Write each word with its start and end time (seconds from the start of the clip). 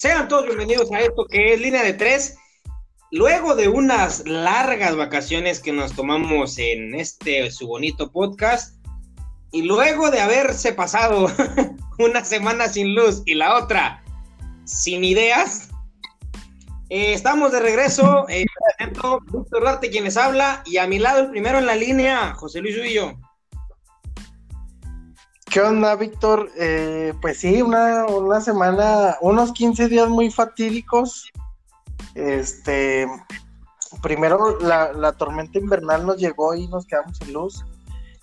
Sean 0.00 0.28
todos 0.28 0.46
bienvenidos 0.46 0.90
a 0.92 1.00
esto 1.00 1.26
que 1.26 1.52
es 1.52 1.60
Línea 1.60 1.82
de 1.82 1.92
Tres. 1.92 2.38
Luego 3.10 3.54
de 3.54 3.68
unas 3.68 4.26
largas 4.26 4.96
vacaciones 4.96 5.60
que 5.60 5.74
nos 5.74 5.92
tomamos 5.92 6.56
en 6.56 6.94
este 6.94 7.50
su 7.50 7.66
bonito 7.66 8.10
podcast, 8.10 8.82
y 9.52 9.60
luego 9.60 10.10
de 10.10 10.22
haberse 10.22 10.72
pasado 10.72 11.26
una 11.98 12.24
semana 12.24 12.68
sin 12.68 12.94
luz 12.94 13.22
y 13.26 13.34
la 13.34 13.58
otra 13.58 14.02
sin 14.64 15.04
ideas, 15.04 15.68
eh, 16.88 17.12
estamos 17.12 17.52
de 17.52 17.60
regreso. 17.60 18.26
Eh, 18.30 18.46
Víctor 19.30 19.64
Darte 19.64 19.90
quien 19.90 20.04
les 20.04 20.16
habla, 20.16 20.62
y 20.64 20.78
a 20.78 20.86
mi 20.86 20.98
lado 20.98 21.20
el 21.20 21.30
primero 21.30 21.58
en 21.58 21.66
la 21.66 21.76
línea, 21.76 22.32
José 22.36 22.62
Luis 22.62 22.78
Ubillo. 22.78 23.18
¿Qué 25.50 25.60
onda, 25.60 25.96
Víctor? 25.96 26.48
Eh, 26.56 27.12
pues 27.20 27.38
sí, 27.38 27.60
una, 27.60 28.06
una, 28.06 28.40
semana, 28.40 29.16
unos 29.20 29.52
15 29.52 29.88
días 29.88 30.08
muy 30.08 30.30
fatídicos. 30.30 31.28
Este, 32.14 33.08
primero 34.00 34.60
la, 34.60 34.92
la, 34.92 35.12
tormenta 35.12 35.58
invernal 35.58 36.06
nos 36.06 36.18
llegó 36.18 36.54
y 36.54 36.68
nos 36.68 36.86
quedamos 36.86 37.16
sin 37.18 37.32
luz. 37.32 37.64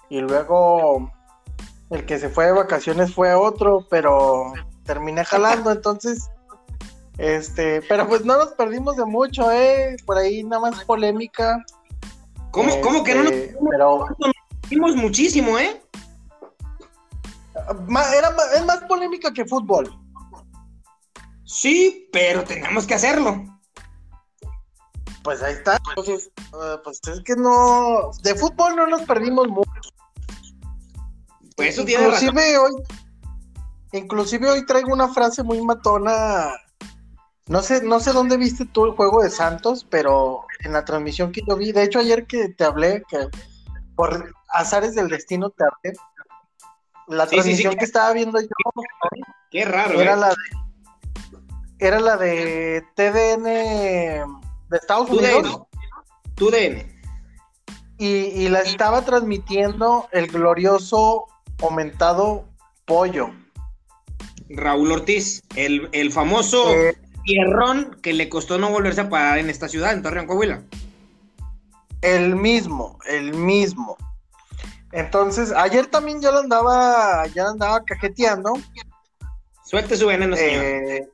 Y 0.09 0.21
luego 0.21 1.11
el 1.89 2.05
que 2.05 2.17
se 2.17 2.29
fue 2.29 2.45
de 2.45 2.53
vacaciones 2.53 3.13
fue 3.13 3.33
otro, 3.33 3.85
pero 3.89 4.53
terminé 4.85 5.25
jalando, 5.25 5.71
entonces, 5.71 6.29
este, 7.17 7.81
pero 7.89 8.07
pues 8.07 8.23
no 8.23 8.37
nos 8.37 8.53
perdimos 8.53 8.95
de 8.95 9.05
mucho, 9.05 9.51
eh, 9.51 9.97
por 10.05 10.17
ahí 10.17 10.45
nada 10.45 10.61
más 10.61 10.85
polémica. 10.85 11.61
¿Cómo, 12.51 12.79
¿cómo 12.79 13.03
que 13.03 13.15
no 13.15 13.23
nos, 13.23 13.33
este, 13.33 13.57
pero... 13.69 14.07
nos 14.71 14.95
muchísimo, 14.95 15.59
eh? 15.59 15.81
Era, 18.15 18.35
es 18.55 18.65
más 18.65 18.83
polémica 18.83 19.33
que 19.33 19.45
fútbol. 19.45 19.89
Sí, 21.45 22.09
pero 22.11 22.43
tenemos 22.43 22.85
que 22.85 22.95
hacerlo. 22.95 23.43
Pues 25.23 25.41
ahí 25.41 25.53
está. 25.53 25.79
Entonces, 25.89 26.29
uh, 26.53 26.81
pues 26.83 27.01
es 27.07 27.21
que 27.21 27.35
no. 27.35 28.11
De 28.23 28.35
fútbol 28.35 28.75
no 28.75 28.87
nos 28.87 29.01
perdimos 29.03 29.47
mucho. 29.47 29.89
Pues 31.55 31.69
eso 31.69 31.85
tiene 31.85 32.05
inclusive 32.05 32.57
hoy. 32.57 32.73
Inclusive 33.93 34.49
hoy 34.49 34.65
traigo 34.65 34.93
una 34.93 35.07
frase 35.13 35.43
muy 35.43 35.61
matona. 35.61 36.51
No 37.47 37.61
sé, 37.61 37.81
no 37.81 37.99
sé 37.99 38.11
dónde 38.11 38.37
viste 38.37 38.65
tú 38.65 38.85
el 38.85 38.91
juego 38.91 39.23
de 39.23 39.29
Santos, 39.29 39.87
pero 39.89 40.45
en 40.59 40.73
la 40.73 40.83
transmisión 40.83 41.31
que 41.31 41.41
yo 41.47 41.55
vi, 41.55 41.71
de 41.71 41.83
hecho 41.83 41.99
ayer 41.99 42.27
que 42.27 42.49
te 42.49 42.65
hablé, 42.65 43.03
que 43.07 43.27
por 43.95 44.33
azares 44.49 44.95
del 44.95 45.07
destino 45.07 45.49
te 45.49 45.63
hablé, 45.63 45.97
la 47.07 47.27
transmisión 47.27 47.75
que 47.75 47.85
estaba 47.85 48.13
viendo 48.13 48.39
yo. 48.39 48.47
Qué 49.51 49.65
raro. 49.65 49.99
Era 50.01 50.13
¿eh? 50.13 50.17
la 50.17 50.29
de, 50.29 50.35
era 51.79 51.99
la 51.99 52.17
de 52.17 52.83
TDN 52.95 53.43
de 54.69 54.77
Estados 54.77 55.09
Unidos. 55.09 55.63
TUDN. 56.35 56.95
Y, 57.97 58.07
y 58.07 58.49
la 58.49 58.59
estaba 58.59 59.03
transmitiendo 59.03 60.07
el 60.11 60.27
glorioso 60.27 61.25
aumentado 61.61 62.45
pollo. 62.85 63.31
Raúl 64.49 64.91
Ortiz, 64.91 65.41
el, 65.55 65.89
el 65.91 66.11
famoso 66.11 66.73
eh, 66.73 66.95
tierrón 67.23 67.97
que 68.01 68.13
le 68.13 68.29
costó 68.29 68.57
no 68.57 68.69
volverse 68.69 69.01
a 69.01 69.09
parar 69.09 69.39
en 69.39 69.49
esta 69.49 69.67
ciudad, 69.67 69.93
en 69.93 70.01
Torreón, 70.01 70.27
Coahuila. 70.27 70.63
El 72.01 72.35
mismo, 72.35 72.99
el 73.07 73.33
mismo. 73.33 73.97
Entonces, 74.97 75.51
ayer 75.51 75.85
también 75.85 76.19
ya 76.19 76.31
lo 76.31 76.39
andaba, 76.39 77.27
ya 77.27 77.43
lo 77.43 77.49
andaba 77.49 77.85
cajeteando. 77.85 78.53
Suelte 79.63 79.95
su 79.95 80.07
veneno, 80.07 80.35
señor. 80.35 80.63
Eh, 80.63 81.07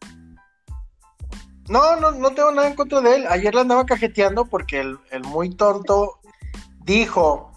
no, 1.68 1.98
no, 1.98 2.12
no 2.12 2.32
tengo 2.32 2.52
nada 2.52 2.70
en 2.70 2.76
contra 2.76 3.02
de 3.02 3.16
él. 3.18 3.26
Ayer 3.28 3.54
lo 3.54 3.60
andaba 3.60 3.86
cajeteando 3.86 4.46
porque 4.46 4.80
el, 4.80 5.24
muy 5.26 5.54
tonto 5.54 6.22
dijo, 6.86 7.52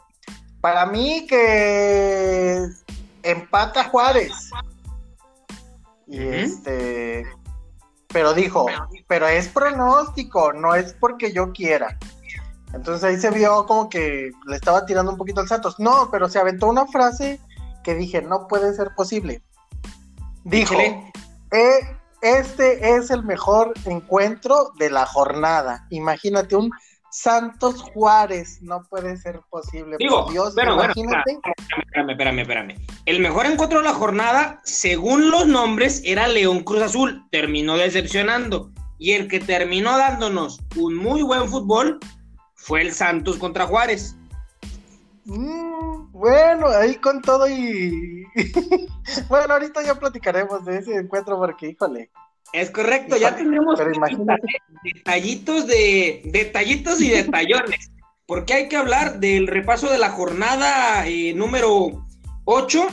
para 0.60 0.84
mí 0.86 1.28
que 1.28 2.60
empata 3.22 3.84
Juárez. 3.84 4.32
Y 6.08 6.18
este, 6.26 7.24
pero 8.08 8.34
dijo, 8.34 8.66
pero 9.06 9.28
es 9.28 9.46
pronóstico, 9.46 10.52
no 10.52 10.74
es 10.74 10.92
porque 10.94 11.32
yo 11.32 11.52
quiera. 11.52 11.96
Entonces 12.76 13.02
ahí 13.04 13.16
se 13.16 13.30
vio 13.30 13.66
como 13.66 13.88
que 13.88 14.30
le 14.46 14.56
estaba 14.56 14.86
tirando 14.86 15.10
un 15.10 15.18
poquito 15.18 15.40
al 15.40 15.48
Santos. 15.48 15.76
No, 15.78 16.08
pero 16.10 16.28
se 16.28 16.38
aventó 16.38 16.68
una 16.68 16.86
frase 16.86 17.40
que 17.82 17.94
dije, 17.94 18.22
no 18.22 18.46
puede 18.46 18.74
ser 18.74 18.90
posible. 18.94 19.42
Dijo, 20.44 20.74
eh, 20.78 21.96
este 22.22 22.96
es 22.96 23.10
el 23.10 23.24
mejor 23.24 23.72
encuentro 23.84 24.72
de 24.78 24.90
la 24.90 25.06
jornada. 25.06 25.86
Imagínate 25.90 26.56
un 26.56 26.70
Santos 27.10 27.80
Juárez, 27.80 28.58
no 28.60 28.82
puede 28.90 29.16
ser 29.16 29.40
posible. 29.48 29.96
Digo, 29.98 30.26
Dios, 30.30 30.52
pero 30.54 30.74
imagínate. 30.74 31.38
espérame, 31.86 32.10
espérame, 32.10 32.38
espérame. 32.40 32.74
El 33.06 33.20
mejor 33.20 33.46
encuentro 33.46 33.78
de 33.78 33.84
la 33.84 33.94
jornada, 33.94 34.60
según 34.64 35.30
los 35.30 35.46
nombres, 35.46 36.02
era 36.04 36.28
León 36.28 36.62
Cruz 36.62 36.82
Azul. 36.82 37.24
Terminó 37.30 37.78
decepcionando. 37.78 38.70
Y 38.98 39.12
el 39.12 39.28
que 39.28 39.40
terminó 39.40 39.96
dándonos 39.96 40.60
un 40.76 40.94
muy 40.94 41.22
buen 41.22 41.48
fútbol 41.48 41.98
fue 42.66 42.82
el 42.82 42.92
Santos 42.92 43.36
contra 43.38 43.64
Juárez. 43.64 44.16
Mm, 45.24 46.10
bueno, 46.10 46.66
ahí 46.66 46.96
con 46.96 47.22
todo 47.22 47.48
y... 47.48 48.26
bueno, 49.28 49.54
ahorita 49.54 49.84
ya 49.84 49.94
platicaremos 49.94 50.64
de 50.64 50.78
ese 50.78 50.96
encuentro 50.96 51.38
porque, 51.38 51.68
híjole. 51.68 52.10
Es 52.52 52.72
correcto, 52.72 53.16
ya 53.16 53.36
tendremos 53.36 53.78
detallitos 54.82 55.66
de 55.68 56.22
detallitos 56.24 57.00
y 57.00 57.10
detallones, 57.10 57.90
porque 58.26 58.54
hay 58.54 58.68
que 58.68 58.76
hablar 58.76 59.20
del 59.20 59.46
repaso 59.46 59.88
de 59.88 59.98
la 59.98 60.10
jornada 60.10 61.06
eh, 61.06 61.34
número 61.34 62.04
8. 62.46 62.86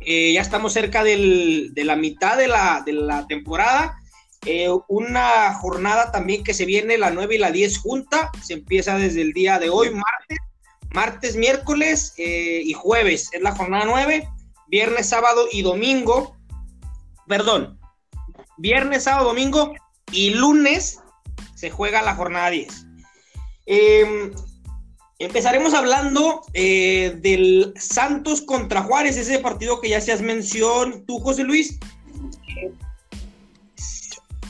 Eh, 0.00 0.32
ya 0.32 0.40
estamos 0.40 0.72
cerca 0.72 1.04
de 1.04 1.70
la 1.76 1.94
mitad 1.94 2.36
de 2.36 2.48
la, 2.48 2.82
de 2.84 2.94
la 2.94 3.28
temporada 3.28 3.96
eh, 4.46 4.68
una 4.88 5.52
jornada 5.54 6.12
también 6.12 6.44
que 6.44 6.54
se 6.54 6.64
viene 6.64 6.96
la 6.96 7.10
9 7.10 7.34
y 7.34 7.38
la 7.38 7.50
10 7.50 7.78
junta, 7.78 8.30
se 8.42 8.54
empieza 8.54 8.96
desde 8.96 9.22
el 9.22 9.32
día 9.32 9.58
de 9.58 9.68
hoy, 9.68 9.90
martes, 9.90 10.38
martes, 10.90 11.36
miércoles 11.36 12.14
eh, 12.18 12.62
y 12.64 12.72
jueves, 12.72 13.30
es 13.32 13.42
la 13.42 13.54
jornada 13.54 13.84
9, 13.84 14.28
viernes, 14.68 15.08
sábado 15.08 15.46
y 15.50 15.62
domingo, 15.62 16.36
perdón, 17.26 17.78
viernes, 18.56 19.04
sábado, 19.04 19.28
domingo 19.28 19.74
y 20.12 20.30
lunes 20.30 21.00
se 21.54 21.70
juega 21.70 22.02
la 22.02 22.14
jornada 22.14 22.50
10. 22.50 22.86
Em, 23.66 24.32
empezaremos 25.18 25.74
hablando 25.74 26.42
eh, 26.54 27.18
del 27.20 27.74
Santos 27.76 28.40
contra 28.40 28.82
Juárez, 28.82 29.16
ese 29.16 29.40
partido 29.40 29.80
que 29.80 29.88
ya 29.88 30.00
se 30.00 30.12
has 30.12 30.22
mencionado 30.22 31.02
tú, 31.06 31.18
José 31.18 31.42
Luis 31.42 31.78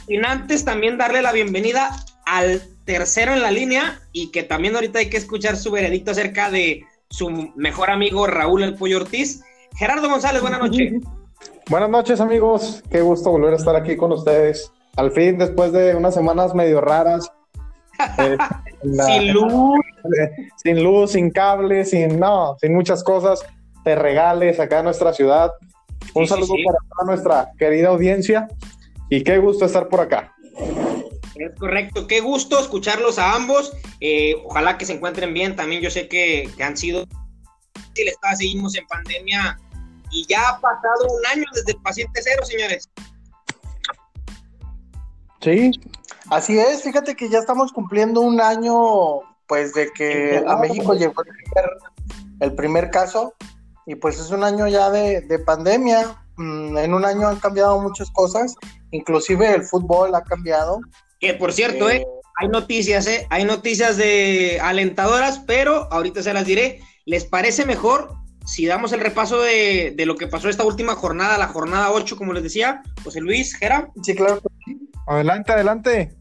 sin 0.09 0.25
antes 0.25 0.65
también 0.65 0.97
darle 0.97 1.21
la 1.23 1.33
bienvenida 1.33 1.91
al 2.25 2.63
tercero 2.87 3.35
en 3.35 3.43
la 3.43 3.51
línea 3.51 4.01
y 4.13 4.31
que 4.31 4.43
también 4.43 4.75
ahorita 4.75 5.01
hay 5.01 5.11
que 5.11 5.19
escuchar 5.19 5.57
su 5.57 5.71
veredicto 5.71 6.13
acerca 6.13 6.51
de 6.51 6.85
su 7.11 7.31
mejor 7.55 7.91
amigo 7.91 8.27
Raúl 8.27 8.63
El 8.63 8.75
Pollo 8.75 8.97
Ortiz. 8.97 9.43
Gerardo 9.77 10.09
González, 10.09 10.41
buenas 10.41 10.61
noches. 10.61 10.95
Buenas 11.71 11.91
noches 11.91 12.19
amigos, 12.23 12.83
qué 12.91 13.03
gusto 13.03 13.31
volver 13.31 13.53
a 13.53 13.57
estar 13.57 13.77
aquí 13.77 13.95
con 13.95 14.11
ustedes. 14.11 14.73
Al 14.97 15.13
fin, 15.13 15.37
después 15.37 15.71
de 15.71 15.95
unas 15.95 16.15
semanas 16.15 16.55
medio 16.55 16.81
raras. 16.81 17.31
Eh, 18.17 18.39
sin 18.81 19.33
luz. 19.33 19.81
sin 20.63 20.85
luz, 20.85 21.11
sin 21.11 21.31
cable, 21.31 21.85
sin 21.85 22.19
no, 22.19 22.57
sin 22.61 22.73
muchas 22.73 23.03
cosas. 23.03 23.45
Te 23.83 23.97
regales 23.97 24.61
acá 24.61 24.79
en 24.79 24.85
nuestra 24.85 25.13
ciudad. 25.13 25.51
Un 26.15 26.29
saludo 26.29 26.55
para 26.65 26.79
toda 26.89 27.07
nuestra 27.07 27.51
querida 27.59 27.89
audiencia 27.89 28.47
y 29.11 29.23
qué 29.23 29.39
gusto 29.39 29.65
estar 29.65 29.89
por 29.89 30.01
acá. 30.01 30.35
Es 31.39 31.53
correcto, 31.59 32.07
qué 32.07 32.21
gusto 32.21 32.59
escucharlos 32.59 33.19
a 33.19 33.35
ambos. 33.35 33.73
Eh, 34.01 34.35
ojalá 34.45 34.77
que 34.77 34.85
se 34.85 34.95
encuentren 34.95 35.33
bien. 35.33 35.55
También 35.55 35.81
yo 35.81 35.91
sé 35.91 36.09
que, 36.09 36.51
han 36.61 36.77
sido. 36.77 37.07
Seguimos 38.37 38.77
en 38.77 38.87
pandemia 38.87 39.59
y 40.11 40.25
ya 40.29 40.49
ha 40.49 40.61
pasado 40.61 41.07
un 41.11 41.27
año 41.27 41.45
desde 41.53 41.73
el 41.73 41.83
paciente 41.83 42.21
cero, 42.23 42.45
señores. 42.45 42.89
Sí, 45.41 45.71
así 46.31 46.59
es. 46.59 46.83
Fíjate 46.83 47.15
que 47.15 47.29
ya 47.29 47.39
estamos 47.39 47.73
cumpliendo 47.73 48.21
un 48.21 48.41
año, 48.41 49.21
pues, 49.47 49.75
de 49.75 49.91
que 49.93 50.45
a 50.47 50.57
México 50.57 50.95
llegó 50.95 51.23
el 52.41 52.55
primer, 52.55 52.91
caso 52.91 53.35
y 53.85 53.97
pues 53.97 54.21
es 54.21 54.31
un 54.31 54.45
año 54.45 54.69
ya 54.69 54.91
de, 54.91 55.23
de 55.23 55.39
pandemia. 55.41 56.17
Mm, 56.37 56.79
en 56.79 56.95
un 56.95 57.05
año 57.05 57.27
han 57.27 57.41
cambiado 57.41 57.81
muchas 57.81 58.11
cosas 58.11 58.55
inclusive 58.91 59.55
el 59.55 59.63
fútbol 59.63 60.15
ha 60.15 60.23
cambiado. 60.23 60.81
Que 61.21 61.35
por 61.35 61.53
cierto, 61.53 61.91
eh, 61.91 61.97
eh, 61.97 62.07
hay 62.37 62.49
noticias, 62.49 63.07
eh, 63.07 63.27
hay 63.31 63.45
noticias 63.45 63.97
de 63.97 64.61
alentadoras, 64.63 65.41
pero 65.47 65.93
ahorita 65.93 66.23
se 66.23 66.33
las 66.33 66.47
diré. 66.47 66.81
¿Les 67.05 67.25
parece 67.25 67.67
mejor 67.67 68.15
si 68.47 68.65
damos 68.65 68.93
el 68.93 69.01
repaso 69.01 69.43
de, 69.43 69.95
lo 70.07 70.17
que 70.17 70.27
pasó 70.27 70.49
esta 70.49 70.65
última 70.65 70.95
jornada, 70.95 71.37
la 71.37 71.49
jornada 71.49 71.91
8, 71.91 72.17
como 72.17 72.33
les 72.33 72.43
decía, 72.43 72.83
José 73.05 73.21
Luis, 73.21 73.55
Gera? 73.57 73.91
Sí, 74.03 74.15
claro. 74.15 74.41
Adelante, 75.07 75.53
adelante. 75.53 76.17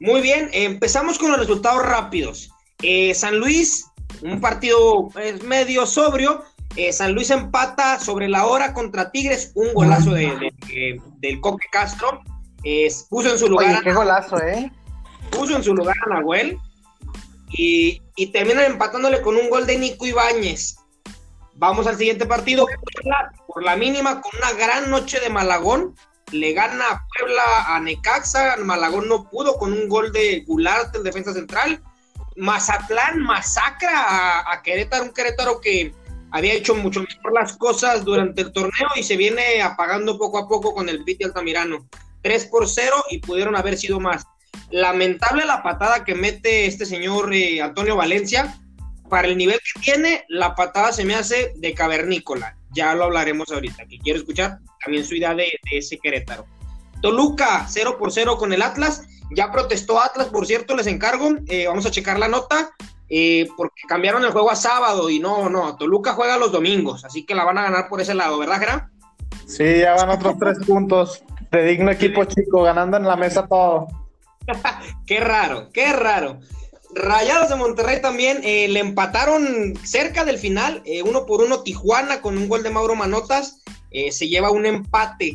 Muy 0.00 0.20
bien, 0.20 0.48
empezamos 0.52 1.18
con 1.18 1.30
los 1.30 1.40
resultados 1.40 1.84
rápidos. 1.84 2.50
Eh, 2.82 3.12
San 3.14 3.38
Luis, 3.38 3.84
un 4.22 4.40
partido 4.40 5.08
pues, 5.12 5.42
medio 5.42 5.86
sobrio. 5.86 6.42
Eh, 6.76 6.92
San 6.92 7.12
Luis 7.12 7.30
empata 7.30 7.98
sobre 7.98 8.28
la 8.28 8.46
hora 8.46 8.72
contra 8.72 9.10
Tigres, 9.10 9.52
un 9.54 9.72
golazo 9.74 10.12
de, 10.12 10.52
del 11.18 11.40
Coque 11.40 11.66
Castro. 11.72 12.22
puso 13.08 13.30
en 13.30 13.38
su 13.38 13.48
lugar. 13.48 13.82
qué 13.82 13.92
golazo, 13.92 14.40
¿eh? 14.42 14.70
Puso 15.30 15.56
en 15.56 15.64
su 15.64 15.74
lugar 15.74 15.96
a 16.06 16.14
Nahuel. 16.14 16.58
Y, 17.50 18.02
y 18.14 18.26
terminan 18.26 18.64
empatándole 18.64 19.22
con 19.22 19.34
un 19.36 19.48
gol 19.48 19.66
de 19.66 19.78
Nico 19.78 20.06
Ibáñez. 20.06 20.76
Vamos 21.54 21.86
al 21.88 21.96
siguiente 21.96 22.24
partido. 22.24 22.66
por 23.46 23.64
la 23.64 23.74
mínima, 23.74 24.20
con 24.20 24.30
una 24.38 24.52
gran 24.52 24.90
noche 24.90 25.18
de 25.18 25.28
Malagón, 25.28 25.96
le 26.30 26.52
gana 26.52 26.84
a 26.88 27.04
Puebla 27.18 27.42
a 27.66 27.80
Necaxa. 27.80 28.56
Malagón 28.58 29.08
no 29.08 29.28
pudo 29.28 29.56
con 29.58 29.72
un 29.72 29.88
gol 29.88 30.12
de 30.12 30.44
Goulart, 30.46 30.94
el 30.94 31.02
defensa 31.02 31.32
central. 31.32 31.82
Mazatlán 32.36 33.20
masacra 33.20 34.50
a, 34.50 34.62
Querétaro, 34.62 35.04
un 35.04 35.10
Querétaro 35.10 35.60
que 35.60 35.92
había 36.30 36.54
hecho 36.54 36.74
mucho 36.74 37.00
mejor 37.00 37.32
las 37.32 37.56
cosas 37.56 38.04
durante 38.04 38.42
el 38.42 38.52
torneo 38.52 38.88
y 38.96 39.02
se 39.02 39.16
viene 39.16 39.62
apagando 39.62 40.18
poco 40.18 40.38
a 40.38 40.48
poco 40.48 40.74
con 40.74 40.88
el 40.88 41.04
Piti 41.04 41.24
Altamirano. 41.24 41.86
3 42.22 42.46
por 42.46 42.68
0 42.68 42.96
y 43.10 43.18
pudieron 43.18 43.56
haber 43.56 43.76
sido 43.76 44.00
más. 44.00 44.24
Lamentable 44.70 45.44
la 45.46 45.62
patada 45.62 46.04
que 46.04 46.14
mete 46.14 46.66
este 46.66 46.84
señor 46.84 47.32
eh, 47.32 47.62
Antonio 47.62 47.96
Valencia, 47.96 48.58
para 49.08 49.28
el 49.28 49.38
nivel 49.38 49.58
que 49.58 49.80
tiene, 49.80 50.24
la 50.28 50.54
patada 50.54 50.92
se 50.92 51.04
me 51.04 51.14
hace 51.14 51.52
de 51.56 51.72
cavernícola. 51.74 52.56
Ya 52.72 52.94
lo 52.94 53.04
hablaremos 53.04 53.50
ahorita. 53.50 53.86
Que 53.86 53.98
quiero 53.98 54.18
escuchar 54.18 54.58
también 54.84 55.04
su 55.04 55.14
idea 55.14 55.34
de, 55.34 55.48
ese 55.70 55.98
Querétaro. 55.98 56.46
Toluca, 57.00 57.66
0 57.68 57.96
por 57.98 58.12
0 58.12 58.36
con 58.36 58.52
el 58.52 58.60
Atlas. 58.60 59.04
Ya 59.34 59.50
protestó 59.50 60.00
Atlas, 60.00 60.28
por 60.28 60.46
cierto, 60.46 60.76
les 60.76 60.86
encargo. 60.86 61.30
Eh, 61.46 61.66
vamos 61.66 61.86
a 61.86 61.90
checar 61.90 62.18
la 62.18 62.28
nota. 62.28 62.70
Eh, 63.10 63.48
porque 63.56 63.82
cambiaron 63.88 64.22
el 64.24 64.32
juego 64.32 64.50
a 64.50 64.56
sábado 64.56 65.08
y 65.08 65.18
no, 65.18 65.48
no, 65.48 65.76
Toluca 65.76 66.12
juega 66.12 66.36
los 66.36 66.52
domingos, 66.52 67.06
así 67.06 67.24
que 67.24 67.34
la 67.34 67.44
van 67.44 67.56
a 67.56 67.62
ganar 67.62 67.88
por 67.88 68.00
ese 68.02 68.14
lado, 68.14 68.38
¿verdad, 68.38 68.58
Gerard? 68.58 68.82
Sí, 69.46 69.78
ya 69.78 69.94
van 69.94 70.10
otros 70.10 70.36
tres 70.38 70.58
puntos 70.66 71.22
de 71.50 71.64
digno 71.64 71.90
equipo 71.90 72.24
chico, 72.24 72.62
ganando 72.62 72.98
en 72.98 73.04
la 73.04 73.16
mesa 73.16 73.46
todo. 73.46 73.86
qué 75.06 75.20
raro, 75.20 75.70
qué 75.72 75.92
raro. 75.92 76.40
Rayados 76.94 77.48
de 77.48 77.56
Monterrey 77.56 78.02
también 78.02 78.40
eh, 78.42 78.68
le 78.68 78.80
empataron 78.80 79.74
cerca 79.82 80.26
del 80.26 80.38
final, 80.38 80.82
eh, 80.84 81.02
uno 81.02 81.24
por 81.24 81.40
uno 81.40 81.62
Tijuana 81.62 82.20
con 82.20 82.36
un 82.36 82.48
gol 82.48 82.62
de 82.62 82.70
Mauro 82.70 82.94
Manotas, 82.94 83.62
se 83.90 84.28
lleva 84.28 84.50
un 84.50 84.66
empate. 84.66 85.32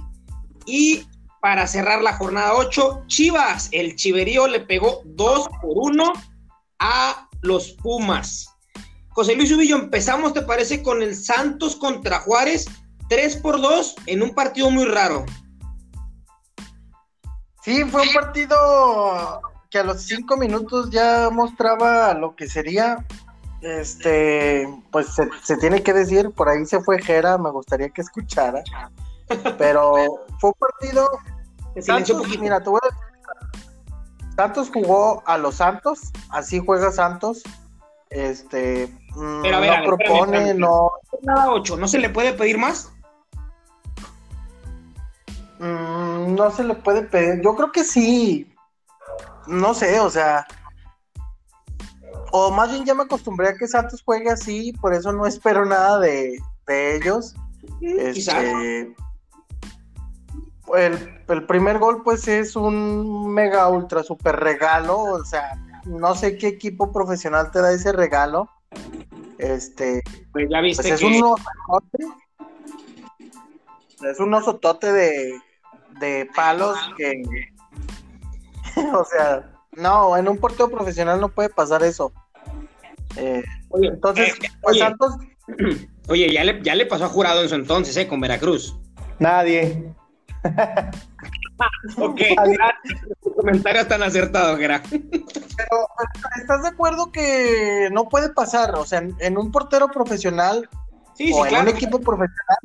Y 0.68 1.08
para 1.42 1.66
cerrar 1.66 2.04
la 2.04 2.14
jornada 2.14 2.54
8, 2.54 3.06
Chivas, 3.08 3.70
el 3.72 3.96
Chiverío 3.96 4.48
le 4.48 4.60
pegó 4.60 5.02
2 5.06 5.50
por 5.62 5.72
1 5.76 6.14
a 6.80 7.28
los 7.44 7.72
Pumas. 7.72 8.50
José 9.10 9.36
Luis 9.36 9.52
Ubillo, 9.52 9.76
empezamos, 9.76 10.34
¿te 10.34 10.42
parece? 10.42 10.82
Con 10.82 11.04
el 11.04 11.16
Santos 11.16 11.76
contra 11.76 12.20
Juárez, 12.20 12.66
3 13.10 13.38
por 13.38 13.62
2 13.62 13.96
en 14.08 14.24
un 14.24 14.34
partido 14.34 14.72
muy 14.72 14.86
raro. 14.86 15.26
Sí, 17.64 17.84
fue 17.86 18.02
un 18.02 18.14
partido 18.14 19.42
que 19.70 19.80
a 19.80 19.84
los 19.84 20.02
cinco 20.02 20.36
minutos 20.36 20.90
ya 20.90 21.30
mostraba 21.32 22.14
lo 22.14 22.36
que 22.36 22.48
sería. 22.48 23.06
Este, 23.62 24.68
pues 24.92 25.08
se, 25.44 25.58
tiene 25.58 25.82
que 25.84 25.94
decir, 25.94 26.32
por 26.32 26.50
ahí 26.50 26.66
se 26.66 26.82
fue 26.82 27.02
Jera, 27.02 27.38
me 27.38 27.52
gustaría 27.52 27.90
que 27.90 28.02
escuchara. 28.02 28.64
Pero 29.58 29.94
fue 30.40 30.50
un 30.50 30.56
partido. 30.60 31.10
Santos, 31.80 32.28
mira, 32.40 32.62
te 32.62 32.70
voy 32.70 32.80
a 32.84 33.13
Santos 34.36 34.72
jugó 34.74 35.24
a 35.26 35.38
los 35.38 35.56
Santos, 35.56 36.12
así 36.30 36.60
juega 36.60 36.92
Santos. 36.92 37.44
Este, 38.10 38.88
mm, 39.16 39.42
pero 39.42 39.60
no 39.60 39.86
propone, 39.86 40.54
no. 40.54 40.92
Nada 41.22 41.52
ocho, 41.52 41.78
¿no 41.78 41.88
se 41.88 42.00
le 42.00 42.10
puede 42.10 42.34
pedir 42.34 42.58
más? 42.58 42.92
Mm, 45.60 46.36
no 46.36 46.52
se 46.52 46.64
le 46.64 46.76
puede 46.76 47.04
pedir. 47.04 47.42
Yo 47.42 47.56
creo 47.56 47.72
que 47.72 47.84
sí, 47.84 48.52
no 49.48 49.74
sé, 49.74 50.00
o 50.00 50.10
sea, 50.10 50.46
o 52.32 52.52
más 52.52 52.72
bien 52.72 52.86
ya 52.86 52.94
me 52.94 53.04
acostumbré 53.04 53.50
a 53.50 53.56
que 53.56 53.68
Santos 53.68 54.02
juegue 54.04 54.30
así, 54.30 54.74
por 54.74 54.94
eso 54.94 55.14
no 55.14 55.26
espero 55.26 55.66
nada 55.66 56.00
de, 56.00 56.38
ellos. 56.68 57.36
Este, 57.82 58.94
el, 60.78 61.46
primer 61.48 61.80
gol 61.80 62.04
pues 62.04 62.28
es 62.28 62.56
un 62.56 63.34
mega 63.34 63.70
ultra 63.70 64.04
super 64.04 64.36
regalo, 64.36 65.00
o 65.00 65.26
sea, 65.26 65.56
no 65.86 66.16
sé 66.16 66.38
qué 66.38 66.48
equipo 66.48 66.92
profesional 66.92 67.52
te 67.52 67.62
da 67.62 67.72
ese 67.72 67.92
regalo. 67.92 68.50
Este, 69.38 70.02
pues 70.32 70.48
ya 70.50 70.62
viste 70.62 70.84
pues, 70.84 71.02
es 71.02 71.04
un 71.04 71.24
osotote, 71.24 72.06
es 74.10 74.20
un 74.20 74.34
osotote 74.34 74.92
de, 74.92 75.40
de 76.00 76.30
palos 76.36 76.78
que 76.98 77.24
o 78.94 79.06
sea, 79.06 79.50
no, 79.74 80.18
en 80.18 80.28
un 80.28 80.38
portero 80.38 80.70
profesional 80.70 81.20
no 81.20 81.30
puede 81.30 81.50
pasar 81.50 81.84
eso. 81.84 82.12
Eh, 83.16 83.44
oye, 83.70 83.88
entonces, 83.90 84.34
eh, 84.42 84.50
pues 84.62 84.80
Santos. 84.80 85.16
Oye, 86.10 86.34
ya 86.34 86.44
le, 86.44 86.62
ya 86.64 86.76
le 86.76 86.86
pasó 86.86 87.06
a 87.06 87.10
jurado 87.10 87.44
en 87.44 87.50
su 87.50 87.56
entonces, 87.56 87.96
¿eh? 87.96 88.08
Con 88.08 88.20
Veracruz. 88.20 88.78
Nadie. 89.20 89.94
ok, 91.98 92.22
comentarios 93.36 93.88
tan 93.88 94.04
acertados, 94.04 94.60
Gerard. 94.60 94.84
Pero, 94.90 95.88
¿estás 96.40 96.64
de 96.64 96.70
acuerdo 96.70 97.12
que 97.12 97.90
no 97.92 98.10
puede 98.10 98.30
pasar? 98.34 98.76
O 98.76 98.86
sea, 98.86 99.04
en, 99.20 99.38
un 99.38 99.52
portero 99.52 99.88
profesional 99.88 100.70
o 101.34 101.46
en 101.46 101.56
un 101.56 101.68
equipo 101.68 102.00
profesional, 102.00 102.58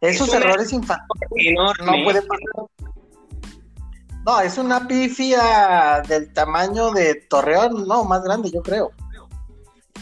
esos 0.00 0.32
errores 0.32 0.72
infantiles 0.72 1.54
no 1.54 2.04
puede 2.04 2.22
pasar. 2.22 2.66
No, 4.24 4.40
es 4.40 4.58
una 4.58 4.86
pifia 4.86 6.02
del 6.06 6.32
tamaño 6.32 6.90
de 6.90 7.14
Torreón, 7.14 7.86
no, 7.86 8.04
más 8.04 8.22
grande, 8.22 8.50
yo 8.50 8.62
creo. 8.62 8.92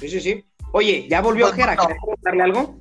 Sí, 0.00 0.08
sí, 0.08 0.20
sí. 0.20 0.44
Oye, 0.72 1.06
¿ya 1.08 1.20
volvió 1.20 1.46
pues, 1.46 1.56
Jera? 1.56 1.76
¿Quieres 1.76 1.98
contarle 2.00 2.42
algo? 2.42 2.76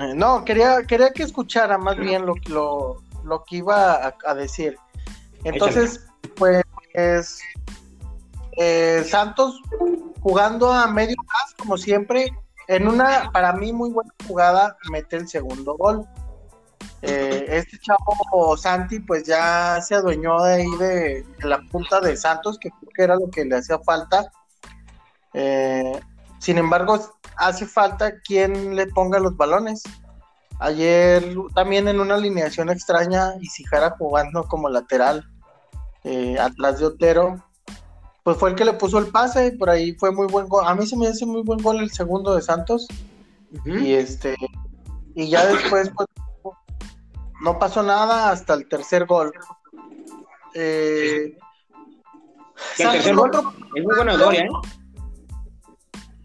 Eh, 0.00 0.14
no, 0.14 0.44
quería, 0.44 0.82
quería 0.82 1.12
que 1.12 1.22
escuchara 1.22 1.78
más 1.78 1.96
bien 1.96 2.26
lo, 2.26 2.34
lo, 2.48 3.02
lo 3.26 3.44
que 3.44 3.56
iba 3.56 4.14
a, 4.24 4.34
decir. 4.34 4.76
Entonces, 5.44 6.06
pues, 6.36 6.62
eh, 8.56 9.04
Santos 9.06 9.60
jugando 10.20 10.72
a 10.72 10.86
medio 10.86 11.16
gas, 11.22 11.54
como 11.58 11.76
siempre, 11.76 12.32
en 12.68 12.88
una, 12.88 13.30
para 13.32 13.52
mí, 13.52 13.72
muy 13.72 13.90
buena 13.90 14.12
jugada, 14.26 14.76
mete 14.90 15.16
el 15.16 15.28
segundo 15.28 15.76
gol. 15.76 16.06
Eh, 17.02 17.46
este 17.50 17.78
chavo 17.78 18.56
Santi 18.56 19.00
pues 19.00 19.24
ya 19.24 19.80
se 19.80 19.94
adueñó 19.94 20.42
de 20.42 20.54
ahí 20.54 20.76
de, 20.78 21.26
la 21.40 21.60
punta 21.70 22.00
de 22.00 22.16
Santos, 22.16 22.58
que 22.58 22.70
creo 22.70 22.90
que 22.94 23.02
era 23.02 23.14
lo 23.16 23.30
que 23.30 23.44
le 23.44 23.56
hacía 23.56 23.78
falta. 23.78 24.30
Eh, 25.34 26.00
sin 26.38 26.58
embargo, 26.58 26.98
hace 27.36 27.66
falta 27.66 28.20
quien 28.20 28.74
le 28.74 28.86
ponga 28.88 29.18
los 29.18 29.36
balones. 29.36 29.82
Ayer 30.58 31.34
también 31.54 31.86
en 31.88 32.00
una 32.00 32.14
alineación 32.14 32.70
extraña, 32.70 33.34
y 33.40 33.46
Sijara 33.46 33.96
jugando 33.98 34.44
como 34.44 34.68
lateral 34.68 35.28
eh, 36.04 36.38
atrás 36.38 36.78
de 36.78 36.86
Otero, 36.86 37.44
pues 38.22 38.38
fue 38.38 38.50
el 38.50 38.56
que 38.56 38.64
le 38.64 38.72
puso 38.72 38.98
el 38.98 39.08
pase 39.08 39.46
y 39.46 39.56
por 39.56 39.70
ahí 39.70 39.94
fue 39.94 40.10
muy 40.10 40.26
buen 40.26 40.48
gol. 40.48 40.64
A 40.66 40.74
mí 40.74 40.86
se 40.86 40.96
me 40.96 41.06
hace 41.06 41.26
muy 41.26 41.42
buen 41.42 41.62
gol 41.62 41.78
el 41.78 41.90
segundo 41.90 42.34
de 42.34 42.42
Santos. 42.42 42.88
Y 43.64 43.92
este 43.92 44.36
y 45.14 45.28
ya 45.28 45.46
después 45.46 45.90
pues 45.94 46.08
no 47.40 47.58
pasó 47.58 47.82
nada 47.82 48.30
hasta 48.30 48.54
el 48.54 48.68
tercer 48.68 49.06
gol. 49.06 49.32
Eh, 50.54 51.38
el 52.78 52.90
tercer 52.90 53.14
gol 53.14 53.30
es 53.76 53.84
muy 53.84 53.94
gloria, 53.94 54.44
¿eh? 54.44 54.48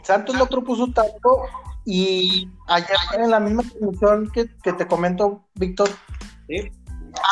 Santos 0.03 0.35
lo 0.35 0.47
propuso 0.47 0.87
tanto 0.87 1.43
y 1.85 2.49
ayer 2.67 2.97
en 3.17 3.31
la 3.31 3.39
misma 3.39 3.63
transmisión 3.63 4.31
que, 4.31 4.73
te 4.73 4.87
comento, 4.87 5.43
Víctor, 5.55 5.89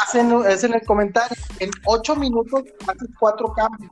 hacen, 0.03 0.31
es 0.47 0.63
en 0.63 0.73
el 0.73 0.81
comentario, 0.85 1.37
en 1.59 1.69
ocho 1.85 2.15
minutos 2.15 2.63
hace 2.87 3.05
cuatro 3.19 3.53
cambios, 3.53 3.91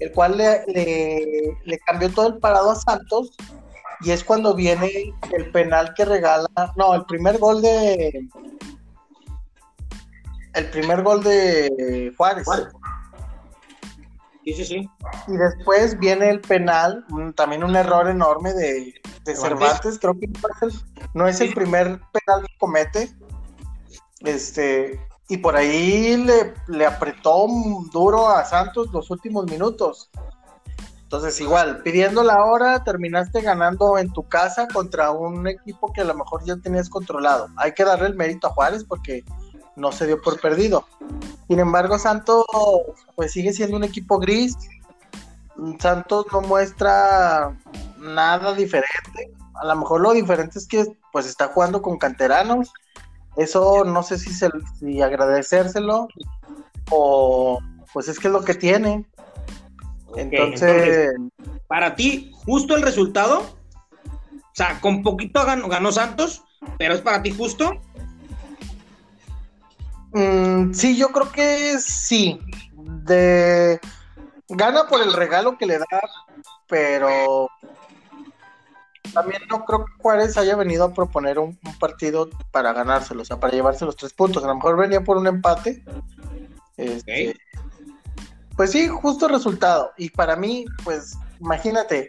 el 0.00 0.12
cual 0.12 0.36
le, 0.36 0.64
le, 0.66 1.58
le, 1.64 1.78
cambió 1.80 2.10
todo 2.10 2.28
el 2.28 2.38
parado 2.38 2.70
a 2.70 2.74
Santos 2.74 3.30
y 4.00 4.10
es 4.10 4.24
cuando 4.24 4.54
viene 4.54 4.90
el 5.32 5.50
penal 5.52 5.94
que 5.94 6.04
regala, 6.04 6.48
no, 6.76 6.94
el 6.94 7.04
primer 7.06 7.38
gol 7.38 7.62
de, 7.62 8.28
el 10.56 10.70
primer 10.70 11.02
gol 11.02 11.22
de 11.22 12.12
Juárez. 12.16 12.46
Sí, 14.46 14.54
sí, 14.54 14.64
sí. 14.64 14.90
Y 15.26 15.36
después 15.36 15.98
viene 15.98 16.30
el 16.30 16.40
penal, 16.40 17.04
también 17.34 17.64
un 17.64 17.74
error 17.74 18.08
enorme 18.08 18.54
de, 18.54 18.94
Cervantes, 19.24 19.98
creo 19.98 20.16
que 20.16 20.30
no 21.14 21.26
es, 21.26 21.40
el, 21.40 21.52
primer 21.52 22.00
penal 22.12 22.46
que 22.46 22.56
comete. 22.56 23.10
Este, 24.20 25.04
y 25.26 25.38
por 25.38 25.56
ahí 25.56 26.16
le, 26.16 26.54
le 26.68 26.86
apretó 26.86 27.48
duro 27.92 28.28
a 28.28 28.44
Santos 28.44 28.92
los 28.92 29.10
últimos 29.10 29.46
minutos. 29.46 30.10
Entonces, 31.02 31.40
igual, 31.40 31.82
pidiendo 31.82 32.22
la 32.22 32.44
hora, 32.44 32.84
terminaste 32.84 33.40
ganando 33.40 33.98
en 33.98 34.12
tu 34.12 34.28
casa 34.28 34.68
contra 34.68 35.10
un 35.10 35.48
equipo 35.48 35.92
que 35.92 36.02
a 36.02 36.04
lo 36.04 36.14
mejor 36.14 36.44
ya 36.44 36.56
tenías 36.56 36.88
controlado. 36.88 37.48
Hay 37.56 37.72
que 37.72 37.84
darle 37.84 38.06
el 38.06 38.14
mérito 38.14 38.46
a 38.46 38.50
Juárez 38.50 38.84
porque 38.84 39.24
no 39.76 39.92
se 39.92 40.06
dio 40.06 40.20
por 40.20 40.40
perdido. 40.40 40.86
Sin 41.48 41.60
embargo, 41.60 41.98
Santos, 41.98 42.44
pues 43.14 43.32
sigue 43.32 43.52
siendo 43.52 43.76
un 43.76 43.84
equipo 43.84 44.18
gris. 44.18 44.56
Santos 45.78 46.26
no 46.32 46.40
muestra 46.40 47.56
nada 47.98 48.54
diferente. 48.54 49.32
A 49.54 49.66
lo 49.66 49.76
mejor 49.76 50.00
lo 50.00 50.12
diferente 50.12 50.58
es 50.58 50.66
que 50.66 50.84
pues 51.12 51.26
está 51.26 51.48
jugando 51.48 51.82
con 51.82 51.98
canteranos. 51.98 52.72
Eso 53.36 53.84
no 53.84 54.02
sé 54.02 54.18
si, 54.18 54.32
se, 54.32 54.48
si 54.80 55.02
agradecérselo 55.02 56.08
o 56.90 57.58
pues 57.92 58.08
es 58.08 58.18
que 58.18 58.28
es 58.28 58.32
lo 58.32 58.44
que 58.44 58.54
tiene. 58.54 59.04
entonces, 60.16 61.14
para 61.68 61.94
ti, 61.94 62.32
justo 62.44 62.76
el 62.76 62.82
resultado. 62.82 63.40
O 63.40 64.56
sea, 64.56 64.80
con 64.80 65.02
poquito 65.02 65.44
ganó, 65.44 65.68
ganó 65.68 65.92
Santos, 65.92 66.42
pero 66.78 66.94
es 66.94 67.02
para 67.02 67.22
ti 67.22 67.30
justo. 67.30 67.72
Mm, 70.16 70.72
sí, 70.72 70.96
yo 70.96 71.08
creo 71.08 71.30
que 71.30 71.78
sí. 71.78 72.40
De 72.72 73.78
gana 74.48 74.86
por 74.86 75.02
el 75.02 75.12
regalo 75.12 75.58
que 75.58 75.66
le 75.66 75.78
da, 75.78 75.86
pero 76.68 77.50
también 79.12 79.42
no 79.50 79.64
creo 79.66 79.84
que 79.84 79.92
Juárez 79.98 80.38
haya 80.38 80.56
venido 80.56 80.84
a 80.84 80.94
proponer 80.94 81.38
un, 81.38 81.58
partido 81.78 82.30
para 82.50 82.72
ganárselo, 82.72 83.22
o 83.22 83.24
sea, 83.26 83.38
para 83.38 83.52
llevarse 83.52 83.84
los 83.84 83.96
tres 83.96 84.14
puntos. 84.14 84.42
A 84.42 84.46
lo 84.46 84.54
mejor 84.54 84.78
venía 84.78 85.04
por 85.04 85.18
un 85.18 85.26
empate. 85.26 85.84
Este, 86.78 87.36
pues 88.56 88.70
sí, 88.72 88.88
justo 88.88 89.28
resultado. 89.28 89.92
Y 89.98 90.08
para 90.08 90.34
mí, 90.34 90.64
pues 90.82 91.18
imagínate, 91.40 92.06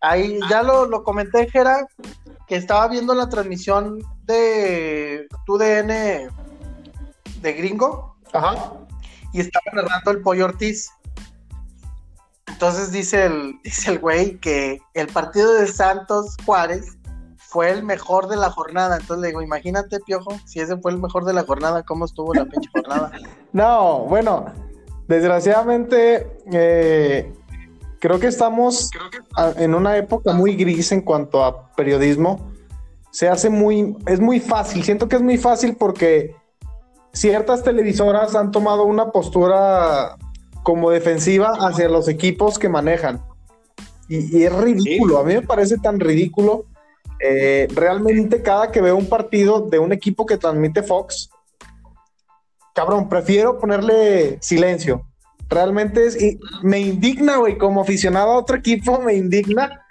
ahí 0.00 0.38
ya 0.48 0.62
lo, 0.62 0.86
lo 0.86 1.02
comenté, 1.02 1.50
Jera, 1.50 1.84
que 2.46 2.54
estaba 2.54 2.86
viendo 2.86 3.12
la 3.12 3.28
transmisión 3.28 3.98
de 4.22 5.26
TUDN 5.46 6.30
de 7.40 7.52
gringo. 7.52 8.16
Ajá. 8.32 8.72
Y 9.32 9.40
estaba 9.40 9.64
narrando 9.72 10.10
el 10.10 10.22
Pollo 10.22 10.46
Ortiz. 10.46 10.90
Entonces 12.48 12.92
dice 12.92 13.26
el, 13.26 13.60
dice 13.62 13.92
el 13.92 13.98
güey 13.98 14.38
que 14.38 14.80
el 14.94 15.06
partido 15.06 15.54
de 15.54 15.66
Santos 15.66 16.36
Juárez 16.44 16.98
fue 17.50 17.70
el 17.70 17.82
mejor 17.82 18.28
de 18.28 18.36
la 18.36 18.50
jornada. 18.50 18.96
Entonces 18.96 19.22
le 19.22 19.28
digo, 19.28 19.42
imagínate, 19.42 19.98
Piojo, 20.00 20.38
si 20.46 20.60
ese 20.60 20.76
fue 20.76 20.92
el 20.92 20.98
mejor 20.98 21.24
de 21.24 21.32
la 21.32 21.42
jornada, 21.42 21.82
¿cómo 21.82 22.04
estuvo 22.04 22.32
la 22.32 22.44
pinche 22.44 22.68
jornada? 22.72 23.10
no, 23.52 24.00
bueno, 24.00 24.52
desgraciadamente 25.08 26.38
eh, 26.52 27.32
creo 27.98 28.20
que 28.20 28.28
estamos 28.28 28.90
en 29.56 29.74
una 29.74 29.96
época 29.96 30.32
muy 30.32 30.54
gris 30.54 30.92
en 30.92 31.00
cuanto 31.00 31.44
a 31.44 31.72
periodismo. 31.72 32.52
Se 33.10 33.28
hace 33.28 33.50
muy, 33.50 33.96
es 34.06 34.20
muy 34.20 34.38
fácil, 34.38 34.84
siento 34.84 35.08
que 35.08 35.16
es 35.16 35.22
muy 35.22 35.36
fácil 35.36 35.76
porque 35.76 36.36
ciertas 37.12 37.62
televisoras 37.62 38.34
han 38.34 38.50
tomado 38.50 38.84
una 38.84 39.10
postura 39.10 40.16
como 40.62 40.90
defensiva 40.90 41.52
hacia 41.60 41.88
los 41.88 42.08
equipos 42.08 42.58
que 42.58 42.68
manejan. 42.68 43.22
Y, 44.08 44.42
es 44.42 44.52
ridículo, 44.52 45.18
a 45.18 45.24
mí 45.24 45.34
me 45.34 45.42
parece 45.42 45.78
tan 45.78 46.00
ridículo. 46.00 46.66
Eh, 47.20 47.68
realmente 47.74 48.42
cada 48.42 48.72
que 48.72 48.80
veo 48.80 48.96
un 48.96 49.08
partido 49.08 49.60
de 49.60 49.78
un 49.78 49.92
equipo 49.92 50.26
que 50.26 50.38
transmite 50.38 50.82
Fox, 50.82 51.30
cabrón, 52.74 53.08
prefiero 53.08 53.58
ponerle 53.58 54.38
silencio. 54.40 55.06
Realmente 55.48 56.06
es, 56.06 56.20
y 56.20 56.38
me 56.62 56.80
indigna, 56.80 57.36
güey, 57.36 57.58
como 57.58 57.82
aficionado 57.82 58.32
a 58.32 58.38
otro 58.38 58.56
equipo, 58.56 59.00
me 59.00 59.14
indigna 59.14 59.84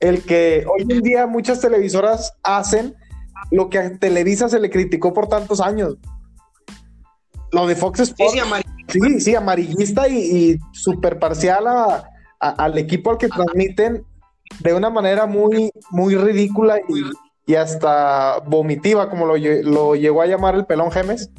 el 0.00 0.22
que 0.22 0.64
hoy 0.68 0.82
en 0.88 1.02
día 1.02 1.26
muchas 1.26 1.60
televisoras 1.60 2.34
hacen 2.42 2.94
lo 3.50 3.70
que 3.70 3.78
a 3.78 3.98
Televisa 3.98 4.48
se 4.48 4.58
le 4.58 4.70
criticó 4.70 5.12
por 5.12 5.28
tantos 5.28 5.60
años. 5.60 5.96
Lo 7.52 7.66
de 7.66 7.76
Fox 7.76 8.00
Sports. 8.00 8.34
Sí, 8.88 9.20
sí, 9.20 9.34
amarillista 9.34 10.08
y, 10.08 10.16
y 10.16 10.58
súper 10.72 11.18
parcial 11.18 11.64
al 12.38 12.78
equipo 12.78 13.10
al 13.10 13.18
que 13.18 13.28
transmiten 13.28 14.04
de 14.60 14.74
una 14.74 14.90
manera 14.90 15.26
muy, 15.26 15.70
muy 15.90 16.16
ridícula 16.16 16.78
y, 16.88 17.54
hasta 17.54 18.38
vomitiva, 18.46 19.10
como 19.10 19.26
lo, 19.26 19.36
lo, 19.36 19.94
llegó 19.94 20.22
a 20.22 20.26
llamar 20.26 20.54
el 20.54 20.64
pelón 20.64 20.90
Gemes. 20.90 21.30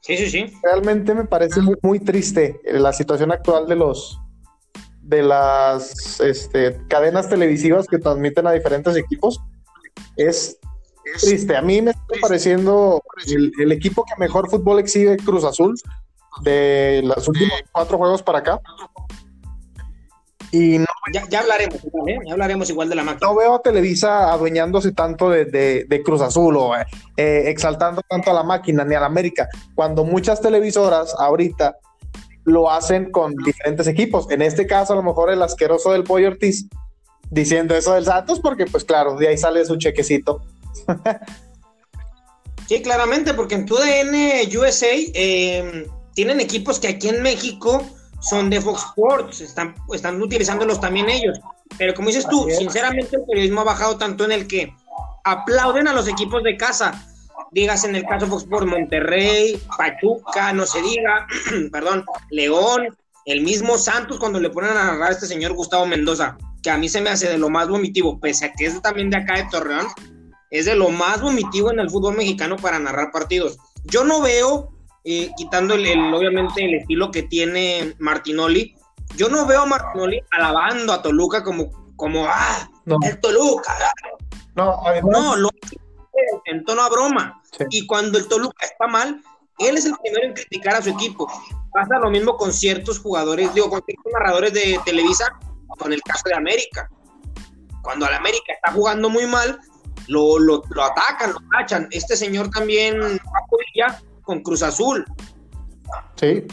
Sí, 0.00 0.16
sí, 0.16 0.30
sí. 0.30 0.52
Realmente 0.62 1.14
me 1.14 1.24
parece 1.24 1.60
muy, 1.60 1.76
muy 1.82 2.00
triste 2.00 2.58
la 2.64 2.92
situación 2.92 3.32
actual 3.32 3.66
de 3.66 3.76
los 3.76 4.18
de 5.02 5.22
las 5.22 6.20
este, 6.20 6.78
cadenas 6.88 7.28
televisivas 7.28 7.86
que 7.86 7.98
transmiten 7.98 8.46
a 8.46 8.52
diferentes 8.52 8.96
equipos. 8.96 9.40
Es 10.16 10.58
triste. 11.20 11.56
A 11.56 11.62
mí 11.62 11.82
me 11.82 11.92
está 11.92 12.04
pareciendo 12.20 13.02
el, 13.26 13.72
equipo 13.72 14.04
que 14.04 14.14
mejor 14.18 14.50
fútbol 14.50 14.78
exhibe 14.78 15.16
Cruz 15.16 15.44
Azul 15.44 15.74
de 16.42 17.02
los 17.04 17.28
últimos 17.28 17.52
cuatro 17.72 17.98
juegos 17.98 18.22
para 18.22 18.38
acá. 18.38 18.60
Y 20.50 20.78
ya, 21.30 21.40
hablaremos, 21.40 21.82
¿eh? 22.06 22.18
ya 22.26 22.32
hablaremos 22.32 22.68
igual 22.68 22.88
de 22.90 22.94
la 22.94 23.04
máquina. 23.04 23.26
No 23.26 23.34
veo 23.34 23.54
a 23.54 23.62
Televisa 23.62 24.30
adueñándose 24.32 24.92
tanto 24.92 25.30
de, 25.30 26.02
Cruz 26.04 26.20
Azul 26.20 26.56
o 26.58 26.76
eh, 26.76 26.84
exaltando 27.46 28.02
tanto 28.06 28.30
a 28.30 28.34
la 28.34 28.42
máquina 28.42 28.84
ni 28.84 28.94
a 28.94 29.00
la 29.00 29.06
América, 29.06 29.48
cuando 29.74 30.04
muchas 30.04 30.42
televisoras 30.42 31.14
ahorita 31.18 31.76
lo 32.44 32.70
hacen 32.70 33.10
con 33.10 33.34
diferentes 33.36 33.86
equipos. 33.86 34.30
En 34.30 34.42
este 34.42 34.66
caso, 34.66 34.92
a 34.92 34.96
lo 34.96 35.02
mejor 35.02 35.30
el 35.30 35.42
asqueroso 35.42 35.92
del 35.92 36.04
Pollo 36.04 36.28
Ortiz 36.28 36.66
diciendo 37.30 37.74
eso 37.74 37.94
del 37.94 38.04
Santos, 38.04 38.40
porque 38.40 38.66
pues 38.66 38.84
claro, 38.84 39.16
de 39.16 39.28
ahí 39.28 39.38
sale 39.38 39.64
su 39.64 39.76
chequecito. 39.76 40.42
sí, 42.68 42.82
claramente, 42.82 43.34
porque 43.34 43.54
en 43.54 43.66
TUDN 43.66 44.14
USA 44.58 44.86
eh, 44.92 45.86
tienen 46.14 46.40
equipos 46.40 46.78
que 46.78 46.88
aquí 46.88 47.08
en 47.08 47.22
México 47.22 47.84
son 48.20 48.50
de 48.50 48.60
Fox 48.60 48.84
Sports, 48.84 49.40
están, 49.40 49.74
están 49.92 50.20
utilizándolos 50.22 50.80
también 50.80 51.10
ellos. 51.10 51.40
Pero 51.78 51.94
como 51.94 52.08
dices 52.08 52.26
tú, 52.28 52.48
sinceramente 52.56 53.16
el 53.16 53.24
periodismo 53.24 53.62
ha 53.62 53.64
bajado 53.64 53.96
tanto 53.96 54.24
en 54.24 54.32
el 54.32 54.46
que 54.46 54.74
aplauden 55.24 55.88
a 55.88 55.92
los 55.92 56.08
equipos 56.08 56.42
de 56.42 56.56
casa. 56.56 57.06
Digas 57.50 57.84
en 57.84 57.96
el 57.96 58.04
caso 58.04 58.26
Fox 58.26 58.44
Sports 58.44 58.66
Monterrey, 58.66 59.60
Pachuca, 59.76 60.52
no 60.52 60.64
se 60.66 60.80
diga, 60.82 61.26
perdón, 61.72 62.04
León, 62.30 62.96
el 63.26 63.42
mismo 63.42 63.78
Santos 63.78 64.18
cuando 64.18 64.40
le 64.40 64.50
ponen 64.50 64.70
a 64.70 64.84
narrar 64.84 65.10
a 65.10 65.12
este 65.12 65.26
señor 65.26 65.52
Gustavo 65.52 65.86
Mendoza, 65.86 66.36
que 66.62 66.70
a 66.70 66.78
mí 66.78 66.88
se 66.88 67.00
me 67.00 67.10
hace 67.10 67.28
de 67.28 67.38
lo 67.38 67.50
más 67.50 67.68
vomitivo, 67.68 68.18
pese 68.20 68.46
a 68.46 68.52
que 68.52 68.66
es 68.66 68.80
también 68.80 69.10
de 69.10 69.18
acá 69.18 69.36
de 69.36 69.48
Torreón, 69.50 69.86
es 70.52 70.66
de 70.66 70.76
lo 70.76 70.90
más 70.90 71.20
vomitivo 71.22 71.72
en 71.72 71.80
el 71.80 71.90
fútbol 71.90 72.14
mexicano 72.14 72.56
para 72.56 72.78
narrar 72.78 73.10
partidos. 73.10 73.58
Yo 73.84 74.04
no 74.04 74.20
veo, 74.20 74.70
eh, 75.02 75.30
quitando 75.36 75.74
el, 75.74 76.14
obviamente 76.14 76.62
el 76.62 76.74
estilo 76.74 77.10
que 77.10 77.22
tiene 77.22 77.94
Martinoli, 77.98 78.76
yo 79.16 79.30
no 79.30 79.46
veo 79.46 79.62
a 79.62 79.66
Martinoli 79.66 80.20
alabando 80.30 80.92
a 80.92 81.00
Toluca 81.00 81.42
como, 81.42 81.94
como 81.96 82.26
ah, 82.26 82.70
el 83.02 83.18
Toluca. 83.20 83.74
No, 84.54 84.78
no, 85.02 85.36
lo 85.36 85.48
en 86.44 86.64
tono 86.64 86.82
a 86.82 86.90
broma. 86.90 87.42
Y 87.70 87.86
cuando 87.86 88.18
el 88.18 88.28
Toluca 88.28 88.66
está 88.66 88.86
mal, 88.86 89.22
él 89.58 89.78
es 89.78 89.86
el 89.86 89.94
primero 90.02 90.26
en 90.26 90.34
criticar 90.34 90.74
a 90.74 90.82
su 90.82 90.90
equipo. 90.90 91.32
Pasa 91.72 91.98
lo 91.98 92.10
mismo 92.10 92.36
con 92.36 92.52
ciertos 92.52 92.98
jugadores, 92.98 93.54
digo, 93.54 93.70
con 93.70 93.82
ciertos 93.86 94.12
narradores 94.12 94.52
de 94.52 94.78
Televisa, 94.84 95.32
con 95.78 95.94
el 95.94 96.02
caso 96.02 96.24
de 96.26 96.34
América. 96.34 96.90
Cuando 97.82 98.06
el 98.06 98.12
América 98.12 98.52
está 98.52 98.72
jugando 98.72 99.08
muy 99.08 99.26
mal, 99.26 99.58
lo, 100.08 100.38
lo, 100.38 100.62
lo 100.70 100.82
atacan, 100.82 101.32
lo 101.32 101.38
tachan. 101.50 101.88
Este 101.90 102.16
señor 102.16 102.50
también 102.50 103.20
con 104.22 104.42
Cruz 104.42 104.62
Azul. 104.62 105.04
Sí. 106.16 106.44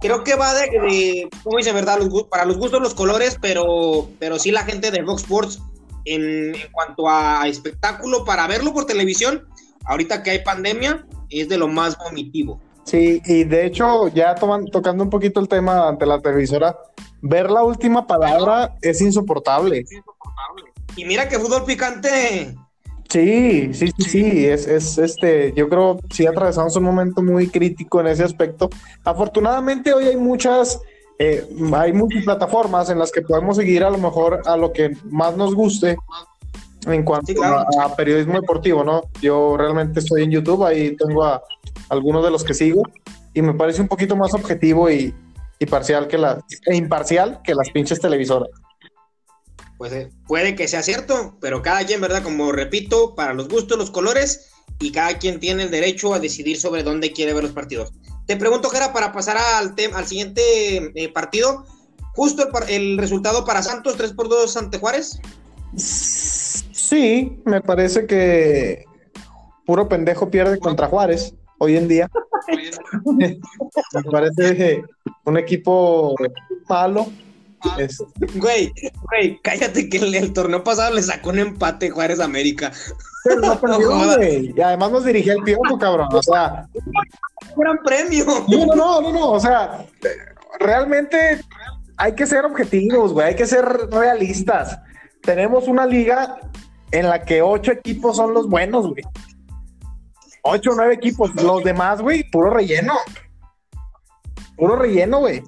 creo 0.00 0.22
que 0.22 0.34
va 0.36 0.54
de, 0.54 1.28
como 1.42 1.58
dice, 1.58 1.72
verdad, 1.72 1.98
para 2.30 2.44
los 2.44 2.58
gustos 2.58 2.80
los 2.80 2.94
colores, 2.94 3.38
pero, 3.40 4.08
pero 4.18 4.38
sí 4.38 4.50
la 4.50 4.62
gente 4.62 4.90
de 4.90 5.04
Fox 5.04 5.22
Sports 5.22 5.62
en, 6.04 6.54
en, 6.54 6.72
cuanto 6.72 7.08
a 7.08 7.46
espectáculo 7.48 8.24
para 8.24 8.46
verlo 8.46 8.72
por 8.72 8.86
televisión, 8.86 9.48
ahorita 9.86 10.22
que 10.22 10.30
hay 10.30 10.38
pandemia, 10.40 11.06
es 11.30 11.48
de 11.48 11.56
lo 11.56 11.68
más 11.68 11.96
vomitivo. 11.96 12.60
Sí, 12.84 13.22
y 13.24 13.44
de 13.44 13.66
hecho, 13.66 14.08
ya 14.08 14.34
tocando 14.34 15.02
un 15.02 15.10
poquito 15.10 15.40
el 15.40 15.48
tema 15.48 15.88
ante 15.88 16.04
la 16.04 16.20
televisora, 16.20 16.76
ver 17.22 17.50
la 17.50 17.62
última 17.62 18.06
palabra 18.06 18.76
es 18.82 19.00
insoportable. 19.00 19.78
Es 19.78 19.92
insoportable. 19.92 20.73
Y 20.96 21.04
mira 21.04 21.28
que 21.28 21.38
fútbol 21.38 21.64
picante. 21.64 22.54
Sí, 23.08 23.72
sí, 23.74 23.92
sí, 23.96 24.04
sí, 24.10 24.46
es, 24.46 24.66
es 24.66 24.98
este, 24.98 25.52
yo 25.54 25.68
creo 25.68 26.00
sí 26.10 26.26
atravesamos 26.26 26.74
un 26.76 26.84
momento 26.84 27.22
muy 27.22 27.48
crítico 27.48 28.00
en 28.00 28.08
ese 28.08 28.24
aspecto. 28.24 28.70
Afortunadamente 29.04 29.92
hoy 29.92 30.06
hay 30.06 30.16
muchas, 30.16 30.80
eh, 31.18 31.46
hay 31.74 31.92
muchas 31.92 32.24
plataformas 32.24 32.90
en 32.90 32.98
las 32.98 33.12
que 33.12 33.22
podemos 33.22 33.56
seguir 33.56 33.84
a 33.84 33.90
lo 33.90 33.98
mejor 33.98 34.42
a 34.46 34.56
lo 34.56 34.72
que 34.72 34.96
más 35.10 35.36
nos 35.36 35.54
guste 35.54 35.96
en 36.86 37.02
cuanto 37.04 37.32
a, 37.42 37.94
periodismo 37.96 38.40
deportivo, 38.40 38.84
¿no? 38.84 39.02
Yo 39.20 39.56
realmente 39.56 40.00
estoy 40.00 40.24
en 40.24 40.30
YouTube, 40.30 40.64
ahí 40.64 40.96
tengo 40.96 41.24
a 41.24 41.42
algunos 41.88 42.24
de 42.24 42.30
los 42.30 42.44
que 42.44 42.54
sigo 42.54 42.82
y 43.32 43.42
me 43.42 43.54
parece 43.54 43.80
un 43.80 43.88
poquito 43.88 44.16
más 44.16 44.34
objetivo 44.34 44.90
y, 44.90 45.14
parcial 45.70 46.08
que 46.08 46.18
las 46.18 46.44
e 46.66 46.76
imparcial 46.76 47.40
que 47.42 47.54
las 47.54 47.70
pinches 47.70 47.98
televisoras. 47.98 48.50
Pues 49.78 49.92
eh, 49.92 50.10
puede 50.26 50.54
que 50.54 50.68
sea 50.68 50.82
cierto, 50.82 51.36
pero 51.40 51.62
cada 51.62 51.84
quien, 51.84 52.00
¿verdad? 52.00 52.22
Como 52.22 52.52
repito, 52.52 53.14
para 53.14 53.34
los 53.34 53.48
gustos, 53.48 53.76
los 53.76 53.90
colores 53.90 54.50
y 54.80 54.92
cada 54.92 55.18
quien 55.18 55.40
tiene 55.40 55.64
el 55.64 55.70
derecho 55.70 56.14
a 56.14 56.20
decidir 56.20 56.58
sobre 56.58 56.82
dónde 56.82 57.12
quiere 57.12 57.34
ver 57.34 57.44
los 57.44 57.52
partidos. 57.52 57.92
Te 58.26 58.36
pregunto, 58.36 58.70
Jera, 58.70 58.92
para 58.92 59.12
pasar 59.12 59.36
al, 59.36 59.74
al 59.94 60.06
siguiente 60.06 60.92
eh, 60.94 61.08
partido, 61.10 61.66
justo 62.14 62.48
el, 62.68 62.98
resultado 62.98 63.44
para 63.44 63.62
Santos, 63.62 63.96
3 63.96 64.12
por 64.12 64.28
2 64.28 64.56
ante 64.56 64.78
Juárez. 64.78 65.20
Sí, 65.76 67.40
me 67.44 67.60
parece 67.60 68.06
que 68.06 68.84
puro 69.66 69.88
pendejo 69.88 70.30
pierde 70.30 70.58
contra 70.58 70.86
Juárez 70.86 71.34
hoy 71.58 71.76
en 71.76 71.88
día. 71.88 72.08
me 73.04 73.38
parece 74.10 74.82
un 75.24 75.36
equipo 75.36 76.14
malo. 76.68 77.06
Güey, 78.34 78.72
güey, 79.10 79.40
cállate 79.42 79.88
que 79.88 79.96
el, 79.98 80.32
torneo 80.32 80.62
pasado 80.62 80.94
le 80.94 81.02
sacó 81.02 81.30
un 81.30 81.38
empate 81.38 81.90
Juárez 81.90 82.20
América. 82.20 82.72
Pero 83.24 83.40
no 83.40 83.60
perdió, 83.60 84.16
güey. 84.16 84.52
Y 84.56 84.60
además 84.60 84.90
nos 84.92 85.04
dirigía 85.04 85.34
el 85.34 85.42
piojo, 85.42 85.78
cabrón. 85.78 86.08
O 86.12 86.22
sea. 86.22 86.68
gran 87.56 87.78
premio. 87.84 88.24
No, 88.48 88.66
no, 88.66 88.74
no, 88.74 89.00
no, 89.00 89.12
no. 89.12 89.30
O 89.32 89.40
sea, 89.40 89.86
realmente 90.60 91.40
hay 91.96 92.14
que 92.14 92.26
ser 92.26 92.44
objetivos, 92.44 93.12
güey. 93.12 93.28
Hay 93.28 93.36
que 93.36 93.46
ser 93.46 93.64
realistas. 93.64 94.78
Tenemos 95.22 95.68
una 95.68 95.86
liga 95.86 96.38
en 96.90 97.08
la 97.08 97.24
que 97.24 97.42
ocho 97.42 97.72
equipos 97.72 98.16
son 98.16 98.34
los 98.34 98.48
buenos, 98.48 98.88
güey. 98.88 99.02
Ocho 100.42 100.72
o 100.72 100.74
nueve 100.76 100.94
equipos. 100.94 101.34
Los 101.36 101.64
demás, 101.64 102.02
güey, 102.02 102.28
puro 102.30 102.50
relleno. 102.50 102.94
Puro 104.56 104.76
relleno, 104.76 105.20
güey. 105.20 105.42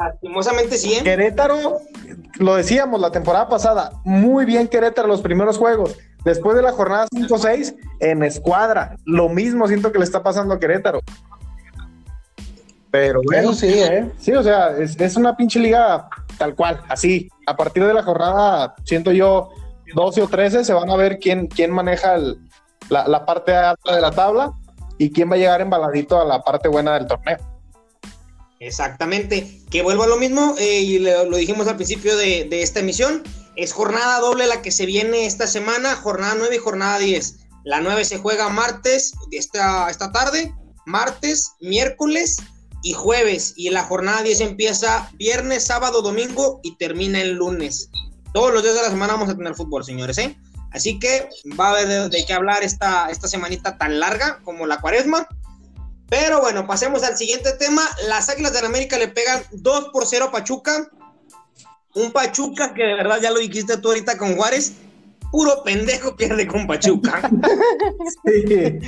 Lastimosamente 0.00 0.78
sí. 0.78 0.94
¿eh? 0.94 1.02
Querétaro, 1.02 1.80
lo 2.38 2.54
decíamos 2.54 3.00
la 3.00 3.12
temporada 3.12 3.48
pasada, 3.48 3.92
muy 4.04 4.46
bien 4.46 4.66
Querétaro 4.66 5.06
los 5.06 5.20
primeros 5.20 5.58
juegos. 5.58 5.96
Después 6.24 6.56
de 6.56 6.62
la 6.62 6.72
jornada 6.72 7.06
5-6, 7.14 7.76
en 8.00 8.22
escuadra. 8.22 8.96
Lo 9.04 9.28
mismo 9.28 9.68
siento 9.68 9.92
que 9.92 9.98
le 9.98 10.04
está 10.04 10.22
pasando 10.22 10.54
a 10.54 10.60
Querétaro. 10.60 11.00
Pero 12.90 13.20
bueno, 13.24 13.52
sí, 13.52 13.72
¿eh? 13.72 14.10
Sí, 14.18 14.32
o 14.32 14.42
sea, 14.42 14.76
es, 14.76 15.16
una 15.16 15.36
pinche 15.36 15.60
liga 15.60 16.08
tal 16.38 16.54
cual, 16.54 16.80
así. 16.88 17.28
A 17.46 17.56
partir 17.56 17.86
de 17.86 17.94
la 17.94 18.02
jornada, 18.02 18.74
siento 18.84 19.12
yo, 19.12 19.50
12 19.94 20.22
o 20.22 20.28
13, 20.28 20.64
se 20.64 20.72
van 20.72 20.90
a 20.90 20.96
ver 20.96 21.18
quién, 21.18 21.46
quién 21.46 21.70
maneja 21.70 22.16
la, 22.88 23.24
parte 23.24 23.54
alta 23.54 23.94
de 23.94 24.00
la 24.00 24.10
tabla 24.10 24.52
y 24.98 25.10
quién 25.12 25.30
va 25.30 25.34
a 25.34 25.38
llegar 25.38 25.60
embaladito 25.60 26.20
a 26.20 26.24
la 26.24 26.42
parte 26.42 26.68
buena 26.68 26.94
del 26.94 27.06
torneo. 27.06 27.38
Exactamente. 28.60 29.62
Que 29.70 29.82
vuelvo 29.82 30.04
a 30.04 30.06
lo 30.06 30.18
mismo, 30.18 30.54
eh, 30.58 30.80
y 30.80 30.98
lo, 31.00 31.24
dijimos 31.36 31.66
al 31.66 31.76
principio 31.76 32.16
de, 32.16 32.44
de, 32.44 32.62
esta 32.62 32.80
emisión, 32.80 33.22
es 33.56 33.72
jornada 33.72 34.20
doble 34.20 34.46
la 34.46 34.62
que 34.62 34.70
se 34.70 34.86
viene 34.86 35.26
esta 35.26 35.46
semana, 35.46 35.96
jornada 35.96 36.36
9 36.38 36.54
y 36.54 36.58
jornada 36.58 36.98
10. 36.98 37.36
La 37.64 37.80
9 37.80 38.04
se 38.04 38.18
juega 38.18 38.48
martes, 38.48 39.12
esta, 39.32 39.90
esta 39.90 40.12
tarde, 40.12 40.54
martes, 40.86 41.52
miércoles 41.60 42.36
y 42.82 42.92
jueves. 42.92 43.54
Y 43.56 43.70
la 43.70 43.84
jornada 43.84 44.22
10 44.22 44.40
empieza 44.40 45.10
viernes, 45.14 45.66
sábado, 45.66 46.02
domingo 46.02 46.60
y 46.62 46.76
termina 46.76 47.20
el 47.20 47.32
lunes. 47.32 47.90
Todos 48.32 48.52
los 48.52 48.62
días 48.62 48.74
de 48.74 48.82
la 48.82 48.90
semana 48.90 49.14
vamos 49.14 49.30
a 49.30 49.36
tener 49.36 49.54
fútbol, 49.54 49.84
señores, 49.84 50.18
¿eh? 50.18 50.36
Así 50.72 50.98
que 50.98 51.28
va 51.58 51.68
a 51.68 51.70
haber 51.70 52.10
de, 52.10 52.24
qué 52.24 52.32
hablar 52.32 52.62
esta, 52.62 53.10
esta 53.10 53.26
semanita 53.26 53.76
tan 53.76 53.98
larga 53.98 54.40
como 54.44 54.66
la 54.66 54.80
cuaresma. 54.80 55.26
Pero 56.10 56.40
bueno, 56.40 56.66
pasemos 56.66 57.04
al 57.04 57.16
siguiente 57.16 57.52
tema. 57.52 57.82
Las 58.08 58.28
Águilas 58.28 58.52
de 58.52 58.66
América 58.66 58.98
le 58.98 59.08
pegan 59.08 59.42
2 59.52 59.90
por 59.92 60.06
0 60.06 60.26
a 60.26 60.32
Pachuca. 60.32 60.88
Un 61.94 62.10
Pachuca 62.12 62.74
que 62.74 62.82
de 62.82 62.94
verdad 62.94 63.20
ya 63.22 63.30
lo 63.30 63.38
dijiste 63.38 63.76
tú 63.78 63.88
ahorita 63.88 64.18
con 64.18 64.36
Juárez. 64.36 64.76
Puro 65.30 65.62
pendejo 65.62 66.16
pierde 66.16 66.48
con 66.48 66.66
Pachuca. 66.66 67.30
sí, 68.24 68.80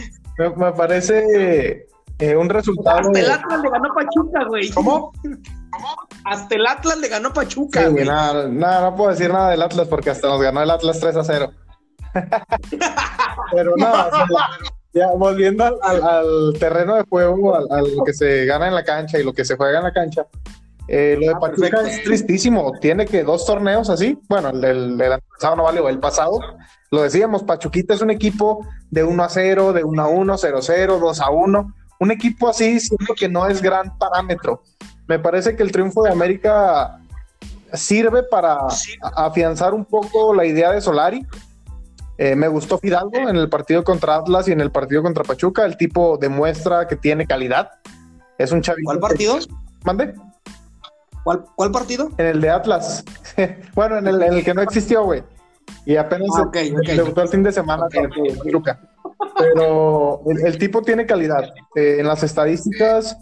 me 0.56 0.72
parece 0.72 1.86
eh, 2.18 2.36
un 2.36 2.48
resultado. 2.48 2.98
Hasta 2.98 3.20
el 3.20 3.30
Atlas 3.30 3.60
le 3.62 3.70
ganó 3.70 3.94
Pachuca, 3.94 4.44
güey. 4.48 4.70
¿Cómo? 4.70 5.12
Hasta 6.24 6.54
el 6.56 6.66
Atlas 6.66 6.98
le 6.98 7.08
ganó 7.08 7.32
Pachuca. 7.32 7.88
güey, 7.88 8.04
nada, 8.04 8.48
nada, 8.48 8.90
no 8.90 8.96
puedo 8.96 9.10
decir 9.10 9.32
nada 9.32 9.50
del 9.50 9.62
Atlas 9.62 9.86
porque 9.86 10.10
hasta 10.10 10.26
nos 10.26 10.42
ganó 10.42 10.60
el 10.60 10.70
Atlas 10.70 10.98
3 10.98 11.16
a 11.16 11.24
0. 11.24 11.52
Pero 13.52 13.76
nada, 13.76 14.10
ya 14.92 15.08
volviendo 15.16 15.64
al, 15.82 16.52
terreno 16.58 16.96
de 16.96 17.04
juego, 17.08 17.54
al, 17.54 17.94
lo 17.96 18.04
que 18.04 18.12
se 18.12 18.44
gana 18.44 18.68
en 18.68 18.74
la 18.74 18.84
cancha 18.84 19.18
y 19.18 19.24
lo 19.24 19.32
que 19.32 19.44
se 19.44 19.56
juega 19.56 19.78
en 19.78 19.84
la 19.84 19.92
cancha. 19.92 20.26
Eh, 20.88 21.16
lo 21.18 21.26
de 21.28 21.34
ah, 21.34 21.38
Pachuca 21.38 21.88
es 21.88 22.02
tristísimo. 22.02 22.72
Tiene 22.80 23.06
que 23.06 23.22
dos 23.22 23.46
torneos 23.46 23.88
así. 23.88 24.18
Bueno, 24.28 24.50
el 24.50 24.60
del, 24.60 25.20
pasado 25.30 25.56
no 25.56 25.62
vale, 25.62 25.80
o 25.80 25.88
el 25.88 26.00
pasado. 26.00 26.40
Lo 26.90 27.02
decíamos, 27.02 27.44
Pachuquita 27.44 27.94
es 27.94 28.02
un 28.02 28.10
equipo 28.10 28.66
de 28.90 29.04
1 29.04 29.22
a 29.22 29.28
0, 29.28 29.72
de 29.72 29.84
1 29.84 30.02
a 30.02 30.08
1, 30.08 30.38
0 30.38 30.58
a 30.58 30.62
0, 30.62 30.98
2 31.00 31.20
a 31.20 31.30
1 31.30 31.74
un 32.02 32.10
equipo 32.10 32.48
así 32.48 32.80
siento 32.80 33.14
que 33.14 33.28
no 33.28 33.46
es 33.46 33.62
gran 33.62 33.96
parámetro. 33.96 34.64
Me 35.06 35.20
parece 35.20 35.54
que 35.54 35.62
el 35.62 35.70
triunfo 35.70 36.02
de 36.02 36.10
América 36.10 36.98
sirve 37.72 38.24
para 38.24 38.58
afianzar 39.14 39.72
un 39.72 39.84
poco 39.84 40.34
la 40.34 40.44
idea 40.44 40.72
de 40.72 40.80
Solari. 40.80 41.24
Eh, 42.22 42.36
me 42.36 42.46
gustó 42.46 42.78
Fidalgo 42.78 43.28
en 43.28 43.34
el 43.34 43.48
partido 43.48 43.82
contra 43.82 44.14
Atlas 44.14 44.46
y 44.46 44.52
en 44.52 44.60
el 44.60 44.70
partido 44.70 45.02
contra 45.02 45.24
Pachuca. 45.24 45.64
El 45.64 45.76
tipo 45.76 46.16
demuestra 46.18 46.86
que 46.86 46.94
tiene 46.94 47.26
calidad. 47.26 47.72
Es 48.38 48.52
un 48.52 48.62
chavito. 48.62 48.84
¿Cuál 48.84 49.00
partido? 49.00 49.38
¿Mande? 49.84 50.14
¿Cuál, 51.24 51.44
¿Cuál, 51.56 51.72
partido? 51.72 52.10
En 52.18 52.26
el 52.26 52.40
de 52.40 52.48
Atlas. 52.48 53.04
bueno, 53.74 53.98
en 53.98 54.06
el, 54.06 54.44
que 54.44 54.54
no 54.54 54.62
existió, 54.62 55.02
güey. 55.02 55.24
Y 55.84 55.96
apenas 55.96 56.28
ah, 56.36 56.48
debutó 56.94 57.22
el 57.22 57.28
fin 57.28 57.42
de 57.42 57.50
semana. 57.50 57.88
Pero 59.36 60.20
el, 60.24 60.58
tipo 60.58 60.80
tiene 60.80 61.04
calidad. 61.04 61.42
Eh, 61.74 61.96
en 61.98 62.06
las 62.06 62.22
estadísticas 62.22 63.18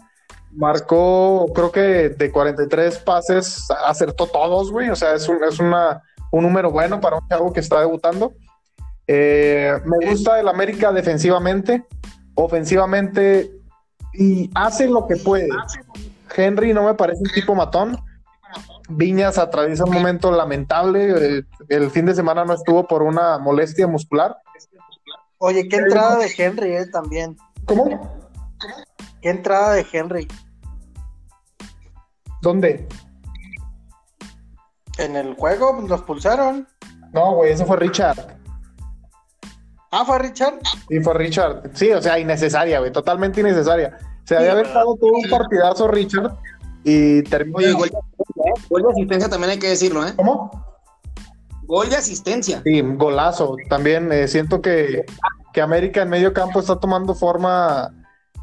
marcó, 0.51 1.47
creo 1.55 1.71
que 1.71 2.09
de 2.09 2.31
43 2.31 2.99
pases, 2.99 3.65
acertó 3.83 4.27
todos, 4.27 4.71
güey. 4.71 4.91
O 4.91 4.95
sea, 4.95 5.15
es, 5.15 5.27
un, 5.27 5.43
es 5.43 5.57
una, 5.57 6.03
un 6.31 6.43
número 6.43 6.69
bueno 6.69 7.01
para 7.01 7.15
un 7.15 7.27
chavo 7.27 7.51
que 7.51 7.61
está 7.61 7.79
debutando. 7.79 8.31
Eh, 9.07 9.73
me 9.85 10.09
gusta 10.09 10.39
el 10.39 10.47
América 10.47 10.91
defensivamente, 10.91 11.85
ofensivamente, 12.35 13.51
y 14.13 14.49
hace 14.55 14.87
lo 14.87 15.07
que 15.07 15.17
puede. 15.17 15.49
Henry 16.35 16.73
no 16.73 16.83
me 16.83 16.93
parece 16.93 17.21
un 17.21 17.31
tipo 17.31 17.55
matón. 17.55 17.97
Viñas 18.89 19.37
atraviesa 19.37 19.85
un 19.85 19.91
momento 19.93 20.31
lamentable. 20.31 21.37
Eh, 21.37 21.43
el 21.69 21.91
fin 21.91 22.05
de 22.05 22.15
semana 22.15 22.45
no 22.45 22.53
estuvo 22.53 22.87
por 22.87 23.03
una 23.03 23.37
molestia 23.37 23.87
muscular. 23.87 24.37
Oye, 25.37 25.67
qué 25.67 25.77
entrada 25.77 26.17
de 26.17 26.31
Henry, 26.37 26.75
eh, 26.75 26.85
también. 26.87 27.37
¿Cómo? 27.65 27.85
Qué 29.21 29.29
entrada 29.29 29.73
de 29.73 29.85
Henry. 29.91 30.27
¿Dónde? 32.41 32.87
En 34.97 35.15
el 35.15 35.35
juego 35.35 35.75
pues, 35.77 35.89
los 35.89 36.01
pulsaron. 36.03 36.67
No, 37.13 37.35
güey, 37.35 37.51
ese 37.51 37.65
fue 37.65 37.77
Richard. 37.77 38.40
Ah, 39.91 40.05
fue 40.05 40.19
Richard. 40.19 40.59
Sí, 40.87 40.99
fue 41.01 41.13
Richard. 41.13 41.71
Sí, 41.73 41.91
o 41.91 42.01
sea, 42.01 42.17
innecesaria, 42.17 42.79
güey, 42.79 42.93
totalmente 42.93 43.41
innecesaria. 43.41 43.97
Se 44.23 44.37
había 44.37 44.53
aventado 44.53 44.95
todo 44.95 45.11
un 45.11 45.29
partidazo 45.29 45.87
Richard 45.89 46.37
y 46.85 47.23
terminó. 47.23 47.57
Oye, 47.57 47.73
gol, 47.73 47.91
gol 48.69 48.83
de 48.83 48.89
asistencia 48.89 49.29
también 49.29 49.51
hay 49.51 49.59
que 49.59 49.67
decirlo, 49.67 50.07
¿eh? 50.07 50.13
¿Cómo? 50.15 50.49
Gol 51.63 51.89
de 51.89 51.97
asistencia. 51.97 52.61
Sí, 52.63 52.81
golazo. 52.81 53.57
También 53.69 54.11
eh, 54.13 54.29
siento 54.29 54.61
que, 54.61 55.05
América 55.61 56.03
en 56.03 56.09
medio 56.09 56.31
campo 56.31 56.61
está 56.61 56.79
tomando 56.79 57.13
forma 57.13 57.91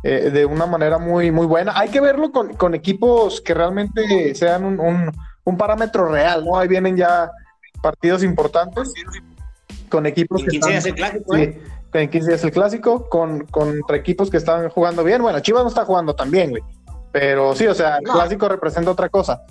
eh, 0.02 0.30
de 0.30 0.44
una 0.44 0.66
manera 0.66 0.98
muy, 0.98 1.30
muy 1.30 1.46
buena. 1.46 1.72
Hay 1.74 1.88
que 1.88 2.02
verlo 2.02 2.30
con, 2.30 2.74
equipos 2.74 3.40
que 3.40 3.54
realmente 3.54 4.34
sean 4.34 4.64
un, 4.64 5.56
parámetro 5.56 6.08
real, 6.08 6.44
¿no? 6.44 6.58
Ahí 6.58 6.68
vienen 6.68 6.94
ya 6.94 7.30
partidos 7.80 8.22
importantes 8.22 8.92
con 9.88 10.06
equipos 10.06 10.42
que 10.44 10.56
están, 10.56 10.72
el 10.72 10.94
clásico, 10.94 11.36
¿eh? 11.36 11.60
en 11.92 12.10
15 12.10 12.28
días 12.28 12.44
el 12.44 12.50
clásico, 12.52 13.08
con, 13.08 13.46
contra 13.46 13.96
equipos 13.96 14.30
que 14.30 14.36
están 14.36 14.68
jugando 14.68 15.02
bien. 15.04 15.22
Bueno, 15.22 15.40
Chivas 15.40 15.62
no 15.62 15.68
está 15.68 15.84
jugando 15.84 16.14
tan 16.14 16.30
bien, 16.30 16.50
güey. 16.50 16.62
Pero 17.10 17.54
sí, 17.54 17.66
o 17.66 17.74
sea, 17.74 17.96
el 17.96 18.04
clásico 18.04 18.48
representa 18.48 18.90
otra 18.90 19.08
cosa 19.08 19.42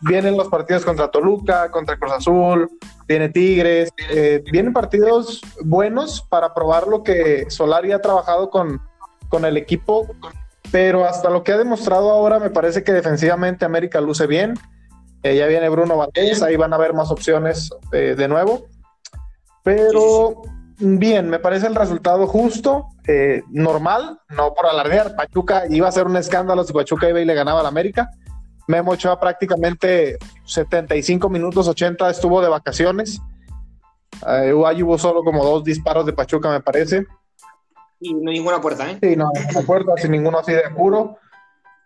vienen 0.00 0.36
los 0.36 0.48
partidos 0.48 0.84
contra 0.84 1.10
Toluca, 1.10 1.70
contra 1.70 1.98
Cruz 1.98 2.12
Azul, 2.12 2.70
viene 3.06 3.28
Tigres, 3.28 3.90
eh, 4.10 4.42
vienen 4.50 4.72
partidos 4.72 5.40
buenos 5.64 6.22
para 6.28 6.54
probar 6.54 6.86
lo 6.86 7.02
que 7.02 7.46
Solari 7.48 7.92
ha 7.92 8.00
trabajado 8.00 8.50
con, 8.50 8.80
con 9.28 9.44
el 9.44 9.56
equipo, 9.56 10.14
pero 10.70 11.04
hasta 11.04 11.30
lo 11.30 11.42
que 11.42 11.52
ha 11.52 11.58
demostrado 11.58 12.10
ahora 12.10 12.38
me 12.38 12.50
parece 12.50 12.84
que 12.84 12.92
defensivamente 12.92 13.64
América 13.64 14.00
luce 14.00 14.26
bien. 14.26 14.54
Eh, 15.22 15.36
ya 15.36 15.46
viene 15.46 15.68
Bruno 15.68 15.96
Valdés, 15.96 16.42
ahí 16.42 16.56
van 16.56 16.72
a 16.72 16.76
haber 16.76 16.92
más 16.92 17.10
opciones 17.10 17.70
eh, 17.92 18.14
de 18.16 18.28
nuevo. 18.28 18.66
Pero 19.66 20.42
bien, 20.78 21.28
me 21.28 21.40
parece 21.40 21.66
el 21.66 21.74
resultado 21.74 22.28
justo, 22.28 22.86
eh, 23.08 23.42
normal, 23.50 24.20
no 24.30 24.54
por 24.54 24.66
alardear. 24.66 25.16
Pachuca 25.16 25.64
iba 25.68 25.88
a 25.88 25.92
ser 25.92 26.06
un 26.06 26.16
escándalo 26.16 26.62
si 26.62 26.72
Pachuca 26.72 27.08
iba 27.08 27.20
y 27.20 27.24
le 27.24 27.34
ganaba 27.34 27.58
al 27.58 27.66
América. 27.66 28.08
Memo 28.68 28.92
Ochoa 28.92 29.18
prácticamente 29.18 30.18
75 30.44 31.28
minutos, 31.28 31.66
80 31.66 32.10
estuvo 32.10 32.40
de 32.40 32.48
vacaciones. 32.48 33.20
Eh, 34.24 34.54
ahí 34.64 34.84
hubo 34.84 34.96
solo 34.98 35.24
como 35.24 35.44
dos 35.44 35.64
disparos 35.64 36.06
de 36.06 36.12
Pachuca, 36.12 36.48
me 36.48 36.60
parece. 36.60 37.04
Y 37.98 38.14
no 38.14 38.30
ninguna 38.30 38.60
puerta, 38.60 38.88
¿eh? 38.88 38.98
Sí, 39.02 39.16
no, 39.16 39.32
ninguna 39.34 39.66
puerta, 39.66 39.92
sin 39.96 40.12
ninguno 40.12 40.38
así 40.38 40.52
de 40.52 40.70
puro. 40.76 41.16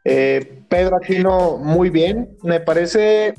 Eh, 0.04 0.64
Pedro 0.68 0.98
Aquino, 0.98 1.56
muy 1.56 1.88
bien. 1.88 2.36
Me 2.42 2.60
parece 2.60 3.32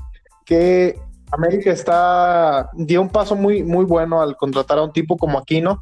que 0.45 0.99
América 1.31 1.71
está 1.71 2.69
dio 2.73 3.01
un 3.01 3.09
paso 3.09 3.35
muy, 3.35 3.63
muy 3.63 3.85
bueno 3.85 4.21
al 4.21 4.35
contratar 4.35 4.77
a 4.77 4.83
un 4.83 4.91
tipo 4.91 5.17
como 5.17 5.39
Aquino, 5.39 5.79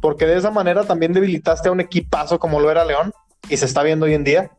porque 0.00 0.26
de 0.26 0.36
esa 0.36 0.50
manera 0.50 0.84
también 0.84 1.12
debilitaste 1.12 1.68
a 1.68 1.72
un 1.72 1.80
equipazo 1.80 2.38
como 2.38 2.60
lo 2.60 2.70
era 2.70 2.84
León, 2.84 3.12
y 3.48 3.56
se 3.56 3.64
está 3.64 3.82
viendo 3.82 4.06
hoy 4.06 4.14
en 4.14 4.24
día. 4.24 4.50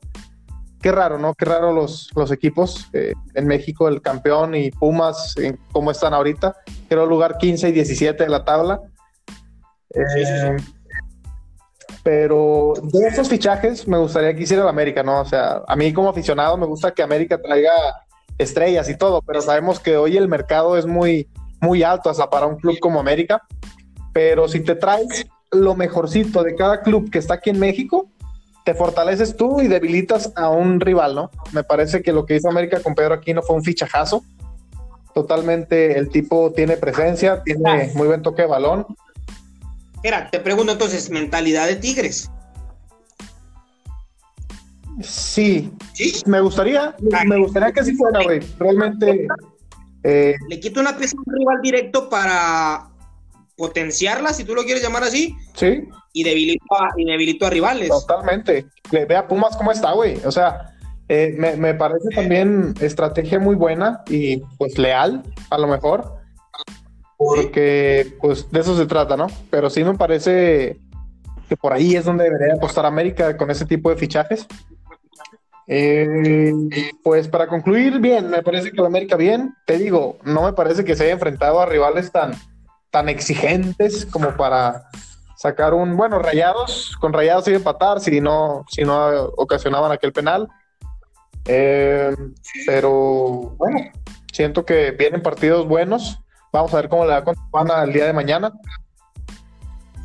Qué 0.81 0.91
raro, 0.91 1.19
¿no? 1.19 1.35
Qué 1.35 1.45
raro 1.45 1.71
los, 1.71 2.09
los 2.15 2.31
equipos 2.31 2.89
eh, 2.93 3.13
en 3.35 3.45
México, 3.45 3.87
el 3.87 4.01
campeón 4.01 4.55
y 4.55 4.71
Pumas, 4.71 5.37
en 5.37 5.59
cómo 5.71 5.91
están 5.91 6.13
ahorita. 6.13 6.55
Creo 6.89 7.05
lugar 7.05 7.37
15 7.37 7.69
y 7.69 7.71
17 7.71 8.23
de 8.23 8.29
la 8.29 8.43
tabla. 8.43 8.81
Eh, 9.93 10.57
pero 12.03 12.73
de 12.81 13.07
esos 13.07 13.29
fichajes 13.29 13.87
me 13.87 13.97
gustaría 13.97 14.33
que 14.33 14.41
hiciera 14.41 14.63
el 14.63 14.69
América, 14.69 15.03
¿no? 15.03 15.21
O 15.21 15.25
sea, 15.25 15.61
a 15.67 15.75
mí 15.75 15.93
como 15.93 16.09
aficionado 16.09 16.57
me 16.57 16.65
gusta 16.65 16.91
que 16.91 17.03
América 17.03 17.39
traiga 17.39 17.71
estrellas 18.37 18.89
y 18.89 18.97
todo, 18.97 19.21
pero 19.21 19.41
sabemos 19.41 19.79
que 19.79 19.97
hoy 19.97 20.17
el 20.17 20.27
mercado 20.27 20.77
es 20.77 20.85
muy, 20.85 21.27
muy 21.59 21.83
alto 21.83 22.09
hasta 22.09 22.29
para 22.29 22.47
un 22.47 22.57
club 22.57 22.79
como 22.79 22.99
América. 22.99 23.41
Pero 24.13 24.47
si 24.47 24.59
te 24.59 24.75
traes 24.75 25.25
lo 25.51 25.75
mejorcito 25.75 26.43
de 26.43 26.55
cada 26.55 26.81
club 26.81 27.09
que 27.09 27.19
está 27.19 27.35
aquí 27.35 27.49
en 27.49 27.59
México, 27.59 28.09
te 28.65 28.73
fortaleces 28.73 29.35
tú 29.35 29.61
y 29.61 29.67
debilitas 29.67 30.31
a 30.35 30.49
un 30.49 30.79
rival, 30.79 31.15
¿no? 31.15 31.31
Me 31.51 31.63
parece 31.63 32.01
que 32.01 32.13
lo 32.13 32.25
que 32.25 32.35
hizo 32.35 32.49
América 32.49 32.79
con 32.81 32.95
Pedro 32.95 33.15
Aquino 33.15 33.41
fue 33.41 33.55
un 33.55 33.63
fichajazo. 33.63 34.23
Totalmente 35.13 35.97
el 35.97 36.09
tipo 36.09 36.51
tiene 36.51 36.77
presencia, 36.77 37.41
tiene 37.43 37.91
muy 37.95 38.07
buen 38.07 38.21
toque 38.21 38.43
de 38.43 38.47
balón. 38.47 38.85
Mira, 40.03 40.29
te 40.31 40.39
pregunto 40.39 40.71
entonces, 40.71 41.09
mentalidad 41.09 41.67
de 41.67 41.75
Tigres. 41.75 42.29
Sí, 44.99 45.71
me 46.25 46.41
gustaría, 46.41 46.95
me 47.25 47.37
gustaría 47.37 47.71
que 47.71 47.79
así 47.79 47.95
fuera, 47.95 48.23
güey. 48.23 48.39
Realmente. 48.59 49.27
Eh, 50.03 50.35
Le 50.49 50.59
quito 50.59 50.79
una 50.81 50.97
pieza 50.97 51.15
a 51.17 51.21
un 51.25 51.37
rival 51.37 51.61
directo 51.61 52.09
para 52.09 52.89
potenciarla, 53.55 54.33
si 54.33 54.43
tú 54.43 54.55
lo 54.55 54.63
quieres 54.63 54.83
llamar 54.83 55.03
así. 55.03 55.35
Sí. 55.53 55.87
Y 56.13 56.23
debilito 56.23 56.65
a, 56.77 56.89
y 56.97 57.05
debilito 57.05 57.45
a 57.45 57.49
rivales. 57.49 57.89
Totalmente. 57.89 58.65
Ve 58.91 59.15
a 59.15 59.27
Pumas 59.27 59.55
cómo 59.55 59.71
está, 59.71 59.93
güey. 59.93 60.17
O 60.25 60.31
sea, 60.31 60.73
eh, 61.07 61.35
me, 61.37 61.55
me, 61.55 61.73
parece 61.73 62.09
también 62.15 62.73
estrategia 62.81 63.39
muy 63.39 63.55
buena 63.55 64.03
y 64.09 64.37
pues 64.57 64.77
leal, 64.77 65.23
a 65.49 65.57
lo 65.57 65.67
mejor. 65.67 66.21
Porque 67.17 68.15
pues 68.19 68.49
de 68.51 68.61
eso 68.61 68.75
se 68.75 68.87
trata, 68.87 69.15
¿no? 69.15 69.27
Pero 69.49 69.69
sí 69.69 69.83
me 69.83 69.93
parece 69.93 70.79
que 71.47 71.57
por 71.57 71.73
ahí 71.73 71.95
es 71.95 72.05
donde 72.05 72.23
debería 72.23 72.55
apostar 72.55 72.85
América 72.85 73.37
con 73.37 73.51
ese 73.51 73.65
tipo 73.65 73.89
de 73.89 73.97
fichajes. 73.97 74.47
Eh, 75.73 76.51
pues 77.01 77.29
para 77.29 77.47
concluir, 77.47 77.99
bien, 77.99 78.29
me 78.29 78.43
parece 78.43 78.71
que 78.71 78.81
la 78.81 78.87
América 78.87 79.15
bien. 79.15 79.55
Te 79.65 79.77
digo, 79.77 80.17
no 80.25 80.43
me 80.43 80.51
parece 80.51 80.83
que 80.83 80.97
se 80.97 81.05
haya 81.05 81.13
enfrentado 81.13 81.61
a 81.61 81.65
rivales 81.65 82.11
tan, 82.11 82.33
tan 82.89 83.07
exigentes 83.07 84.05
como 84.05 84.35
para 84.35 84.89
sacar 85.37 85.73
un, 85.73 85.95
bueno, 85.95 86.19
rayados, 86.19 86.97
con 86.99 87.13
rayados 87.13 87.47
y 87.47 87.53
empatar 87.53 88.01
si 88.01 88.19
no, 88.19 88.65
si 88.69 88.83
no 88.83 89.23
ocasionaban 89.37 89.93
aquel 89.93 90.11
penal. 90.11 90.49
Eh, 91.45 92.13
pero 92.65 93.55
bueno, 93.57 93.79
siento 94.33 94.65
que 94.65 94.91
vienen 94.91 95.23
partidos 95.23 95.65
buenos. 95.65 96.19
Vamos 96.51 96.73
a 96.73 96.81
ver 96.81 96.89
cómo 96.89 97.05
le 97.05 97.11
va 97.11 97.23
con 97.23 97.35
Tijuana 97.35 97.81
el 97.83 97.93
día 97.93 98.07
de 98.07 98.13
mañana. 98.13 98.51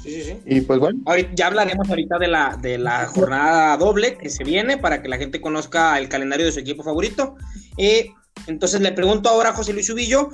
Sí, 0.07 0.23
sí, 0.23 0.23
sí. 0.23 0.38
Y 0.47 0.61
pues 0.61 0.79
bueno. 0.79 1.01
ya 1.35 1.49
hablaremos 1.49 1.88
ahorita 1.88 2.16
de 2.19 2.29
la, 2.29 2.57
de 2.62 2.79
la 2.79 3.07
jornada 3.09 3.77
doble 3.77 4.16
que 4.16 4.31
se 4.31 4.45
viene 4.45 4.79
para 4.79 5.03
que 5.03 5.09
la 5.09 5.19
gente 5.19 5.40
conozca 5.40 5.99
el 5.99 6.09
calendario 6.09 6.47
de 6.47 6.53
su 6.53 6.61
equipo 6.61 6.85
favorito. 6.85 7.35
Eh, 7.77 8.11
entonces 8.47 8.81
le 8.81 8.92
pregunto 8.92 9.29
ahora 9.29 9.49
a 9.49 9.53
José 9.53 9.73
Luis 9.73 9.90
Ubillo, 9.90 10.29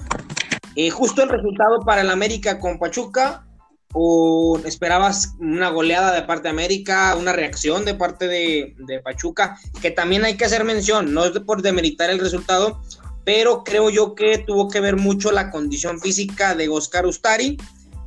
eh, 0.76 0.90
justo 0.90 1.22
el 1.22 1.30
resultado 1.30 1.80
para 1.86 2.02
el 2.02 2.10
América 2.10 2.60
con 2.60 2.78
Pachuca, 2.78 3.46
o 3.94 4.60
esperabas 4.66 5.36
una 5.38 5.70
goleada 5.70 6.12
de 6.12 6.22
parte 6.22 6.44
de 6.44 6.50
América, 6.50 7.16
una 7.18 7.32
reacción 7.32 7.86
de 7.86 7.94
parte 7.94 8.28
de, 8.28 8.74
de, 8.78 9.00
Pachuca, 9.00 9.58
que 9.80 9.90
también 9.90 10.24
hay 10.24 10.36
que 10.36 10.44
hacer 10.44 10.64
mención, 10.64 11.14
no 11.14 11.24
es 11.24 11.32
por 11.40 11.62
demeritar 11.62 12.10
el 12.10 12.18
resultado, 12.18 12.82
pero 13.24 13.64
creo 13.64 13.88
yo 13.88 14.14
que 14.14 14.36
tuvo 14.38 14.68
que 14.68 14.80
ver 14.80 14.96
mucho 14.96 15.30
la 15.30 15.50
condición 15.50 15.98
física 15.98 16.54
de 16.54 16.68
Oscar 16.68 17.06
Ustari 17.06 17.56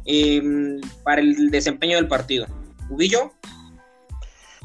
Em, 0.06 0.80
para 1.04 1.22
el 1.22 1.50
desempeño 1.50 1.98
del 1.98 2.08
partido. 2.08 2.46
¿Ubillo? 2.90 3.32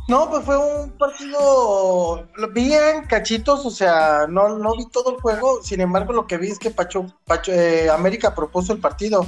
No, 0.08 0.28
pues 0.28 0.44
fue 0.44 0.56
un 0.58 0.90
partido 0.98 2.28
bien 2.52 3.04
cachitos, 3.08 3.64
o 3.64 3.70
sea, 3.70 4.26
no, 4.28 4.58
no 4.58 4.74
vi 4.76 4.86
todo 4.86 5.14
el 5.14 5.20
juego, 5.20 5.62
sin 5.62 5.80
embargo 5.80 6.12
lo 6.12 6.26
que 6.26 6.36
vi 6.36 6.48
es 6.48 6.58
que 6.58 6.70
Pacho, 6.70 7.06
Pacho 7.26 7.52
eh, 7.52 7.88
América 7.88 8.34
propuso 8.34 8.72
el 8.72 8.80
partido. 8.80 9.24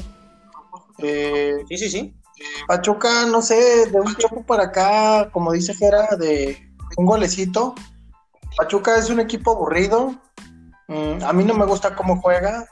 Eh, 0.99 1.65
sí, 1.69 1.79
sí, 1.79 1.89
sí. 1.89 2.15
Pachuca, 2.67 3.27
no 3.27 3.43
sé, 3.43 3.87
de 3.87 4.01
un 4.01 4.15
choco 4.17 4.45
para 4.45 4.65
acá, 4.65 5.31
como 5.31 5.53
dice 5.53 5.75
Jera, 5.75 6.09
de 6.19 6.59
un 6.97 7.07
golecito. 7.07 7.75
Pachuca 8.57 8.99
es 8.99 9.09
un 9.09 9.21
equipo 9.21 9.53
aburrido. 9.53 10.15
Mm, 10.89 11.23
a 11.23 11.33
mí 11.33 11.45
no 11.45 11.55
me 11.55 11.65
gusta 11.65 11.95
cómo 11.95 12.21
juega. 12.21 12.67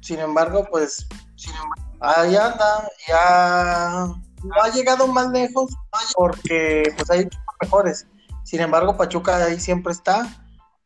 Sin 0.00 0.20
embargo, 0.20 0.66
pues, 0.70 1.06
sin 1.36 1.54
embargo, 1.54 1.93
ahí 2.00 2.36
anda, 2.36 2.88
ya 3.06 4.06
no 4.42 4.62
ha 4.62 4.68
llegado 4.68 5.06
más 5.06 5.28
lejos 5.28 5.70
porque 6.14 6.92
pues 6.96 7.10
hay 7.10 7.28
mejores. 7.60 8.06
Sin 8.44 8.60
embargo, 8.60 8.96
Pachuca 8.96 9.36
ahí 9.36 9.58
siempre 9.58 9.92
está. 9.92 10.28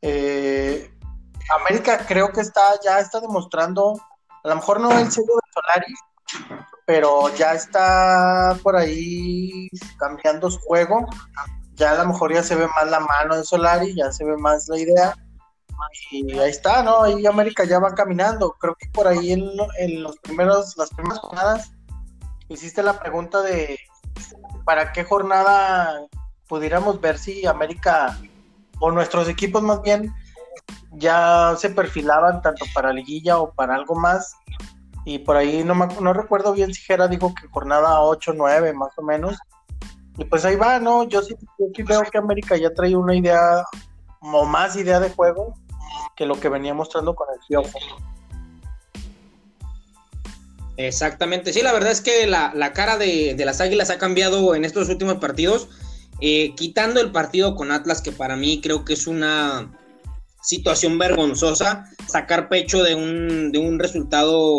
Eh, 0.02 0.90
América 1.60 2.04
creo 2.06 2.30
que 2.32 2.40
está, 2.40 2.62
ya 2.84 3.00
está 3.00 3.20
demostrando, 3.20 3.94
a 4.44 4.48
lo 4.48 4.56
mejor 4.56 4.80
no 4.80 4.90
el 4.92 5.10
sello 5.10 5.34
de 5.34 5.52
Solari, 5.52 5.94
pero 6.86 7.34
ya 7.34 7.54
está 7.54 8.56
por 8.62 8.76
ahí 8.76 9.68
cambiando 9.98 10.50
su 10.50 10.60
juego. 10.60 11.06
Ya 11.74 11.92
a 11.92 12.02
lo 12.02 12.08
mejor 12.08 12.32
ya 12.34 12.42
se 12.42 12.56
ve 12.56 12.66
más 12.74 12.90
la 12.90 13.00
mano 13.00 13.36
de 13.36 13.44
Solari, 13.44 13.94
ya 13.94 14.12
se 14.12 14.24
ve 14.24 14.36
más 14.36 14.68
la 14.68 14.78
idea 14.78 15.14
y 16.10 16.38
ahí 16.38 16.50
está, 16.50 16.82
¿no? 16.82 17.02
Ahí 17.02 17.26
América 17.26 17.64
ya 17.64 17.78
va 17.78 17.94
caminando. 17.94 18.56
Creo 18.58 18.74
que 18.74 18.88
por 18.88 19.06
ahí 19.06 19.32
en, 19.32 20.02
los 20.02 20.18
primeros, 20.18 20.76
las 20.76 20.90
primeras 20.90 21.18
jornadas 21.18 21.72
hiciste 22.48 22.82
la 22.82 22.98
pregunta 22.98 23.42
de 23.42 23.78
para 24.64 24.92
qué 24.92 25.04
jornada 25.04 26.06
pudiéramos 26.48 27.00
ver 27.00 27.18
si 27.18 27.46
América 27.46 28.18
o 28.80 28.90
nuestros 28.90 29.28
equipos 29.28 29.62
más 29.62 29.82
bien 29.82 30.14
ya 30.92 31.54
se 31.56 31.70
perfilaban 31.70 32.40
tanto 32.42 32.64
para 32.74 32.92
liguilla 32.92 33.38
o 33.38 33.52
para 33.52 33.74
algo 33.74 33.94
más. 33.94 34.34
Y 35.04 35.20
por 35.20 35.36
ahí 35.36 35.64
no, 35.64 35.74
me, 35.74 35.86
no 36.00 36.12
recuerdo 36.12 36.52
bien 36.52 36.72
si 36.72 36.82
Jera 36.82 37.08
dijo 37.08 37.34
que 37.34 37.48
jornada 37.48 38.00
8, 38.02 38.32
9 38.34 38.72
más 38.72 38.90
o 38.96 39.02
menos. 39.02 39.38
Y 40.16 40.24
pues 40.24 40.44
ahí 40.44 40.56
va, 40.56 40.78
¿no? 40.80 41.04
Yo 41.04 41.22
sí, 41.22 41.36
yo 41.58 41.66
sí 41.74 41.82
veo 41.82 42.02
que 42.02 42.18
América 42.18 42.56
ya 42.56 42.74
trae 42.74 42.96
una 42.96 43.14
idea 43.14 43.64
o 44.20 44.44
más 44.44 44.76
idea 44.76 44.98
de 44.98 45.10
juego 45.10 45.54
que 46.18 46.26
lo 46.26 46.40
que 46.40 46.48
venía 46.48 46.74
mostrando 46.74 47.14
con 47.14 47.28
el 47.32 47.38
Piojo. 47.46 47.78
Exactamente, 50.76 51.52
sí, 51.52 51.62
la 51.62 51.72
verdad 51.72 51.92
es 51.92 52.00
que 52.00 52.26
la, 52.26 52.72
cara 52.72 52.98
de, 52.98 53.36
las 53.44 53.60
Águilas 53.60 53.90
ha 53.90 53.98
cambiado 53.98 54.54
en 54.56 54.64
estos 54.64 54.88
últimos 54.88 55.18
partidos, 55.18 55.68
eh, 56.20 56.54
quitando 56.56 57.00
el 57.00 57.12
partido 57.12 57.54
con 57.54 57.70
Atlas, 57.70 58.02
que 58.02 58.10
para 58.10 58.36
mí 58.36 58.60
creo 58.60 58.84
que 58.84 58.94
es 58.94 59.06
una 59.06 59.72
situación 60.42 60.98
vergonzosa, 60.98 61.84
sacar 62.08 62.48
pecho 62.48 62.82
de 62.82 62.96
un, 62.96 63.52
de 63.52 63.58
un 63.58 63.78
resultado 63.78 64.58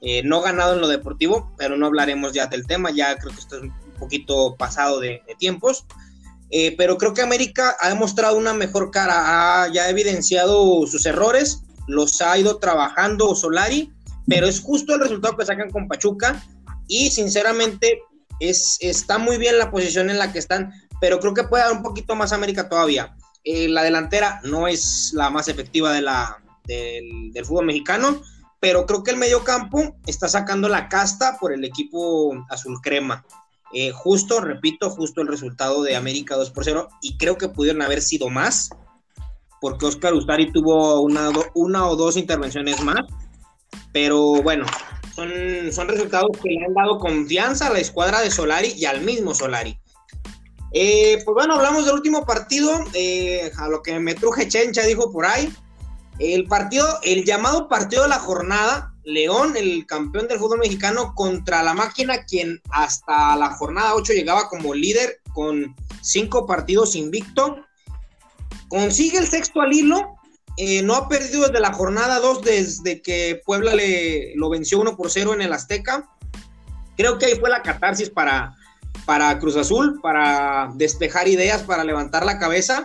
eh, 0.00 0.22
no 0.24 0.40
ganado 0.40 0.74
en 0.74 0.80
lo 0.80 0.88
deportivo, 0.88 1.52
pero 1.58 1.76
no 1.76 1.86
hablaremos 1.86 2.32
ya 2.32 2.46
del 2.46 2.66
tema, 2.66 2.90
ya 2.90 3.16
creo 3.16 3.32
que 3.32 3.40
esto 3.40 3.56
es 3.56 3.62
un 3.62 3.72
poquito 3.98 4.56
pasado 4.56 5.00
de 5.00 5.22
tiempos. 5.38 5.84
Eh, 6.50 6.74
pero 6.76 6.96
creo 6.96 7.12
que 7.12 7.22
América 7.22 7.76
ha 7.80 7.88
demostrado 7.88 8.36
una 8.36 8.54
mejor 8.54 8.90
cara, 8.90 9.64
ha 9.64 9.72
ya 9.72 9.88
evidenciado 9.88 10.86
sus 10.86 11.04
errores, 11.06 11.62
los 11.88 12.20
ha 12.20 12.38
ido 12.38 12.58
trabajando 12.58 13.34
Solari, 13.34 13.92
pero 14.28 14.46
es 14.46 14.60
justo 14.60 14.94
el 14.94 15.00
resultado 15.00 15.36
que 15.36 15.46
sacan 15.46 15.70
con 15.70 15.88
Pachuca 15.88 16.44
y 16.88 17.10
sinceramente 17.10 18.00
es, 18.40 18.78
está 18.80 19.18
muy 19.18 19.38
bien 19.38 19.58
la 19.58 19.70
posición 19.70 20.10
en 20.10 20.18
la 20.18 20.32
que 20.32 20.38
están, 20.38 20.72
pero 21.00 21.18
creo 21.20 21.34
que 21.34 21.44
puede 21.44 21.64
dar 21.64 21.72
un 21.72 21.82
poquito 21.82 22.14
más 22.14 22.32
América 22.32 22.68
todavía. 22.68 23.16
Eh, 23.44 23.68
la 23.68 23.82
delantera 23.82 24.40
no 24.44 24.66
es 24.66 25.12
la 25.14 25.30
más 25.30 25.48
efectiva 25.48 25.92
de 25.92 26.02
la, 26.02 26.42
del, 26.64 27.32
fútbol 27.44 27.66
mexicano, 27.66 28.20
pero 28.60 28.86
creo 28.86 29.02
que 29.02 29.12
el 29.12 29.16
medio 29.16 29.44
campo 29.44 29.96
está 30.06 30.28
sacando 30.28 30.68
la 30.68 30.88
casta 30.88 31.38
por 31.38 31.52
el 31.52 31.64
equipo 31.64 32.34
azul 32.50 32.80
crema. 32.82 33.24
Eh, 33.78 33.92
justo, 33.92 34.40
repito, 34.40 34.88
justo 34.88 35.20
el 35.20 35.28
resultado 35.28 35.82
de 35.82 35.96
América 35.96 36.34
2 36.34 36.50
por 36.50 36.64
0 36.64 36.88
y 37.02 37.18
creo 37.18 37.36
que 37.36 37.50
pudieron 37.50 37.82
haber 37.82 38.00
sido 38.00 38.30
más 38.30 38.70
porque 39.60 39.84
Oscar 39.84 40.14
Ustari 40.14 40.50
tuvo 40.50 41.02
una, 41.02 41.28
o 41.30 41.96
dos 41.96 42.16
intervenciones 42.16 42.80
más, 42.82 43.00
pero 43.92 44.42
bueno, 44.42 44.64
son, 45.14 45.30
son 45.70 45.88
resultados 45.88 46.30
que 46.42 46.48
le 46.48 46.64
han 46.64 46.72
dado 46.72 46.98
confianza 46.98 47.66
a 47.66 47.72
la 47.74 47.78
escuadra 47.80 48.22
de 48.22 48.30
Solari 48.30 48.72
y 48.76 48.86
al 48.86 49.02
mismo 49.02 49.34
Solari. 49.34 49.78
Eh, 50.72 51.20
pues 51.24 51.34
bueno, 51.34 51.56
hablamos 51.56 51.84
del 51.84 51.96
último 51.96 52.24
partido, 52.24 52.72
eh, 52.94 53.50
a 53.58 53.68
lo 53.68 53.82
que 53.82 54.00
me 54.00 54.14
truje 54.14 54.48
Chencha 54.48 54.82
dijo 54.86 55.12
por 55.12 55.26
ahí. 55.26 55.52
El 56.18 56.46
partido, 56.46 56.86
el 57.02 57.26
llamado 57.26 57.68
partido 57.68 58.04
de 58.04 58.08
la 58.08 58.20
jornada, 58.20 58.94
León, 59.06 59.56
el 59.56 59.86
campeón 59.86 60.26
del 60.26 60.40
fútbol 60.40 60.58
mexicano, 60.58 61.14
contra 61.14 61.62
la 61.62 61.74
máquina, 61.74 62.24
quien 62.24 62.60
hasta 62.70 63.36
la 63.36 63.50
jornada 63.50 63.94
8 63.94 64.12
llegaba 64.12 64.48
como 64.48 64.74
líder 64.74 65.20
con 65.32 65.76
cinco 66.02 66.44
partidos 66.44 66.96
invicto. 66.96 67.64
Consigue 68.68 69.18
el 69.18 69.28
sexto 69.28 69.60
al 69.60 69.72
hilo, 69.72 70.16
eh, 70.56 70.82
no 70.82 70.96
ha 70.96 71.08
perdido 71.08 71.46
desde 71.46 71.60
la 71.60 71.72
jornada 71.72 72.18
2, 72.18 72.42
desde 72.42 73.00
que 73.00 73.40
Puebla 73.46 73.76
le, 73.76 74.34
lo 74.34 74.50
venció 74.50 74.80
1 74.80 74.96
por 74.96 75.08
0 75.08 75.34
en 75.34 75.42
el 75.42 75.52
Azteca. 75.52 76.10
Creo 76.96 77.16
que 77.16 77.26
ahí 77.26 77.38
fue 77.38 77.48
la 77.48 77.62
catarsis 77.62 78.10
para, 78.10 78.56
para 79.04 79.38
Cruz 79.38 79.54
Azul, 79.54 80.00
para 80.02 80.72
despejar 80.74 81.28
ideas, 81.28 81.62
para 81.62 81.84
levantar 81.84 82.26
la 82.26 82.40
cabeza. 82.40 82.82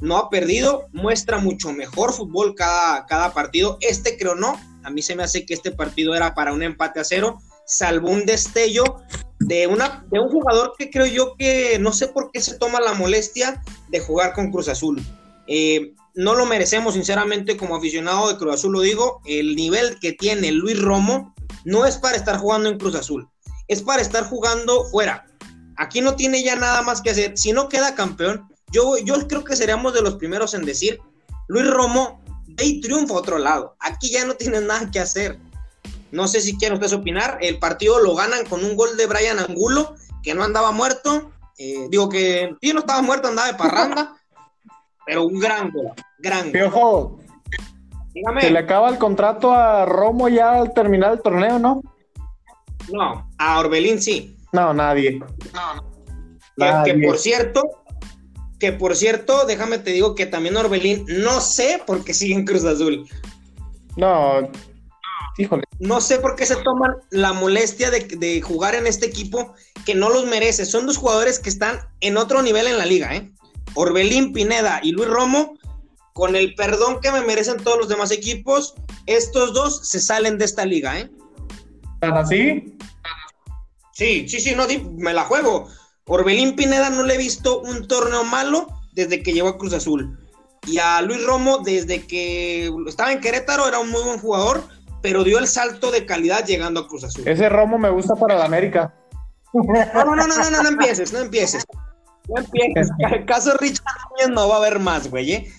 No 0.00 0.16
ha 0.16 0.30
perdido, 0.30 0.86
muestra 0.92 1.36
mucho 1.36 1.74
mejor 1.74 2.14
fútbol 2.14 2.54
cada, 2.54 3.04
cada 3.04 3.34
partido. 3.34 3.76
Este 3.82 4.16
creo 4.16 4.34
no, 4.34 4.58
a 4.84 4.90
mí 4.90 5.02
se 5.02 5.16
me 5.16 5.22
hace 5.22 5.46
que 5.46 5.54
este 5.54 5.72
partido 5.72 6.14
era 6.14 6.34
para 6.34 6.52
un 6.52 6.62
empate 6.62 7.00
a 7.00 7.04
cero, 7.04 7.38
salvo 7.66 8.10
un 8.10 8.26
destello 8.26 8.84
de, 9.38 9.66
una, 9.66 10.04
de 10.10 10.20
un 10.20 10.28
jugador 10.28 10.74
que 10.78 10.90
creo 10.90 11.06
yo 11.06 11.34
que 11.36 11.78
no 11.78 11.92
sé 11.92 12.08
por 12.08 12.30
qué 12.30 12.40
se 12.40 12.58
toma 12.58 12.80
la 12.80 12.94
molestia 12.94 13.62
de 13.88 14.00
jugar 14.00 14.32
con 14.34 14.50
Cruz 14.50 14.68
Azul. 14.68 15.02
Eh, 15.46 15.94
no 16.14 16.34
lo 16.34 16.46
merecemos, 16.46 16.94
sinceramente, 16.94 17.56
como 17.56 17.76
aficionado 17.76 18.28
de 18.28 18.36
Cruz 18.36 18.54
Azul, 18.54 18.72
lo 18.72 18.80
digo, 18.80 19.20
el 19.24 19.56
nivel 19.56 19.98
que 20.00 20.12
tiene 20.12 20.52
Luis 20.52 20.80
Romo 20.80 21.34
no 21.64 21.86
es 21.86 21.96
para 21.96 22.16
estar 22.16 22.38
jugando 22.38 22.68
en 22.68 22.78
Cruz 22.78 22.94
Azul, 22.94 23.28
es 23.68 23.82
para 23.82 24.02
estar 24.02 24.24
jugando 24.24 24.84
fuera. 24.84 25.26
Aquí 25.76 26.00
no 26.00 26.14
tiene 26.16 26.42
ya 26.42 26.54
nada 26.54 26.82
más 26.82 27.00
que 27.00 27.10
hacer. 27.10 27.36
Si 27.36 27.52
no 27.52 27.68
queda 27.68 27.94
campeón, 27.94 28.46
yo, 28.70 28.98
yo 28.98 29.26
creo 29.26 29.42
que 29.42 29.56
seríamos 29.56 29.94
de 29.94 30.02
los 30.02 30.16
primeros 30.16 30.54
en 30.54 30.64
decir, 30.64 31.00
Luis 31.48 31.66
Romo, 31.68 32.21
ve 32.54 32.64
y 32.64 32.80
triunfa 32.80 33.14
a 33.14 33.18
otro 33.18 33.38
lado. 33.38 33.76
Aquí 33.80 34.10
ya 34.10 34.24
no 34.24 34.34
tiene 34.34 34.60
nada 34.60 34.90
que 34.90 35.00
hacer. 35.00 35.38
No 36.10 36.28
sé 36.28 36.40
si 36.40 36.56
quieren 36.56 36.74
ustedes 36.74 36.92
opinar. 36.92 37.38
El 37.40 37.58
partido 37.58 37.98
lo 38.00 38.14
ganan 38.14 38.44
con 38.46 38.64
un 38.64 38.76
gol 38.76 38.96
de 38.96 39.06
Brian 39.06 39.38
Angulo, 39.38 39.94
que 40.22 40.34
no 40.34 40.44
andaba 40.44 40.72
muerto. 40.72 41.32
Eh, 41.58 41.86
digo 41.90 42.08
que 42.08 42.54
sí, 42.60 42.72
no 42.72 42.80
estaba 42.80 43.02
muerto, 43.02 43.28
andaba 43.28 43.48
de 43.48 43.54
parranda. 43.54 44.16
pero 45.06 45.24
un 45.24 45.40
gran 45.40 45.70
gol. 45.70 45.92
Gran 46.18 46.52
gol. 46.70 47.18
Se 48.40 48.50
le 48.50 48.58
acaba 48.58 48.90
el 48.90 48.98
contrato 48.98 49.52
a 49.52 49.86
Romo 49.86 50.28
ya 50.28 50.52
al 50.52 50.74
terminar 50.74 51.12
el 51.12 51.22
torneo, 51.22 51.58
¿no? 51.58 51.82
No, 52.92 53.30
a 53.38 53.58
Orbelín 53.58 54.02
sí. 54.02 54.36
No, 54.52 54.74
nadie. 54.74 55.18
No, 56.56 56.84
Que, 56.84 56.94
por 56.94 57.16
cierto, 57.18 57.62
que 58.62 58.72
por 58.72 58.94
cierto, 58.94 59.44
déjame 59.44 59.78
te 59.78 59.90
digo 59.90 60.14
que 60.14 60.24
también 60.24 60.56
Orbelín, 60.56 61.04
no 61.08 61.40
sé 61.40 61.82
por 61.84 62.04
qué 62.04 62.14
sigue 62.14 62.34
en 62.34 62.44
Cruz 62.44 62.64
Azul. 62.64 63.08
No, 63.96 64.48
híjole. 65.36 65.64
No 65.80 66.00
sé 66.00 66.20
por 66.20 66.36
qué 66.36 66.46
se 66.46 66.54
toman 66.54 66.94
la 67.10 67.32
molestia 67.32 67.90
de, 67.90 68.40
jugar 68.40 68.76
en 68.76 68.86
este 68.86 69.06
equipo 69.06 69.52
que 69.84 69.96
no 69.96 70.10
los 70.10 70.26
merece. 70.26 70.64
Son 70.64 70.86
dos 70.86 70.96
jugadores 70.96 71.40
que 71.40 71.48
están 71.48 71.80
en 72.00 72.16
otro 72.16 72.40
nivel 72.40 72.68
en 72.68 72.78
la 72.78 72.86
liga, 72.86 73.16
¿eh? 73.16 73.32
Orbelín 73.74 74.32
Pineda 74.32 74.78
y 74.80 74.92
Luis 74.92 75.08
Romo, 75.08 75.58
con 76.12 76.36
el 76.36 76.54
perdón 76.54 77.00
que 77.00 77.10
me 77.10 77.22
merecen 77.22 77.56
todos 77.56 77.78
los 77.78 77.88
demás 77.88 78.12
equipos, 78.12 78.76
estos 79.06 79.54
dos 79.54 79.88
se 79.88 79.98
salen 79.98 80.38
de 80.38 80.44
esta 80.44 80.64
liga, 80.64 81.00
¿eh? 81.00 81.10
¿Están 81.94 82.16
así? 82.16 82.76
Sí, 83.90 84.28
sí, 84.28 84.38
sí, 84.38 84.54
no, 84.54 84.66
me 84.98 85.12
la 85.12 85.24
juego. 85.24 85.68
Orbelín 86.06 86.56
Pineda 86.56 86.90
no 86.90 87.04
le 87.04 87.14
he 87.14 87.18
visto 87.18 87.60
un 87.60 87.86
torneo 87.86 88.24
malo 88.24 88.66
desde 88.92 89.22
que 89.22 89.32
llegó 89.32 89.48
a 89.48 89.58
Cruz 89.58 89.72
Azul. 89.72 90.18
Y 90.66 90.78
a 90.78 91.02
Luis 91.02 91.24
Romo, 91.24 91.58
desde 91.58 92.06
que 92.06 92.70
estaba 92.86 93.12
en 93.12 93.20
Querétaro, 93.20 93.66
era 93.66 93.78
un 93.78 93.90
muy 93.90 94.02
buen 94.02 94.18
jugador, 94.18 94.62
pero 95.00 95.24
dio 95.24 95.38
el 95.38 95.48
salto 95.48 95.90
de 95.90 96.06
calidad 96.06 96.44
llegando 96.44 96.80
a 96.80 96.88
Cruz 96.88 97.04
Azul. 97.04 97.26
Ese 97.26 97.48
Romo 97.48 97.78
me 97.78 97.90
gusta 97.90 98.14
para 98.14 98.36
la 98.36 98.44
América. 98.44 98.94
No, 99.52 99.62
no, 100.04 100.16
no, 100.16 100.26
no, 100.26 100.50
no, 100.50 100.62
no, 100.62 100.68
empieces, 100.68 101.12
no 101.12 101.18
empieces. 101.18 101.64
No 102.28 102.40
empieces. 102.40 102.90
El 102.98 103.26
caso 103.26 103.54
Richard 103.58 103.84
Núñez 104.10 104.34
no 104.34 104.48
va 104.48 104.54
a 104.54 104.58
haber 104.58 104.78
más, 104.78 105.10
güey, 105.10 105.32
¿eh? 105.32 105.52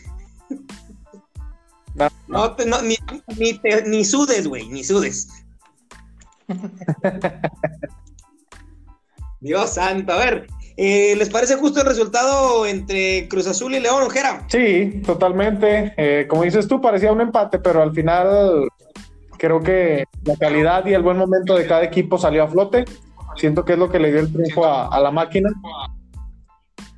No, 1.96 2.10
no, 2.28 2.82
ni, 2.82 2.98
ni, 3.38 3.60
ni 3.86 4.06
sudes, 4.06 4.48
güey, 4.48 4.68
ni 4.70 4.84
sudes. 4.84 5.28
Dios 9.44 9.72
santo, 9.72 10.14
a 10.14 10.18
ver, 10.18 10.48
eh, 10.78 11.16
¿les 11.18 11.30
parece 11.30 11.56
justo 11.56 11.82
el 11.82 11.86
resultado 11.86 12.66
entre 12.66 13.28
Cruz 13.28 13.46
Azul 13.46 13.76
y 13.76 13.80
León, 13.82 14.04
Ojera? 14.04 14.46
Sí, 14.48 15.02
totalmente. 15.06 15.94
Eh, 15.98 16.26
como 16.30 16.44
dices 16.44 16.66
tú, 16.66 16.80
parecía 16.80 17.12
un 17.12 17.20
empate, 17.20 17.60
pero 17.60 17.82
al 17.82 17.92
final 17.92 18.70
creo 19.38 19.60
que 19.60 20.06
la 20.24 20.38
calidad 20.38 20.86
y 20.86 20.94
el 20.94 21.04
buen 21.04 21.18
momento 21.18 21.56
de 21.56 21.68
cada 21.68 21.84
equipo 21.84 22.18
salió 22.18 22.44
a 22.44 22.48
flote. 22.48 22.86
Siento 23.36 23.66
que 23.66 23.74
es 23.74 23.80
lo 23.80 23.92
que 23.92 24.00
le 24.00 24.12
dio 24.12 24.22
el 24.22 24.32
triunfo 24.32 24.66
a, 24.66 24.98
la 24.98 25.12
máquina. 25.12 25.50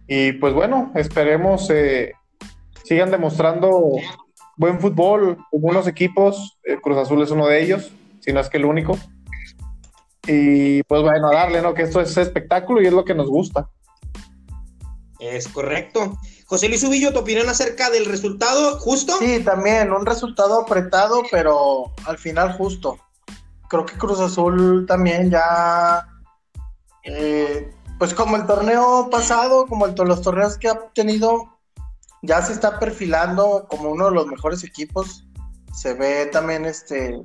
Y 0.07 0.33
pues 0.33 0.53
bueno, 0.53 0.91
esperemos 0.93 1.67
eh, 1.71 2.11
sigan 2.83 3.09
demostrando 3.09 3.93
buen 4.55 4.79
fútbol, 4.79 5.39
buenos 5.51 5.87
equipos. 5.87 6.59
Cruz 6.83 6.97
Azul 6.99 7.23
es 7.23 7.31
uno 7.31 7.47
de 7.47 7.63
ellos, 7.63 7.91
si 8.19 8.31
no 8.31 8.39
es 8.39 8.49
que 8.49 8.57
el 8.57 8.65
único. 8.65 8.99
Y 10.27 10.83
pues 10.83 11.01
bueno, 11.01 11.31
darle, 11.31 11.61
¿no? 11.61 11.73
Que 11.73 11.83
esto 11.83 12.01
es 12.01 12.17
espectáculo 12.17 12.81
y 12.81 12.87
es 12.87 12.93
lo 12.93 13.05
que 13.05 13.13
nos 13.13 13.29
gusta. 13.29 13.69
Es 15.19 15.47
correcto. 15.47 16.17
José 16.47 16.67
Luis 16.67 16.83
Ubillo, 16.83 17.13
¿tu 17.13 17.19
opinión 17.19 17.49
acerca 17.49 17.89
del 17.89 18.05
resultado 18.05 18.79
justo? 18.79 19.17
Sí, 19.19 19.39
también, 19.43 19.91
un 19.91 20.05
resultado 20.05 20.61
apretado, 20.61 21.23
pero 21.31 21.93
al 22.05 22.17
final 22.17 22.53
justo. 22.53 22.99
Creo 23.69 23.85
que 23.85 23.97
Cruz 23.97 24.19
Azul 24.19 24.85
también 24.87 25.31
ya, 25.31 26.07
eh, 27.03 27.71
pues 27.97 28.13
como 28.13 28.35
el 28.35 28.45
torneo 28.45 29.09
pasado, 29.09 29.65
como 29.65 29.87
el, 29.87 29.95
los 29.95 30.21
torneos 30.21 30.57
que 30.57 30.69
ha 30.69 30.79
tenido, 30.93 31.57
ya 32.21 32.41
se 32.43 32.53
está 32.53 32.79
perfilando 32.79 33.65
como 33.67 33.89
uno 33.89 34.05
de 34.05 34.15
los 34.15 34.27
mejores 34.27 34.63
equipos. 34.63 35.25
Se 35.73 35.93
ve 35.93 36.27
también 36.27 36.65
este 36.65 37.19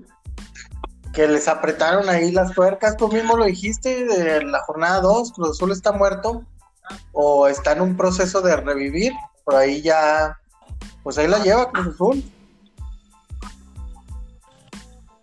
que 1.13 1.27
les 1.27 1.49
apretaron 1.49 2.09
ahí 2.09 2.31
las 2.31 2.53
tuercas, 2.53 2.97
tú 2.97 3.09
mismo 3.09 3.37
lo 3.37 3.45
dijiste, 3.45 4.05
de 4.05 4.45
la 4.45 4.61
jornada 4.61 5.01
2, 5.01 5.33
Cruz 5.33 5.51
Azul 5.51 5.73
está 5.73 5.93
muerto 5.93 6.45
o 7.13 7.49
está 7.49 7.73
en 7.73 7.81
un 7.81 7.97
proceso 7.97 8.41
de 8.41 8.57
revivir, 8.57 9.13
por 9.45 9.57
ahí 9.57 9.83
ya, 9.83 10.39
pues 11.03 11.19
ahí 11.19 11.27
la 11.27 11.43
lleva 11.43 11.71
Cruz 11.73 11.95
Azul. 11.95 12.25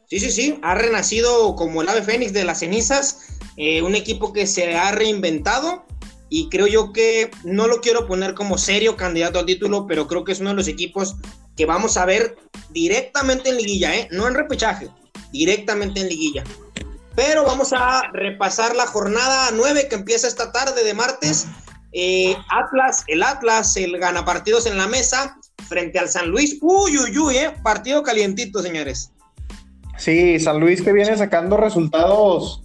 Sí, 0.10 0.19
sí, 0.19 0.32
sí, 0.32 0.60
ha 0.63 0.76
renacido 0.76 1.56
como 1.56 1.82
el 1.82 1.89
ave 1.89 2.02
fénix 2.02 2.34
de 2.34 2.45
las 2.45 2.60
cenizas, 2.60 3.39
eh, 3.58 3.82
un 3.82 3.95
equipo 3.95 4.32
que 4.32 4.47
se 4.47 4.76
ha 4.76 4.91
reinventado 4.91 5.86
y 6.30 6.50
creo 6.50 6.67
yo 6.67 6.91
que 6.93 7.32
no 7.43 7.67
lo 7.67 7.82
quiero 7.82 8.08
poner 8.08 8.34
como 8.34 8.58
serio 8.58 8.97
candidato 8.97 9.39
al 9.39 9.45
título, 9.45 9.86
pero 9.88 10.08
creo 10.08 10.23
que 10.23 10.34
es 10.34 10.39
uno 10.39 10.52
de 10.52 10.56
los 10.58 10.67
equipos 10.67 11.15
que 11.56 11.65
vamos 11.65 11.97
a 11.97 12.06
ver 12.06 12.38
directamente 12.69 13.50
en 13.50 13.58
liguilla, 13.58 13.95
¿eh? 13.95 14.08
no 14.12 14.28
en 14.28 14.36
repechaje 14.36 14.89
directamente 15.32 16.02
en 16.02 16.10
liguilla. 16.10 16.44
Pero 17.16 17.44
vamos 17.44 17.74
a 17.74 18.04
repasar 18.13 18.76
la 18.76 18.86
jornada 18.86 19.50
9 19.54 19.88
que 19.90 19.96
empieza 19.96 20.28
esta 20.28 20.52
tarde 20.52 20.84
de 20.84 20.94
martes. 20.94 21.48
Eh, 21.92 22.36
Atlas, 22.50 23.04
el 23.08 23.24
Atlas, 23.24 23.76
el 23.78 23.98
gana 23.98 24.24
partidos 24.24 24.68
en 24.68 24.78
la 24.78 24.88
mesa 24.88 25.38
frente 25.68 25.98
al 25.98 26.10
San 26.10 26.30
Luis. 26.30 26.58
Uy, 26.62 26.98
uy, 26.98 27.18
uy, 27.18 27.38
eh, 27.38 27.54
partido 27.63 28.04
calientito, 28.04 28.62
señores. 28.62 29.12
Sí, 29.98 30.40
San 30.40 30.60
Luis 30.60 30.82
que 30.82 30.94
viene 30.94 31.18
sacando 31.18 31.58
resultados 31.58 32.63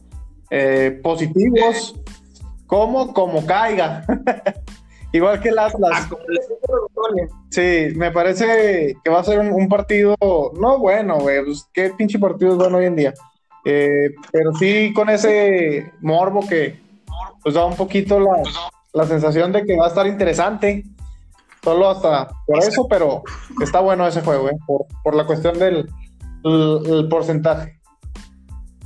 eh, 0.51 1.01
positivos, 1.03 1.95
como 2.67 3.15
como 3.15 3.47
caiga. 3.47 4.05
Igual 5.13 5.41
que 5.41 5.51
el 5.51 5.59
Atlas. 5.59 5.91
Ah, 5.95 6.09
sí, 7.51 7.89
me 7.95 8.11
parece 8.11 8.97
que 9.05 9.11
va 9.11 9.21
a 9.21 9.25
ser 9.25 9.41
un, 9.41 9.69
partido, 9.69 10.17
no 10.21 10.79
bueno, 10.79 11.19
güey, 11.19 11.45
pues 11.45 11.69
qué 11.73 11.91
pinche 11.91 12.19
partido 12.19 12.53
es 12.53 12.57
bueno 12.57 12.79
hoy 12.79 12.87
en 12.87 12.97
día. 12.97 13.15
Eh, 13.65 14.11
pero 14.33 14.53
sí 14.55 14.93
con 14.93 15.09
ese 15.09 15.93
morbo 16.01 16.47
que 16.49 16.81
pues 17.43 17.55
da 17.55 17.65
un 17.65 17.77
poquito 17.77 18.19
la, 18.93 19.07
sensación 19.07 19.53
de 19.53 19.65
que 19.65 19.77
va 19.77 19.87
a 19.87 19.89
estar 19.89 20.07
interesante. 20.07 20.85
Solo 21.63 21.91
hasta 21.91 22.29
por 22.47 22.59
eso, 22.59 22.89
pero 22.89 23.23
está 23.63 23.81
bueno 23.81 24.07
ese 24.07 24.23
juego, 24.23 24.49
¿eh? 24.49 24.57
por, 24.67 25.15
la 25.15 25.27
cuestión 25.27 25.59
del, 25.59 25.89
el, 26.45 27.09
porcentaje. 27.09 27.79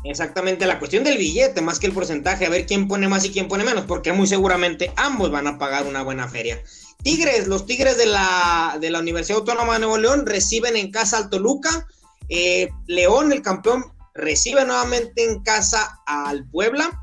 Exactamente, 0.09 0.67
la 0.67 0.79
cuestión 0.79 1.03
del 1.03 1.19
billete 1.19 1.61
más 1.63 1.79
que 1.81 1.87
el 1.89 1.93
porcentaje, 1.93 2.47
a 2.47 2.51
ver 2.51 2.65
quién 2.65 2.87
pone 2.87 3.09
más 3.09 3.25
y 3.25 3.31
quién 3.31 3.49
pone 3.49 3.65
menos, 3.65 3.87
porque 3.87 4.13
muy 4.13 4.27
seguramente 4.27 4.93
ambos 4.97 5.31
van 5.31 5.49
a 5.49 5.59
pagar 5.59 5.87
una 5.87 6.03
buena 6.03 6.29
feria. 6.29 6.63
Tigres, 7.03 7.49
los 7.49 7.67
Tigres 7.67 7.99
de 7.99 8.07
la, 8.07 8.79
de 8.81 8.91
la 8.91 9.01
Universidad 9.01 9.39
Autónoma 9.39 9.75
de 9.75 9.81
Nuevo 9.81 9.99
León 9.99 10.25
reciben 10.25 10.77
en 10.77 10.91
casa 10.91 11.19
al 11.19 11.31
Toluca. 11.31 11.87
Eh, 12.29 12.69
León, 12.87 13.33
el 13.33 13.43
campeón, 13.43 13.85
recibe 14.15 14.65
nuevamente 14.65 15.25
en 15.25 15.43
casa 15.43 16.01
al 16.07 16.49
Puebla. 16.51 17.03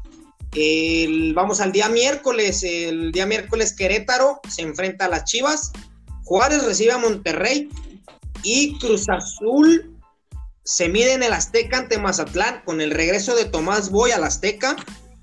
vamos 1.35 1.59
al 1.59 1.71
día 1.71 1.89
miércoles, 1.89 2.63
el 2.63 3.11
día 3.11 3.25
miércoles 3.25 3.73
Querétaro 3.73 4.39
se 4.47 4.61
enfrenta 4.61 5.05
a 5.05 5.09
las 5.09 5.25
Chivas. 5.25 5.71
Juárez 6.23 6.63
recibe 6.63 6.93
a 6.93 6.97
Monterrey 6.97 7.69
y 8.43 8.77
Cruz 8.79 9.07
Azul 9.09 9.92
se 10.63 10.89
mide 10.89 11.13
en 11.13 11.23
el 11.23 11.33
Azteca 11.33 11.77
ante 11.77 11.97
Mazatlán 11.97 12.61
con 12.65 12.81
el 12.81 12.91
regreso 12.91 13.35
de 13.35 13.45
Tomás 13.45 13.89
Boy 13.89 14.11
al 14.11 14.23
Azteca 14.23 14.75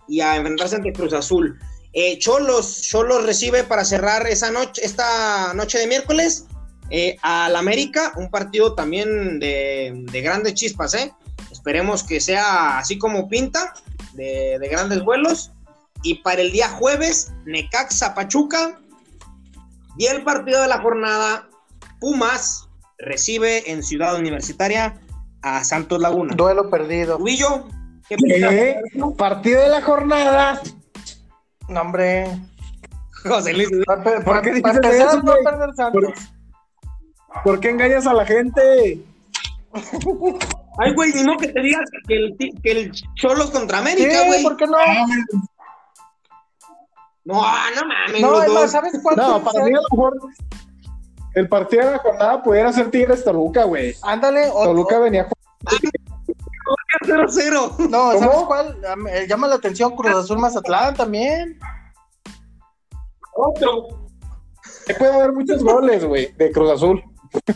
y 0.07 0.21
a 0.21 0.37
enfrentarse 0.37 0.77
ante 0.77 0.93
Cruz 0.93 1.13
Azul. 1.13 1.59
Eh, 1.93 2.19
Cholos, 2.19 2.83
Cholos 2.83 3.25
recibe 3.25 3.65
para 3.65 3.85
cerrar 3.85 4.27
esa 4.27 4.53
esta 4.83 5.55
noche 5.55 5.79
de 5.79 5.87
miércoles 5.87 6.45
eh, 6.91 7.17
al 7.23 7.57
América, 7.57 8.13
un 8.17 8.31
partido 8.31 8.75
también 8.75 9.39
de, 9.39 10.07
grandes 10.23 10.55
chispas, 10.55 10.95
¿eh? 10.95 11.13
Esperemos 11.51 12.03
que 12.03 12.21
sea 12.21 12.79
así 12.79 12.99
como 12.99 13.29
pinta, 13.29 13.75
de, 14.15 14.59
de 14.61 14.69
grandes 14.69 15.03
vuelos. 15.03 15.53
Y 16.03 16.17
para 16.17 16.43
el 16.43 16.53
día 16.53 16.69
jueves, 16.69 17.33
Necaxa 17.45 18.15
Pachuca. 18.15 18.81
Y 19.99 20.07
el 20.07 20.23
partido 20.25 20.63
de 20.63 20.69
la 20.69 20.81
jornada, 20.81 21.49
Pumas 22.01 22.69
recibe 22.99 23.71
en 23.71 23.83
Ciudad 23.83 24.17
Universitaria 24.17 25.01
a 25.43 25.65
Santos 25.65 26.01
Laguna. 26.01 26.35
Duelo 26.35 26.71
perdido. 26.71 27.19
Huillo, 27.19 27.69
¿qué, 28.09 28.17
¿Qué? 28.17 28.81
Partido 29.17 29.63
de 29.63 29.69
la 29.69 29.83
jornada. 29.83 30.61
No, 31.69 31.81
hombre. 31.81 32.27
José 33.23 33.53
Luis. 33.53 33.69
¿Por, 34.25 34.43
qué 34.43 34.53
dices 34.53 34.81
eso, 34.83 35.23
¿Por, 35.23 36.15
¿Por, 37.45 37.61
qué 37.61 37.71
engañas 37.71 38.07
a 38.07 38.15
la 38.15 38.25
gente? 38.25 39.05
Ay, 40.79 40.95
güey, 40.95 41.13
ni 41.13 41.37
que 41.37 41.49
te 41.49 41.61
digas 41.61 41.85
que 42.09 42.17
el, 42.17 42.37
que 42.63 42.71
el 42.71 42.93
Cholos 43.15 43.51
contra 43.51 43.79
América, 43.79 44.25
güey. 44.27 44.43
¿Por 44.43 44.57
qué 44.57 44.67
no? 44.67 44.79
No, 47.25 47.35
no 47.35 47.87
mames. 47.87 48.21
No, 48.21 48.47
no 48.47 48.69
¿sabes 48.69 48.99
cuánto? 49.03 49.23
No, 49.23 49.45
para 49.45 49.65
mí 49.65 49.71
a 49.71 49.77
lo 49.77 49.83
mejor 49.91 50.17
el 51.35 51.49
partido 51.49 51.87
de 51.87 51.93
la 51.93 51.99
jornada 51.99 52.43
pudiera 52.43 52.73
ser 52.73 52.91
Tigres 52.91 53.25
Toluca, 53.25 53.65
güey. 53.65 53.95
Ándale. 54.03 54.51
Toluca 54.51 54.99
venía 54.99 55.25
con... 55.25 55.35
0-0. 57.07 57.89
No, 57.89 58.19
¿sabes 58.19 58.37
cuál? 58.47 58.79
Eh, 59.11 59.27
llama 59.29 59.47
la 59.47 59.57
atención 59.57 59.95
Cruz 59.95 60.15
Azul 60.15 60.39
Mazatlán 60.39 60.95
también. 60.95 61.59
Otro. 63.35 64.09
Puede 64.99 65.13
haber 65.13 65.33
muchos 65.33 65.63
goles, 65.63 66.05
güey, 66.05 66.33
de 66.37 66.51
Cruz 66.51 66.71
Azul. 66.71 67.03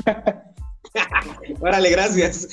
Órale, 1.61 1.91
gracias. 1.91 2.49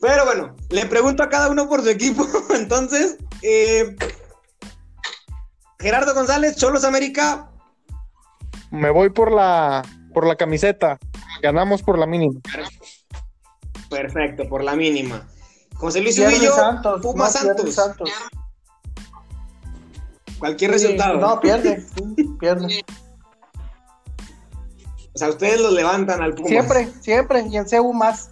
Pero 0.00 0.24
bueno, 0.24 0.56
le 0.70 0.86
pregunto 0.86 1.22
a 1.22 1.28
cada 1.28 1.50
uno 1.50 1.68
por 1.68 1.82
su 1.82 1.88
equipo. 1.88 2.26
Entonces, 2.54 3.18
eh, 3.42 3.96
Gerardo 5.78 6.14
González, 6.14 6.56
Cholos 6.56 6.84
América. 6.84 7.50
Me 8.70 8.90
voy 8.90 9.10
por 9.10 9.30
la 9.30 9.82
por 10.12 10.26
la 10.26 10.36
camiseta. 10.36 10.98
Ganamos 11.42 11.82
por 11.82 11.98
la 11.98 12.06
mínima. 12.06 12.40
Perfecto, 13.90 14.48
por 14.48 14.62
la 14.62 14.74
mínima. 14.74 15.28
José 15.74 16.00
Luis 16.00 16.18
Ubillo, 16.18 16.54
Puma 17.02 17.28
Santos. 17.28 17.76
Cualquier 20.38 20.72
resultado. 20.72 21.18
No, 21.18 21.40
pierde. 21.40 21.84
pierde. 22.38 22.84
O 25.14 25.18
sea, 25.18 25.28
ustedes 25.28 25.60
lo 25.60 25.70
levantan 25.70 26.22
al 26.22 26.34
Puma. 26.34 26.48
Siempre, 26.48 26.88
siempre. 27.02 27.44
Y 27.46 27.58
en 27.58 27.66
CU 27.66 27.92
más. 27.92 28.30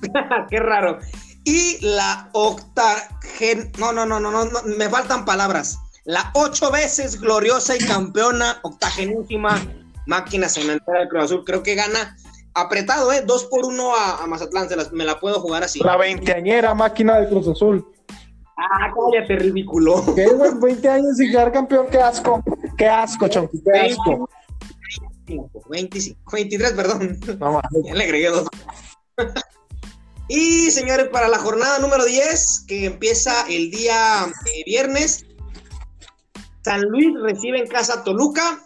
Qué 0.48 0.58
raro. 0.60 0.98
Y 1.44 1.76
la 1.84 2.30
octagen... 2.32 3.70
No, 3.78 3.92
no, 3.92 4.06
no, 4.06 4.18
no, 4.20 4.30
no, 4.30 4.46
no, 4.46 4.62
me 4.78 4.88
faltan 4.88 5.26
palabras 5.26 5.78
la 6.04 6.30
ocho 6.34 6.70
veces 6.70 7.20
gloriosa 7.20 7.76
y 7.76 7.78
campeona 7.78 8.58
octagenísima 8.62 9.60
máquina 10.06 10.48
cementera 10.48 11.00
de 11.00 11.08
Cruz 11.08 11.24
Azul. 11.24 11.44
Creo 11.44 11.62
que 11.62 11.74
gana 11.74 12.16
apretado, 12.54 13.12
¿eh? 13.12 13.22
Dos 13.26 13.44
por 13.44 13.64
uno 13.64 13.94
a, 13.94 14.26
Mazatlán, 14.26 14.68
me 14.92 15.04
la 15.04 15.18
puedo 15.18 15.40
jugar 15.40 15.64
así. 15.64 15.80
La 15.80 15.96
veinteañera 15.96 16.74
máquina 16.74 17.20
de 17.20 17.28
Cruz 17.28 17.48
Azul. 17.48 17.86
Ah, 18.56 18.92
cállate, 18.94 19.36
ridículo. 19.36 20.02
¿Qué, 20.14 20.26
güey? 20.26 20.52
20 20.60 20.88
años 20.88 21.16
sin 21.16 21.30
quedar 21.30 21.50
campeón, 21.52 21.86
qué 21.90 21.98
asco. 21.98 22.42
Qué 22.78 22.86
asco, 22.86 23.26
Chonqui, 23.26 23.60
qué 23.62 23.80
asco. 23.80 24.28
25, 25.26 25.62
25, 25.70 26.30
23, 26.32 26.72
perdón. 26.72 27.18
No, 27.40 27.60
ya 27.84 27.94
le 27.94 28.04
agregué 28.04 28.28
dos. 28.28 28.46
y 30.28 30.70
señores, 30.70 31.08
para 31.08 31.28
la 31.28 31.38
jornada 31.38 31.78
número 31.78 32.04
10, 32.04 32.64
que 32.68 32.84
empieza 32.84 33.32
el 33.48 33.70
día 33.70 34.26
eh, 34.26 34.62
viernes, 34.66 35.26
San 36.64 36.80
Luis 36.88 37.08
recibe 37.20 37.58
en 37.58 37.66
casa 37.66 37.94
a 37.94 38.04
Toluca. 38.04 38.62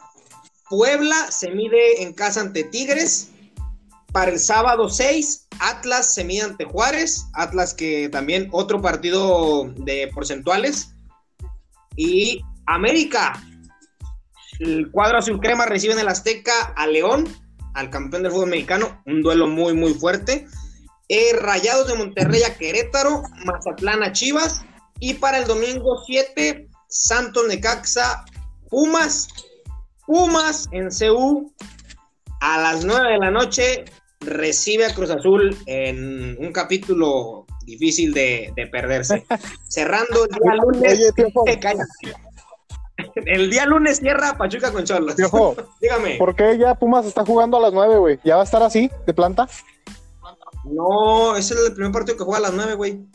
Puebla 0.70 1.16
se 1.32 1.50
mide 1.50 2.02
en 2.02 2.12
casa 2.12 2.40
ante 2.40 2.62
Tigres. 2.64 3.30
Para 4.12 4.30
el 4.30 4.38
sábado 4.38 4.88
6, 4.88 5.48
Atlas 5.58 6.14
se 6.14 6.22
mide 6.24 6.42
ante 6.42 6.64
Juárez. 6.64 7.26
Atlas 7.34 7.74
que 7.74 8.08
también 8.08 8.48
otro 8.52 8.80
partido 8.80 9.64
de 9.78 10.08
porcentuales. 10.14 10.94
Y 11.96 12.40
América. 12.66 13.42
El 14.60 14.90
cuadro 14.92 15.18
azul 15.18 15.40
crema 15.40 15.66
recibe 15.66 15.94
en 15.94 16.00
el 16.00 16.08
Azteca 16.08 16.72
a 16.76 16.86
León, 16.86 17.26
al 17.74 17.90
campeón 17.90 18.22
del 18.22 18.32
fútbol 18.32 18.50
mexicano. 18.50 19.02
Un 19.06 19.22
duelo 19.22 19.48
muy, 19.48 19.74
muy 19.74 19.94
fuerte. 19.94 20.46
Eh, 21.08 21.36
Rayados 21.40 21.88
de 21.88 21.94
Monterrey 21.94 22.42
a 22.44 22.56
Querétaro. 22.56 23.22
Mazatlán 23.44 24.04
a 24.04 24.12
Chivas. 24.12 24.62
Y 25.00 25.14
para 25.14 25.38
el 25.38 25.46
domingo 25.46 26.02
7, 26.06 26.67
Santos 26.88 27.46
Necaxa, 27.46 28.24
Pumas, 28.68 29.28
Pumas 30.06 30.68
en 30.72 30.88
CU 30.90 31.52
a 32.40 32.58
las 32.58 32.84
9 32.84 33.12
de 33.12 33.18
la 33.18 33.30
noche 33.30 33.84
recibe 34.20 34.86
a 34.86 34.94
Cruz 34.94 35.10
Azul 35.10 35.56
en 35.66 36.36
un 36.38 36.52
capítulo 36.52 37.46
difícil 37.64 38.14
de, 38.14 38.52
perderse. 38.72 39.24
Cerrando 39.68 40.24
el 40.24 40.30
día 40.30 40.54
lunes. 40.54 41.14
el 43.14 43.50
día 43.50 43.66
lunes 43.66 43.98
cierra 43.98 44.36
Pachuca 44.36 44.72
con 44.72 44.84
Cholos. 44.84 45.16
Dígame. 45.80 46.16
¿Por 46.18 46.34
qué 46.34 46.58
ya 46.58 46.74
Pumas 46.74 47.06
está 47.06 47.24
jugando 47.24 47.56
a 47.58 47.60
las 47.60 47.72
9, 47.72 47.98
güey? 47.98 48.18
¿Ya 48.24 48.36
va 48.36 48.42
a 48.42 48.44
estar 48.44 48.62
así, 48.62 48.90
de 49.06 49.14
planta? 49.14 49.48
No, 50.64 51.36
ese 51.36 51.54
es 51.54 51.60
el 51.66 51.74
primer 51.74 51.92
partido 51.92 52.16
que 52.16 52.24
juega 52.24 52.38
a 52.38 52.50
las 52.50 52.54
9, 52.54 52.74
güey. 52.74 53.06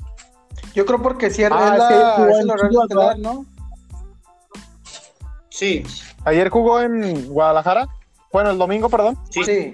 Yo 0.73 0.85
creo 0.85 1.01
porque 1.01 1.29
cierra 1.29 1.73
ah, 1.73 2.27
es, 2.29 2.39
el 2.39 2.49
horario 2.49 2.81
¿no? 3.17 3.45
Sí. 5.53 5.83
¿Ayer 6.25 6.49
jugó 6.49 6.81
en 6.81 7.27
Guadalajara? 7.27 7.87
Bueno, 8.31 8.49
el 8.49 8.57
domingo, 8.57 8.89
perdón. 8.89 9.19
Sí. 9.29 9.43
Sí, 9.43 9.73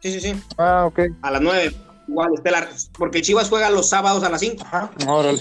sí, 0.00 0.20
sí. 0.20 0.42
Ah, 0.56 0.86
ok. 0.86 1.00
A 1.20 1.32
las 1.32 1.42
nueve. 1.42 1.76
Igual, 2.08 2.32
estelar. 2.32 2.70
Porque 2.96 3.20
Chivas 3.20 3.50
juega 3.50 3.68
los 3.68 3.90
sábados 3.90 4.24
a 4.24 4.30
las 4.30 4.40
cinco. 4.40 4.64
Ajá. 4.64 4.90
Órale. 5.06 5.38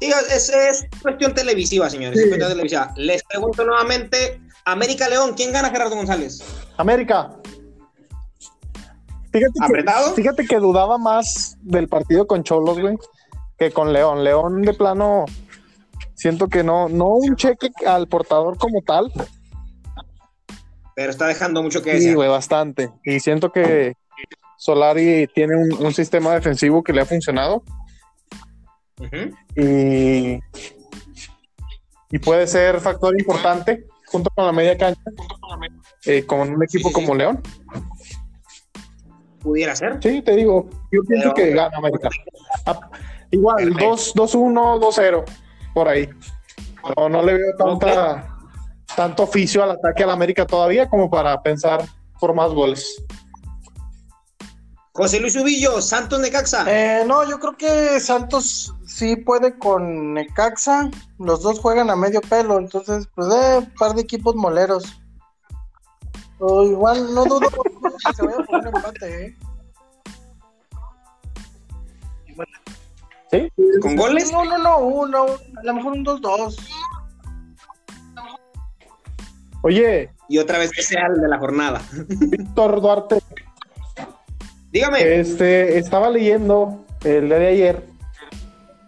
Sí, 0.00 0.12
es, 0.30 0.50
es, 0.50 0.86
cuestión 1.00 1.32
televisiva, 1.32 1.88
señores. 1.88 2.18
Es 2.18 2.26
cuestión 2.26 2.50
televisiva. 2.50 2.92
Les 2.96 3.24
pregunto 3.24 3.64
nuevamente, 3.64 4.38
América 4.66 5.08
León, 5.08 5.32
¿quién 5.34 5.50
gana 5.50 5.70
Gerardo 5.70 5.96
González? 5.96 6.42
América. 6.76 7.30
Fíjate 9.32 9.58
¿Apretado? 9.62 10.14
Que, 10.14 10.22
fíjate 10.22 10.46
que 10.46 10.56
dudaba 10.58 10.98
más 10.98 11.56
del 11.62 11.88
partido 11.88 12.26
con 12.26 12.44
Cholos, 12.44 12.78
güey, 12.78 12.98
que 13.58 13.70
con 13.70 13.94
León. 13.94 14.24
León 14.24 14.60
de 14.60 14.74
plano 14.74 15.24
Siento 16.16 16.48
que 16.48 16.64
no, 16.64 16.88
no 16.88 17.08
un 17.08 17.36
cheque 17.36 17.70
al 17.86 18.08
portador 18.08 18.56
como 18.56 18.80
tal. 18.80 19.12
Pero 20.94 21.10
está 21.10 21.26
dejando 21.26 21.62
mucho 21.62 21.82
que 21.82 21.92
decir. 21.92 22.08
Sí, 22.08 22.14
güey, 22.14 22.28
bastante. 22.28 22.90
Y 23.04 23.20
siento 23.20 23.52
que 23.52 23.92
Solari 24.56 25.28
tiene 25.34 25.56
un, 25.56 25.92
sistema 25.92 26.32
defensivo 26.32 26.82
que 26.82 26.94
le 26.94 27.02
ha 27.02 27.04
funcionado. 27.04 27.62
y, 29.54 30.40
y 32.10 32.18
puede 32.18 32.46
ser 32.46 32.80
factor 32.80 33.14
importante 33.20 33.84
junto 34.06 34.30
con 34.34 34.46
la 34.46 34.52
media 34.52 34.78
cancha 34.78 35.02
eh, 36.06 36.24
con 36.24 36.48
un 36.50 36.64
equipo 36.64 36.90
como 36.92 37.14
León. 37.14 37.42
Pudiera 39.40 39.76
ser. 39.76 39.98
Sí, 40.02 40.22
te 40.22 40.34
digo, 40.34 40.70
yo 40.90 41.02
pienso 41.06 41.34
que 41.34 41.50
gana 41.50 41.76
América. 41.76 42.08
Igual, 43.30 43.74
2-1, 43.74 44.80
2-0 44.80 45.24
por 45.76 45.88
ahí. 45.88 46.08
No, 46.96 47.10
no 47.10 47.22
le 47.22 47.34
veo 47.34 47.54
tanta, 47.58 48.34
tanto 48.96 49.24
oficio 49.24 49.62
al 49.62 49.72
ataque 49.72 50.04
al 50.04 50.10
América 50.10 50.46
todavía 50.46 50.88
como 50.88 51.10
para 51.10 51.42
pensar 51.42 51.84
por 52.18 52.34
más 52.34 52.50
goles. 52.50 53.04
José 54.94 55.20
Luis 55.20 55.36
Ubillo, 55.36 55.82
Santos 55.82 56.18
Necaxa. 56.20 56.64
Eh, 56.66 57.04
no, 57.06 57.28
yo 57.28 57.38
creo 57.38 57.58
que 57.58 58.00
Santos 58.00 58.74
sí 58.86 59.16
puede 59.16 59.58
con 59.58 60.14
Necaxa. 60.14 60.90
Los 61.18 61.42
dos 61.42 61.60
juegan 61.60 61.90
a 61.90 61.96
medio 61.96 62.22
pelo, 62.22 62.56
entonces, 62.56 63.06
pues, 63.14 63.28
eh, 63.28 63.58
un 63.58 63.74
par 63.74 63.94
de 63.94 64.00
equipos 64.00 64.34
moleros. 64.34 64.98
O 66.38 66.64
igual, 66.64 67.14
no 67.14 67.26
dudo 67.26 67.40
que 67.50 68.14
se 68.14 68.24
vaya 68.24 68.38
por 68.46 68.60
un 68.60 68.66
empate, 68.68 69.26
¿eh? 69.26 69.36
¿Sí? 73.30 73.52
¿Con 73.80 73.96
goles? 73.96 74.32
No, 74.32 74.44
no, 74.44 74.58
no, 74.58 74.78
uno, 74.78 75.26
a 75.56 75.62
lo 75.62 75.74
mejor 75.74 75.92
un 75.92 76.04
2-2. 76.04 76.56
Oye, 79.62 80.10
Y 80.28 80.38
otra 80.38 80.58
vez 80.58 80.70
que 80.70 80.82
sea 80.82 81.06
el 81.06 81.20
de 81.20 81.28
la 81.28 81.38
jornada. 81.38 81.82
Víctor 82.08 82.80
Duarte, 82.80 83.18
Dígame. 84.70 85.18
este, 85.20 85.78
estaba 85.78 86.10
leyendo 86.10 86.84
el 87.04 87.26
día 87.28 87.38
de 87.38 87.46
ayer 87.48 87.96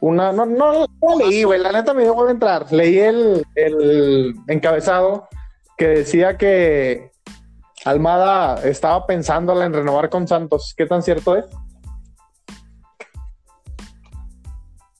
una, 0.00 0.32
no, 0.32 0.46
no, 0.46 0.86
no 1.02 1.18
leí, 1.18 1.42
güey, 1.42 1.60
la 1.60 1.72
neta 1.72 1.92
me 1.92 2.02
dio 2.02 2.14
de 2.24 2.30
entrar. 2.30 2.70
Leí 2.72 2.98
el, 2.98 3.44
el 3.56 4.36
encabezado 4.46 5.28
que 5.76 5.88
decía 5.88 6.36
que 6.36 7.10
Almada 7.84 8.62
estaba 8.64 9.06
pensándola 9.06 9.64
en 9.64 9.72
renovar 9.72 10.08
con 10.08 10.28
Santos. 10.28 10.74
¿Qué 10.76 10.86
tan 10.86 11.02
cierto 11.02 11.36
es? 11.36 11.46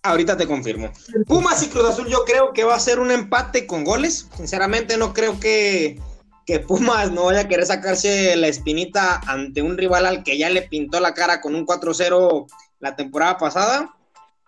Ahorita 0.09 0.37
te 0.37 0.47
confirmo. 0.47 0.91
Pumas 1.27 1.63
y 1.63 1.69
Cruz 1.69 1.89
Azul 1.89 2.09
yo 2.09 2.25
creo 2.25 2.53
que 2.53 2.65
va 2.65 2.75
a 2.75 2.81
ser 2.81 2.99
un 2.99 3.11
empate 3.11 3.67
con 3.67 3.85
goles. 3.85 4.29
Sinceramente 4.37 4.97
no 4.97 5.13
creo 5.13 5.39
que, 5.39 6.01
que 6.47 6.61
Pumas 6.61 7.13
no 7.13 7.27
vaya 7.27 7.41
a 7.41 7.49
querer 7.49 7.67
sacarse 7.67 8.35
la 8.37 8.49
espinita 8.49 9.21
ante 9.27 9.63
un 9.63 9.77
rival 9.77 10.07
al 10.07 10.23
que 10.23 10.39
ya 10.39 10.49
le 10.51 10.63
pintó 10.63 11.01
la 11.01 11.15
cara 11.15 11.41
con 11.41 11.55
un 11.55 11.67
4-0 11.67 12.47
la 12.81 12.97
temporada 12.97 13.37
pasada, 13.39 13.95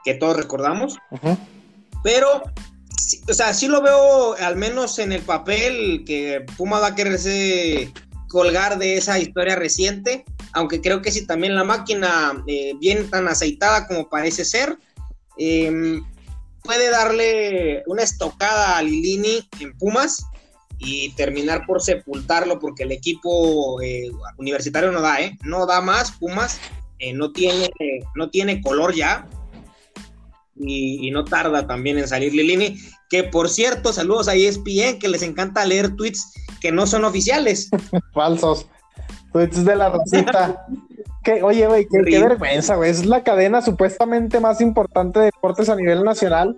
que 0.04 0.14
todos 0.14 0.36
recordamos. 0.36 0.96
Ujú. 1.10 1.36
Pero, 2.02 2.42
sí, 2.96 3.20
o 3.28 3.34
sea, 3.34 3.52
sí 3.52 3.68
lo 3.68 3.82
veo 3.82 4.34
al 4.34 4.56
menos 4.56 4.98
en 4.98 5.12
el 5.12 5.22
papel 5.22 6.04
que 6.06 6.44
Pumas 6.56 6.82
va 6.82 6.88
a 6.88 6.94
quererse 6.94 7.92
colgar 8.30 8.78
de 8.78 8.96
esa 8.96 9.18
historia 9.18 9.56
reciente, 9.56 10.24
aunque 10.52 10.80
creo 10.80 11.02
que 11.02 11.10
si 11.10 11.26
también 11.26 11.54
la 11.54 11.64
máquina 11.64 12.42
eh, 12.46 12.72
viene 12.78 13.02
tan 13.02 13.28
aceitada 13.28 13.86
como 13.86 14.08
parece 14.08 14.44
ser, 14.44 14.78
eh, 15.42 16.02
puede 16.62 16.90
darle 16.90 17.82
una 17.86 18.02
estocada 18.02 18.76
a 18.76 18.82
Lilini 18.82 19.48
en 19.58 19.76
Pumas 19.78 20.26
y 20.78 21.12
terminar 21.14 21.64
por 21.66 21.80
sepultarlo 21.80 22.58
porque 22.58 22.82
el 22.82 22.92
equipo 22.92 23.80
eh, 23.80 24.10
universitario 24.36 24.92
no 24.92 25.00
da, 25.00 25.22
¿eh? 25.22 25.38
No 25.42 25.64
da 25.64 25.80
más, 25.80 26.12
Pumas 26.12 26.60
eh, 26.98 27.14
no, 27.14 27.32
tiene, 27.32 27.70
no 28.14 28.28
tiene 28.28 28.60
color 28.60 28.94
ya 28.94 29.26
y, 30.56 31.08
y 31.08 31.10
no 31.10 31.24
tarda 31.24 31.66
también 31.66 31.96
en 31.96 32.06
salir 32.06 32.34
Lilini, 32.34 32.78
que 33.08 33.24
por 33.24 33.48
cierto, 33.48 33.94
saludos 33.94 34.28
a 34.28 34.34
ESPN 34.34 34.98
que 34.98 35.08
les 35.08 35.22
encanta 35.22 35.64
leer 35.64 35.96
tweets 35.96 36.34
que 36.60 36.70
no 36.70 36.86
son 36.86 37.06
oficiales. 37.06 37.70
Falsos. 38.12 38.66
Tweets 39.32 39.64
de 39.64 39.76
la 39.76 39.88
Rosita. 39.88 40.66
Que, 41.22 41.42
oye, 41.42 41.66
güey, 41.66 41.86
qué, 41.86 42.20
vergüenza, 42.20 42.76
güey. 42.76 42.90
Es 42.90 43.04
la 43.04 43.22
cadena 43.22 43.60
supuestamente 43.60 44.40
más 44.40 44.60
importante 44.60 45.18
de 45.18 45.26
deportes 45.26 45.68
a 45.68 45.76
nivel 45.76 46.02
nacional. 46.02 46.56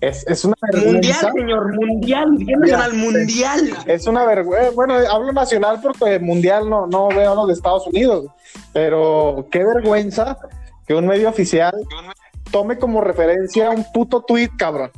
Es, 0.00 0.26
es 0.26 0.44
una 0.44 0.56
Mundial, 0.62 0.92
vergüenza. 0.92 1.32
señor, 1.32 1.74
mundial, 1.74 2.38
nacional, 2.38 2.94
mundial. 2.94 3.70
Es 3.86 4.06
una 4.06 4.24
vergüenza. 4.24 4.70
Bueno, 4.70 4.94
hablo 4.94 5.32
nacional 5.32 5.78
porque 5.82 6.18
mundial 6.18 6.68
no, 6.68 6.86
no 6.86 7.08
veo 7.08 7.34
los 7.34 7.46
de 7.48 7.52
Estados 7.52 7.86
Unidos. 7.86 8.26
Pero 8.72 9.46
qué 9.50 9.62
vergüenza 9.62 10.38
que 10.86 10.94
un 10.94 11.06
medio 11.06 11.28
oficial 11.28 11.74
tome 12.50 12.78
como 12.78 13.00
referencia 13.00 13.70
un 13.70 13.84
puto 13.92 14.22
tweet, 14.22 14.50
cabrón. 14.56 14.90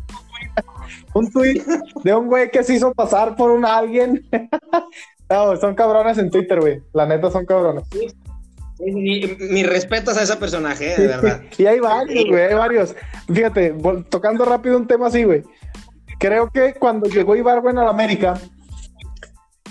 un 1.14 1.30
tweet 1.30 1.62
de 2.02 2.14
un 2.14 2.28
güey 2.28 2.50
que 2.50 2.62
se 2.62 2.74
hizo 2.74 2.94
pasar 2.94 3.36
por 3.36 3.50
un 3.50 3.64
alguien. 3.64 4.24
no, 5.30 5.56
son 5.56 5.74
cabrones 5.74 6.16
en 6.18 6.30
Twitter, 6.30 6.60
güey. 6.60 6.82
La 6.92 7.06
neta 7.06 7.30
son 7.30 7.44
cabrones. 7.44 7.84
Mi, 8.84 9.36
mi 9.50 9.62
respetos 9.62 10.16
a 10.16 10.22
ese 10.22 10.36
personaje, 10.36 10.94
eh, 10.94 10.98
de 11.00 11.06
verdad. 11.06 11.40
y 11.58 11.66
hay 11.66 11.78
varios, 11.80 12.24
güey, 12.28 12.42
hay 12.44 12.54
varios. 12.54 12.94
Fíjate, 13.32 13.74
tocando 14.08 14.44
rápido 14.44 14.76
un 14.76 14.86
tema 14.86 15.06
así, 15.06 15.24
güey. 15.24 15.42
Creo 16.18 16.48
que 16.50 16.74
cuando 16.74 17.08
llegó 17.08 17.36
Ibargüen 17.36 17.78
a 17.78 17.84
la 17.84 17.90
América, 17.90 18.34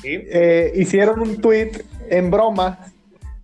Sí. 0.02 0.10
eh, 0.32 0.72
hicieron 0.76 1.20
un 1.22 1.40
tweet 1.42 1.72
en 2.10 2.32
broma 2.32 2.80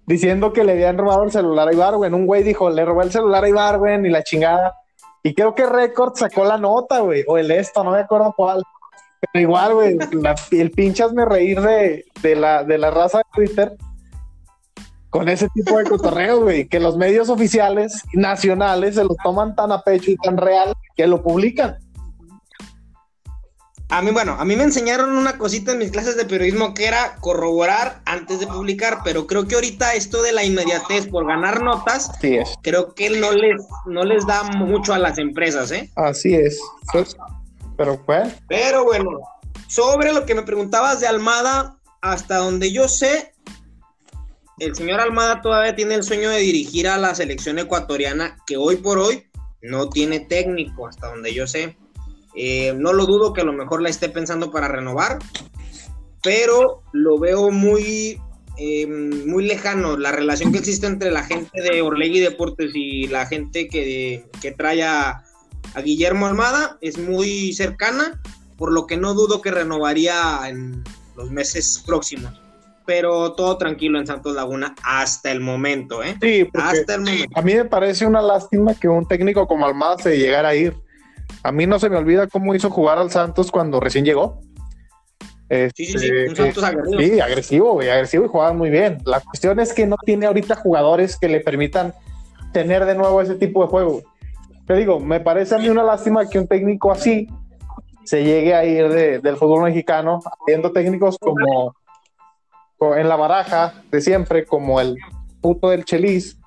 diciendo 0.07 0.53
que 0.53 0.63
le 0.63 0.71
habían 0.71 0.97
robado 0.97 1.23
el 1.23 1.31
celular 1.31 1.67
a 1.67 1.73
Ibargüen. 1.73 2.13
Un 2.13 2.25
güey 2.25 2.41
dijo, 2.43 2.69
le 2.69 2.83
robó 2.83 3.03
el 3.03 3.11
celular 3.11 3.43
a 3.43 3.49
Ibargüen 3.49 4.05
y 4.05 4.09
la 4.09 4.23
chingada. 4.23 4.73
Y 5.21 5.33
creo 5.35 5.53
que 5.53 5.65
Record 5.65 6.15
sacó 6.15 6.45
la 6.45 6.57
nota, 6.57 6.99
güey, 6.99 7.23
o 7.27 7.37
el 7.37 7.51
esto, 7.51 7.83
no 7.83 7.91
me 7.91 7.99
acuerdo 7.99 8.33
cuál. 8.35 8.63
Pero 9.19 9.41
igual, 9.41 9.73
güey, 9.73 9.97
el 10.51 10.71
pinchas 10.71 11.11
me 11.13 11.25
reír 11.25 11.59
de, 11.61 12.05
de, 12.21 12.35
la, 12.35 12.63
de 12.63 12.77
la 12.77 12.91
raza 12.91 13.19
de 13.19 13.23
Twitter 13.33 13.73
con 15.17 15.29
ese 15.29 15.49
tipo 15.49 15.79
de 15.79 15.85
cotorreos, 15.85 16.41
güey, 16.41 16.67
que 16.67 16.79
los 16.79 16.95
medios 16.95 17.29
oficiales 17.29 18.03
nacionales 18.13 18.93
se 18.93 19.03
lo 19.03 19.15
toman 19.23 19.55
tan 19.55 19.71
a 19.71 19.81
pecho 19.81 20.11
y 20.11 20.15
tan 20.17 20.37
real 20.37 20.75
que 20.95 21.07
lo 21.07 21.23
publican. 21.23 21.79
A 23.89 24.03
mí, 24.03 24.11
bueno, 24.11 24.35
a 24.37 24.45
mí 24.45 24.55
me 24.55 24.63
enseñaron 24.63 25.17
una 25.17 25.39
cosita 25.39 25.71
en 25.71 25.79
mis 25.79 25.89
clases 25.89 26.17
de 26.17 26.25
periodismo 26.25 26.75
que 26.75 26.85
era 26.85 27.15
corroborar 27.19 28.01
antes 28.05 28.39
de 28.39 28.45
publicar, 28.45 28.99
pero 29.03 29.25
creo 29.25 29.47
que 29.47 29.55
ahorita 29.55 29.95
esto 29.95 30.21
de 30.21 30.33
la 30.33 30.43
inmediatez 30.43 31.07
por 31.07 31.25
ganar 31.25 31.63
notas, 31.63 32.11
Así 32.11 32.35
es. 32.35 32.53
creo 32.61 32.93
que 32.93 33.09
no 33.09 33.31
les, 33.31 33.59
no 33.87 34.03
les 34.03 34.27
da 34.27 34.43
mucho 34.43 34.93
a 34.93 34.99
las 34.99 35.17
empresas, 35.17 35.71
¿eh? 35.71 35.89
Así 35.95 36.35
es. 36.35 36.61
Pues, 36.93 37.17
pero, 37.75 37.99
Pero 38.47 38.83
bueno, 38.83 39.09
sobre 39.67 40.13
lo 40.13 40.27
que 40.27 40.35
me 40.35 40.43
preguntabas 40.43 40.99
de 40.99 41.07
Almada, 41.07 41.77
hasta 42.03 42.37
donde 42.37 42.71
yo 42.71 42.87
sé, 42.87 43.33
el 44.59 44.75
señor 44.75 44.99
Almada 44.99 45.41
todavía 45.41 45.75
tiene 45.75 45.95
el 45.95 46.03
sueño 46.03 46.29
de 46.29 46.39
dirigir 46.39 46.87
a 46.87 46.97
la 46.97 47.13
selección 47.13 47.59
ecuatoriana, 47.59 48.37
que 48.47 48.57
hoy 48.57 48.77
por 48.77 48.97
hoy 48.97 49.27
no 49.61 49.89
tiene 49.89 50.19
técnico, 50.21 50.87
hasta 50.87 51.07
donde 51.09 51.33
yo 51.33 51.45
sé. 51.45 51.77
Eh, 52.35 52.73
no 52.75 52.93
lo 52.93 53.05
dudo 53.05 53.33
que 53.33 53.41
a 53.41 53.45
lo 53.45 53.53
mejor 53.53 53.81
la 53.81 53.89
esté 53.89 54.09
pensando 54.09 54.51
para 54.51 54.67
renovar, 54.67 55.19
pero 56.23 56.81
lo 56.91 57.19
veo 57.19 57.51
muy, 57.51 58.19
eh, 58.57 58.87
muy 58.87 59.45
lejano. 59.45 59.97
La 59.97 60.11
relación 60.11 60.51
que 60.51 60.59
existe 60.59 60.87
entre 60.87 61.11
la 61.11 61.23
gente 61.23 61.61
de 61.61 61.81
Orlegui 61.81 62.19
Deportes 62.19 62.71
y 62.73 63.07
la 63.07 63.25
gente 63.27 63.67
que, 63.67 64.25
que 64.41 64.51
trae 64.51 64.83
a, 64.83 65.23
a 65.73 65.81
Guillermo 65.81 66.25
Almada 66.25 66.77
es 66.81 66.97
muy 66.97 67.53
cercana, 67.53 68.21
por 68.57 68.71
lo 68.71 68.87
que 68.87 68.97
no 68.97 69.13
dudo 69.13 69.41
que 69.41 69.51
renovaría 69.51 70.41
en 70.47 70.83
los 71.15 71.29
meses 71.29 71.83
próximos. 71.85 72.46
Pero 72.87 73.33
todo 73.33 73.57
tranquilo 73.57 73.99
en 73.99 74.07
Santos 74.07 74.33
Laguna 74.33 74.73
hasta 74.81 75.29
el 75.29 75.41
momento, 75.41 76.01
¿eh? 76.03 76.15
sí, 76.21 76.47
Hasta 76.53 76.95
el 76.95 77.01
momento. 77.01 77.29
a 77.35 77.41
mí 77.41 77.53
me 77.53 77.65
parece 77.65 78.05
una 78.07 78.21
lástima 78.21 78.73
que 78.73 78.87
un 78.87 79.05
técnico 79.05 79.45
como 79.45 79.65
Almada 79.67 79.97
se 79.99 80.17
llegara 80.17 80.47
a 80.49 80.55
ir. 80.55 80.73
A 81.43 81.51
mí 81.51 81.67
no 81.67 81.77
se 81.79 81.89
me 81.89 81.97
olvida 81.97 82.27
cómo 82.27 82.55
hizo 82.55 82.69
jugar 82.69 82.97
al 82.97 83.11
Santos 83.11 83.51
cuando 83.51 83.79
recién 83.81 84.05
llegó. 84.05 84.39
Sí, 85.49 85.69
sí, 85.75 85.85
sí, 85.85 85.95
Este, 85.95 86.29
un 86.29 86.35
Santos 86.35 86.63
agresivo. 86.63 86.99
Sí, 87.01 87.19
agresivo, 87.19 87.73
güey, 87.73 87.89
agresivo 87.89 88.25
y 88.25 88.27
jugaban 88.29 88.57
muy 88.57 88.69
bien. 88.69 88.97
La 89.05 89.19
cuestión 89.21 89.59
es 89.59 89.73
que 89.73 89.85
no 89.85 89.95
tiene 90.05 90.25
ahorita 90.25 90.55
jugadores 90.55 91.17
que 91.17 91.27
le 91.29 91.41
permitan 91.41 91.93
tener 92.53 92.85
de 92.85 92.95
nuevo 92.95 93.21
ese 93.21 93.35
tipo 93.35 93.61
de 93.63 93.67
juego. 93.69 94.01
Te 94.65 94.75
digo, 94.75 94.99
me 94.99 95.19
parece 95.19 95.55
a 95.55 95.57
mí 95.57 95.69
una 95.69 95.83
lástima 95.83 96.27
que 96.29 96.39
un 96.39 96.47
técnico 96.47 96.91
así 96.91 97.27
se 98.03 98.23
llegue 98.23 98.53
a 98.55 98.63
ir 98.65 98.89
de- 98.89 99.19
del 99.19 99.35
fútbol 99.37 99.63
mexicano, 99.63 100.19
viendo 100.45 100.71
técnicos 100.71 101.17
como, 101.19 101.45
co- 101.45 101.75
en 102.79 103.09
la 103.09 103.15
baraja 103.15 103.73
de 103.91 104.01
siempre, 104.01 104.45
como 104.45 104.79
el 104.79 104.97
puto 105.41 105.69
del 105.69 105.85
Chelis, 105.85 106.37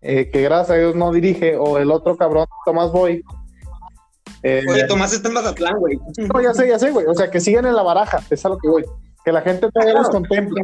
eh, 0.00 0.30
que 0.30 0.42
gracias 0.42 0.70
a 0.70 0.74
Dios 0.74 0.94
no 0.94 1.12
dirige, 1.12 1.56
o 1.56 1.78
el 1.78 1.90
otro 1.90 2.16
cabrón, 2.16 2.46
Tomás 2.64 2.92
Boy. 2.92 3.22
Eh, 4.42 4.62
Oye, 4.68 4.86
Tomás 4.86 5.12
está 5.12 5.28
en 5.28 5.34
Mazatlán, 5.34 5.78
güey. 5.78 5.98
no, 6.18 6.40
ya 6.40 6.52
sé, 6.52 6.68
ya 6.68 6.78
sé, 6.78 6.90
güey. 6.90 7.06
O 7.06 7.14
sea, 7.14 7.30
que 7.30 7.40
siguen 7.40 7.64
en 7.66 7.74
la 7.74 7.82
baraja, 7.82 8.20
es 8.30 8.44
a 8.44 8.50
lo 8.50 8.58
que 8.58 8.68
voy. 8.68 8.84
Que 9.24 9.32
la 9.32 9.40
gente 9.40 9.70
todavía 9.72 9.94
los 9.94 10.10
contempla. 10.10 10.62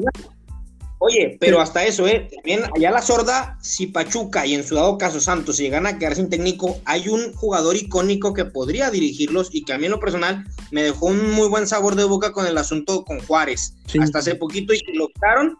Oye, 1.02 1.38
pero 1.40 1.62
hasta 1.62 1.82
eso, 1.86 2.06
¿eh? 2.06 2.28
También 2.34 2.60
allá 2.76 2.90
la 2.90 3.00
sorda, 3.00 3.56
si 3.62 3.86
Pachuca 3.86 4.44
y 4.44 4.54
en 4.54 4.62
su 4.62 4.74
dado 4.74 4.98
caso 4.98 5.18
Santos 5.18 5.56
llegan 5.56 5.86
a 5.86 5.98
quedar 5.98 6.14
sin 6.14 6.28
técnico, 6.28 6.76
hay 6.84 7.08
un 7.08 7.32
jugador 7.32 7.74
icónico 7.74 8.34
que 8.34 8.44
podría 8.44 8.90
dirigirlos 8.90 9.48
y 9.50 9.64
que 9.64 9.72
a 9.72 9.78
mí 9.78 9.86
en 9.86 9.92
lo 9.92 9.98
personal 9.98 10.44
me 10.70 10.82
dejó 10.82 11.06
un 11.06 11.32
muy 11.32 11.48
buen 11.48 11.66
sabor 11.66 11.94
de 11.94 12.04
boca 12.04 12.32
con 12.32 12.46
el 12.46 12.58
asunto 12.58 13.02
con 13.06 13.18
Juárez. 13.20 13.74
Sí. 13.86 13.98
Hasta 13.98 14.18
hace 14.18 14.34
poquito 14.34 14.74
y 14.74 14.80
lo 14.92 15.06
optaron 15.06 15.56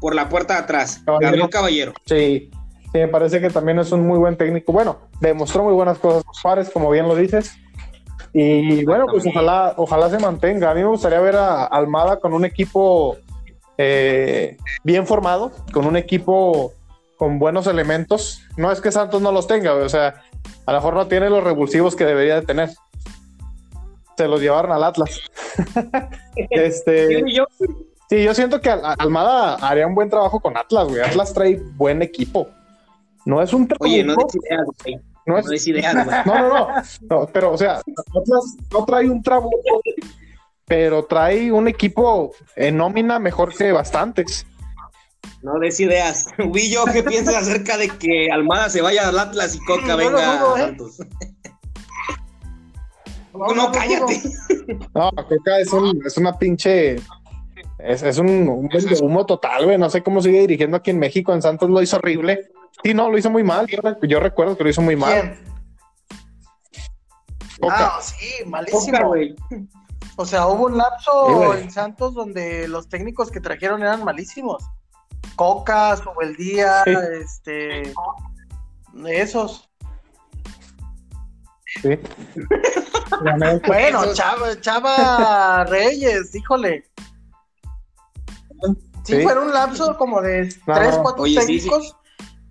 por 0.00 0.14
la 0.14 0.28
puerta 0.28 0.54
de 0.54 0.60
atrás. 0.60 1.02
Caballero. 1.04 1.26
Gabriel 1.26 1.50
Caballero. 1.50 1.92
Sí, 2.06 2.48
sí, 2.92 2.98
me 2.98 3.08
parece 3.08 3.40
que 3.40 3.50
también 3.50 3.80
es 3.80 3.90
un 3.90 4.06
muy 4.06 4.18
buen 4.18 4.36
técnico. 4.36 4.70
Bueno, 4.72 5.00
demostró 5.20 5.64
muy 5.64 5.72
buenas 5.72 5.98
cosas 5.98 6.22
Juárez, 6.40 6.70
como 6.70 6.88
bien 6.88 7.08
lo 7.08 7.16
dices. 7.16 7.52
Y 8.32 8.84
bueno, 8.84 9.06
pues 9.10 9.26
ojalá, 9.26 9.74
ojalá 9.76 10.08
se 10.08 10.20
mantenga. 10.20 10.70
A 10.70 10.74
mí 10.74 10.82
me 10.82 10.88
gustaría 10.88 11.18
ver 11.18 11.34
a 11.34 11.64
Almada 11.64 12.20
con 12.20 12.32
un 12.32 12.44
equipo 12.44 13.16
eh, 13.78 14.56
bien 14.82 15.06
formado, 15.06 15.52
con 15.72 15.86
un 15.86 15.96
equipo 15.96 16.72
con 17.16 17.38
buenos 17.38 17.66
elementos. 17.66 18.42
No 18.56 18.70
es 18.70 18.80
que 18.80 18.92
Santos 18.92 19.22
no 19.22 19.32
los 19.32 19.46
tenga, 19.46 19.74
o 19.74 19.88
sea, 19.88 20.22
a 20.66 20.72
lo 20.72 20.78
mejor 20.78 20.94
no 20.94 21.06
tiene 21.06 21.30
los 21.30 21.42
revulsivos 21.42 21.96
que 21.96 22.04
debería 22.04 22.40
de 22.40 22.46
tener. 22.46 22.70
Se 24.16 24.26
los 24.26 24.40
llevaron 24.40 24.72
al 24.72 24.82
Atlas. 24.82 25.20
este, 26.50 27.22
sí, 28.08 28.24
yo 28.24 28.34
siento 28.34 28.60
que 28.60 28.70
Almada 28.70 29.54
haría 29.54 29.86
un 29.86 29.94
buen 29.94 30.10
trabajo 30.10 30.40
con 30.40 30.56
Atlas, 30.56 30.88
güey. 30.88 31.00
Atlas 31.00 31.32
trae 31.32 31.60
buen 31.76 32.02
equipo. 32.02 32.48
No 33.24 33.42
es 33.42 33.52
un 33.52 33.68
Oye, 33.80 34.02
no 34.02 34.14
es 34.14 34.34
ideas, 34.34 34.66
güey. 34.82 35.00
No, 35.26 35.38
es, 35.38 35.66
ideas, 35.66 35.94
No, 36.26 36.34
no, 36.34 36.48
no, 36.48 36.68
no. 37.10 37.26
Pero, 37.32 37.52
o 37.52 37.58
sea, 37.58 37.76
Atlas 37.76 38.56
no 38.72 38.84
trae 38.84 39.08
un 39.08 39.22
trabajo, 39.22 39.50
pero 40.68 41.06
trae 41.06 41.50
un 41.50 41.66
equipo 41.66 42.32
en 42.54 42.76
nómina 42.76 43.18
mejor 43.18 43.56
que 43.56 43.72
bastantes. 43.72 44.46
No 45.42 45.58
des 45.58 45.80
ideas. 45.80 46.26
Willo, 46.38 46.84
¿qué 46.92 47.02
piensas 47.02 47.34
acerca 47.48 47.76
de 47.76 47.88
que 47.88 48.30
Almada 48.30 48.68
se 48.68 48.82
vaya 48.82 49.08
al 49.08 49.18
Atlas 49.18 49.56
y 49.56 49.58
Coca 49.64 49.96
venga 49.96 50.32
a 50.32 50.36
¿eh? 50.36 50.60
Santos? 50.60 50.98
No, 53.32 53.72
cállate. 53.72 54.20
No, 54.94 55.10
Coca 55.12 55.58
es, 55.60 55.72
un, 55.72 56.00
es 56.04 56.16
una 56.18 56.36
pinche. 56.38 56.96
Es, 57.78 58.02
es 58.02 58.18
un, 58.18 58.68
humo 59.00 59.26
total, 59.26 59.64
güey. 59.64 59.78
No 59.78 59.88
sé 59.88 60.02
cómo 60.02 60.20
sigue 60.20 60.40
dirigiendo 60.40 60.76
aquí 60.76 60.90
en 60.90 60.98
México. 60.98 61.32
En 61.32 61.40
Santos 61.40 61.70
lo 61.70 61.80
hizo 61.80 61.96
horrible. 61.96 62.50
Sí, 62.82 62.94
no, 62.94 63.10
lo 63.10 63.16
hizo 63.16 63.30
muy 63.30 63.44
mal. 63.44 63.66
Yo, 64.02 64.20
recuerdo 64.20 64.56
que 64.56 64.64
lo 64.64 64.70
hizo 64.70 64.82
muy 64.82 64.96
mal. 64.96 65.38
Ah, 67.62 68.00
sí, 68.02 68.44
malísimo. 68.46 69.14
O 70.20 70.26
sea, 70.26 70.48
hubo 70.48 70.66
un 70.66 70.76
lapso 70.76 71.54
en 71.54 71.70
Santos 71.70 72.12
donde 72.12 72.66
los 72.66 72.88
técnicos 72.88 73.30
que 73.30 73.40
trajeron 73.40 73.82
eran 73.82 74.04
malísimos. 74.04 74.64
Coca, 75.36 75.96
Subeldía, 75.96 76.82
día, 76.84 77.00
este. 77.22 77.92
Esos. 79.06 79.70
Sí. 81.82 81.90
bueno, 83.68 84.12
Chava, 84.12 84.60
Chava 84.60 85.64
Reyes, 85.66 86.34
híjole. 86.34 86.84
Sí, 89.04 89.22
fue 89.22 89.38
un 89.38 89.52
lapso 89.52 89.96
como 89.96 90.20
de 90.20 90.52
tres, 90.66 90.98
cuatro 91.00 91.22
técnicos. 91.22 91.96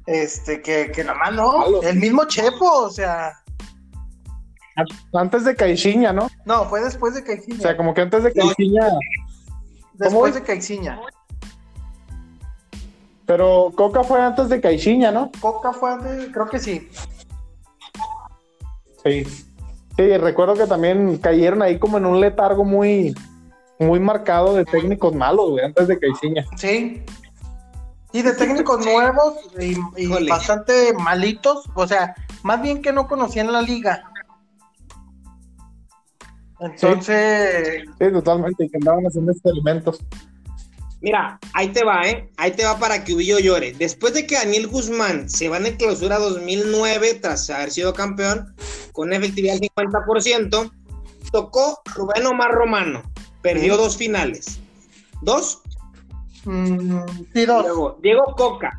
Este, 0.06 0.62
que, 0.62 0.90
que 0.94 1.04
nada 1.04 1.20
más 1.20 1.34
no. 1.34 1.82
El 1.82 1.98
mismo 1.98 2.24
Chepo, 2.24 2.84
o 2.84 2.90
sea. 2.90 3.44
Antes 5.14 5.44
de 5.44 5.56
Caixinha, 5.56 6.14
¿no? 6.14 6.28
No, 6.46 6.66
fue 6.66 6.82
después 6.82 7.16
de 7.16 7.24
Caixinha. 7.24 7.58
O 7.58 7.62
sea, 7.62 7.78
como 7.78 7.94
que 7.94 8.02
antes 8.02 8.24
de 8.24 8.34
Caixinha. 8.34 8.88
Después 9.94 10.36
de 10.36 10.44
Caixinha. 10.44 11.02
Pero 13.26 13.74
Coca 13.76 14.04
fue 14.04 14.22
antes 14.22 14.50
de 14.50 14.62
Caixinha, 14.62 15.12
¿no? 15.12 15.32
Coca 15.42 15.74
fue 15.74 15.92
antes, 15.92 16.30
creo 16.32 16.48
que 16.48 16.60
sí. 16.60 16.88
Sí. 19.04 19.26
Sí, 19.98 20.18
recuerdo 20.18 20.54
que 20.54 20.68
también 20.68 21.18
cayeron 21.18 21.64
ahí 21.64 21.80
como 21.80 21.98
en 21.98 22.06
un 22.06 22.22
letargo 22.22 22.64
muy, 22.64 23.16
muy 23.80 24.00
marcado 24.00 24.56
de 24.56 24.64
técnicos 24.64 25.16
malos, 25.16 25.50
güey, 25.50 25.66
antes 25.66 25.88
de 25.88 26.00
Caixinha. 26.00 26.46
Sí. 26.56 27.04
Y 28.14 28.22
de 28.22 28.34
técnicos 28.34 28.86
nuevos 28.86 29.36
y, 29.60 30.08
bastante 30.30 30.94
malitos, 30.94 31.70
o 31.76 31.88
sea, 31.88 32.16
más 32.44 32.62
bien 32.62 32.82
que 32.82 32.94
no 32.94 33.08
conocían 33.08 33.52
la 33.52 33.62
liga. 33.62 34.10
Entonces. 36.60 37.84
Sí, 38.00 38.12
totalmente, 38.12 38.66
y 38.66 38.70
que 38.70 38.78
andaban 38.78 39.06
haciendo 39.06 39.32
experimentos. 39.32 40.00
Mira, 41.02 41.40
ahí 41.54 41.70
te 41.70 41.84
va, 41.84 42.08
¿eh? 42.08 42.30
Ahí 42.38 42.52
te 42.52 42.66
va 42.66 42.80
para 42.80 43.04
que 43.04 43.14
Ubillo 43.14 43.38
llore. 43.38 43.74
Después 43.74 44.14
de 44.14 44.26
que 44.26 44.36
Daniel 44.36 44.68
Guzmán 44.68 45.30
se 45.30 45.48
va 45.48 45.58
en 45.58 45.76
clausura 45.78 46.18
2009 46.18 47.16
tras 47.16 47.50
haber 47.52 47.70
sido 47.70 47.94
campeón 47.94 48.56
con 48.94 49.14
efectividad 49.14 49.60
del 49.60 49.70
50%, 49.70 50.72
tocó 51.32 51.82
Rubén 51.94 52.26
Omar 52.26 52.52
Romano. 52.52 53.04
Perdió 53.44 53.78
dos 53.78 53.96
finales. 53.96 54.60
¿Dos? 55.22 55.62
Mm, 56.46 57.02
sí, 57.34 57.46
dos. 57.46 58.02
Diego 58.02 58.36
Coca. 58.36 58.72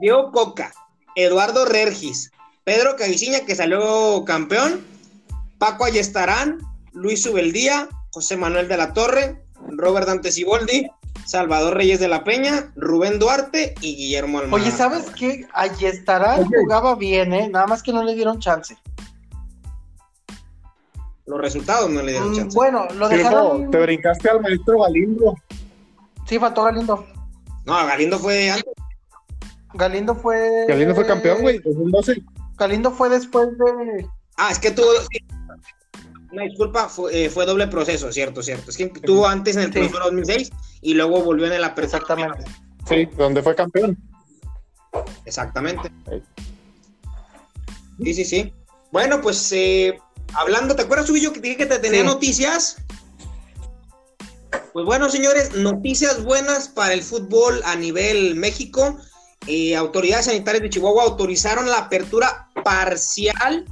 Diego 0.00 0.30
Coca. 0.30 0.72
Eduardo 1.16 1.64
Regis. 1.64 2.30
Pedro 2.62 2.94
Caiciña, 2.96 3.40
que 3.40 3.56
salió 3.56 4.24
campeón. 4.24 4.84
Paco 5.60 5.84
Ayestarán. 5.84 6.58
Luis 6.92 7.24
Ubeldía. 7.24 7.88
José 8.10 8.36
Manuel 8.36 8.66
de 8.66 8.76
la 8.76 8.92
Torre. 8.92 9.44
Robert 9.68 10.06
Dante 10.06 10.32
Siboldi, 10.32 10.88
Salvador 11.24 11.74
Reyes 11.74 12.00
de 12.00 12.08
la 12.08 12.24
Peña, 12.24 12.72
Rubén 12.76 13.18
Duarte 13.18 13.74
y 13.80 13.96
Guillermo 13.96 14.38
Almada. 14.38 14.62
Oye, 14.62 14.72
¿sabes 14.72 15.10
qué? 15.10 15.46
Allí 15.52 15.86
estará, 15.86 16.38
jugaba 16.44 16.94
bien, 16.94 17.32
¿eh? 17.32 17.48
Nada 17.48 17.66
más 17.66 17.82
que 17.82 17.92
no 17.92 18.02
le 18.02 18.14
dieron 18.14 18.38
chance. 18.38 18.76
Los 21.26 21.40
resultados 21.40 21.88
no 21.90 22.02
le 22.02 22.12
dieron 22.12 22.32
mm, 22.32 22.36
chance. 22.36 22.56
Bueno, 22.56 22.86
lo 22.96 23.08
dejaron... 23.08 23.70
te 23.70 23.80
brincaste 23.80 24.30
al 24.30 24.40
maestro 24.40 24.80
Galindo. 24.80 25.36
Sí, 26.26 26.38
faltó 26.38 26.64
Galindo. 26.64 27.06
No, 27.66 27.74
Galindo 27.86 28.18
fue 28.18 28.50
antes. 28.50 28.72
Galindo 29.74 30.14
fue... 30.16 30.64
Galindo 30.66 30.94
fue 30.94 31.06
campeón, 31.06 31.42
güey, 31.42 31.60
2012. 31.60 32.22
Galindo 32.56 32.90
fue 32.90 33.08
después 33.08 33.46
de... 33.56 34.06
Ah, 34.36 34.48
es 34.50 34.58
que 34.58 34.72
tuvo... 34.72 34.88
Una 36.32 36.44
disculpa, 36.44 36.88
fue, 36.88 37.24
eh, 37.24 37.30
fue, 37.30 37.44
doble 37.44 37.66
proceso, 37.66 38.12
cierto, 38.12 38.42
cierto. 38.42 38.70
Es 38.70 38.76
que 38.76 38.86
tuvo 38.88 39.26
antes 39.26 39.56
en 39.56 39.62
el 39.62 39.72
sí. 39.72 39.88
2006 39.88 40.50
y 40.80 40.94
luego 40.94 41.22
volvió 41.22 41.46
en 41.46 41.54
el 41.54 41.64
apertura. 41.64 41.98
Exactamente. 41.98 42.44
Sí, 42.88 43.08
donde 43.16 43.42
fue 43.42 43.54
campeón. 43.54 43.98
Exactamente. 45.24 45.90
Sí, 48.02 48.14
sí, 48.14 48.24
sí. 48.24 48.52
Bueno, 48.92 49.20
pues 49.20 49.52
eh, 49.52 49.98
hablando, 50.34 50.74
¿te 50.74 50.82
acuerdas, 50.82 51.06
Subillo, 51.06 51.32
que 51.32 51.40
dije 51.40 51.56
que 51.56 51.66
te 51.66 51.78
tenía 51.78 52.04
noticias? 52.04 52.76
Pues 54.72 54.86
bueno, 54.86 55.08
señores, 55.08 55.54
noticias 55.54 56.22
buenas 56.22 56.68
para 56.68 56.94
el 56.94 57.02
fútbol 57.02 57.60
a 57.64 57.74
nivel 57.76 58.36
México. 58.36 58.98
Eh, 59.46 59.74
autoridades 59.74 60.26
sanitarias 60.26 60.62
de 60.62 60.70
Chihuahua 60.70 61.04
autorizaron 61.04 61.68
la 61.68 61.78
apertura 61.78 62.48
parcial 62.64 63.64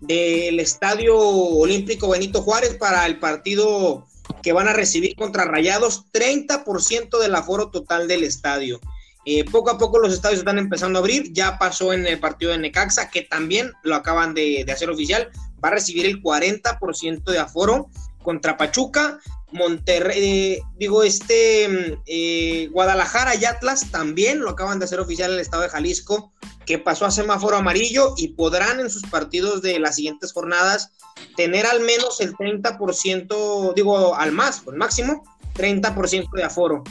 del 0.00 0.60
Estadio 0.60 1.18
Olímpico 1.18 2.08
Benito 2.08 2.42
Juárez 2.42 2.76
para 2.78 3.06
el 3.06 3.18
partido 3.18 4.06
que 4.42 4.52
van 4.52 4.68
a 4.68 4.72
recibir 4.72 5.14
contra 5.16 5.44
Rayados, 5.44 6.04
30% 6.12 7.18
del 7.18 7.34
aforo 7.34 7.70
total 7.70 8.08
del 8.08 8.24
estadio. 8.24 8.80
Eh, 9.26 9.44
poco 9.44 9.70
a 9.70 9.78
poco 9.78 9.98
los 9.98 10.12
estadios 10.12 10.38
están 10.38 10.58
empezando 10.58 10.98
a 10.98 11.00
abrir, 11.00 11.32
ya 11.32 11.58
pasó 11.58 11.92
en 11.92 12.06
el 12.06 12.18
partido 12.18 12.52
de 12.52 12.58
Necaxa, 12.58 13.10
que 13.10 13.22
también 13.22 13.72
lo 13.82 13.94
acaban 13.94 14.32
de, 14.34 14.64
hacer 14.72 14.88
oficial, 14.88 15.28
va 15.62 15.68
a 15.68 15.72
recibir 15.72 16.06
el 16.06 16.22
40% 16.22 17.24
de 17.24 17.38
aforo 17.38 17.90
contra 18.22 18.56
Pachuca, 18.56 19.18
Monterrey, 19.52 20.22
eh, 20.22 20.62
digo, 20.78 21.02
este 21.02 21.68
mm, 21.68 22.02
eh, 22.06 22.68
Guadalajara 22.72 23.34
y 23.34 23.44
Atlas 23.44 23.90
también 23.90 24.40
lo 24.40 24.50
acaban 24.50 24.78
de 24.78 24.84
hacer 24.86 25.00
oficial 25.00 25.32
el 25.32 25.40
estado 25.40 25.64
de 25.64 25.68
Jalisco, 25.68 26.32
que 26.70 26.78
pasó 26.78 27.04
a 27.04 27.10
semáforo 27.10 27.56
amarillo 27.56 28.14
y 28.16 28.28
podrán 28.28 28.78
en 28.78 28.90
sus 28.90 29.02
partidos 29.02 29.60
de 29.60 29.80
las 29.80 29.96
siguientes 29.96 30.32
jornadas 30.32 30.92
tener 31.36 31.66
al 31.66 31.80
menos 31.80 32.20
el 32.20 32.32
30%, 32.32 33.74
digo, 33.74 34.14
al 34.14 34.30
más, 34.30 34.60
pues 34.60 34.76
máximo, 34.76 35.24
30% 35.56 36.30
de 36.30 36.44
aforo. 36.44 36.84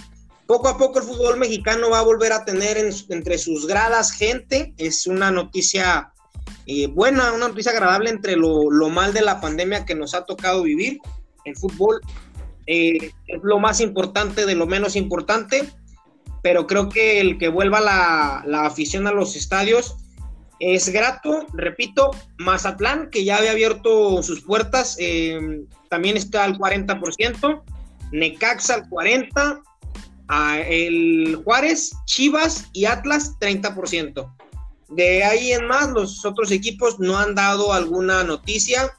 Poco 0.48 0.68
a 0.68 0.78
poco 0.78 1.00
el 1.00 1.06
fútbol 1.06 1.38
mexicano 1.38 1.92
va 1.92 2.00
a 2.00 2.04
volver 2.04 2.34
a 2.34 2.44
tener 2.44 2.76
entre 3.08 3.38
sus 3.38 3.68
gradas 3.68 4.12
gente, 4.12 4.74
es 4.78 5.08
una 5.08 5.32
noticia 5.32 6.12
eh, 6.66 6.88
buena, 6.88 7.32
una 7.32 7.48
noticia 7.48 7.72
agradable 7.72 8.10
entre 8.10 8.36
lo, 8.36 8.70
lo 8.70 8.90
mal 8.90 9.14
de 9.14 9.22
la 9.22 9.40
pandemia 9.40 9.86
que 9.86 9.96
nos 9.96 10.14
ha 10.14 10.26
tocado 10.26 10.64
vivir. 10.64 11.00
El 11.46 11.56
fútbol 11.56 12.02
eh, 12.68 13.12
es 13.28 13.40
lo 13.44 13.60
más 13.60 13.80
importante 13.80 14.46
de 14.46 14.56
lo 14.56 14.68
menos 14.68 14.98
importante, 14.98 15.70
pero 16.42 16.68
creo 16.68 16.90
que 16.90 17.20
el 17.20 17.38
que 17.38 17.48
vuelva 17.48 17.82
la, 17.82 18.66
afición 18.66 19.08
a 19.08 19.12
los 19.12 19.36
estadios 19.36 19.98
es 20.60 20.90
grato, 20.90 21.46
repito, 21.54 22.12
Mazatlán, 22.38 23.10
que 23.10 23.24
ya 23.24 23.38
había 23.38 23.52
abierto 23.52 24.22
sus 24.24 24.42
puertas, 24.42 24.98
eh, 25.00 25.62
también 25.90 26.18
está 26.18 26.44
al 26.44 26.58
40%, 26.58 27.64
Necaxa 28.12 28.76
al 28.76 28.90
40%, 28.90 29.62
el 30.68 31.42
Juárez, 31.44 31.92
Chivas 32.06 32.70
y 32.74 32.86
Atlas 32.86 33.36
30%. 33.40 34.36
De 34.90 35.24
ahí 35.24 35.54
en 35.54 35.68
más, 35.68 35.90
los 35.92 36.26
otros 36.26 36.52
equipos 36.52 37.00
no 37.00 37.18
han 37.18 37.36
dado 37.36 37.72
alguna 37.74 38.24
noticia 38.24 38.92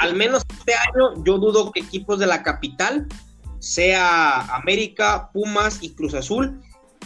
al 0.00 0.16
menos 0.16 0.42
este 0.58 0.72
año 0.74 1.22
yo 1.24 1.38
dudo 1.38 1.70
que 1.72 1.80
equipos 1.80 2.18
de 2.18 2.26
la 2.26 2.42
capital, 2.42 3.06
sea 3.60 4.40
América, 4.56 5.30
Pumas 5.32 5.78
y 5.82 5.94
Cruz 5.94 6.14
Azul, 6.14 6.60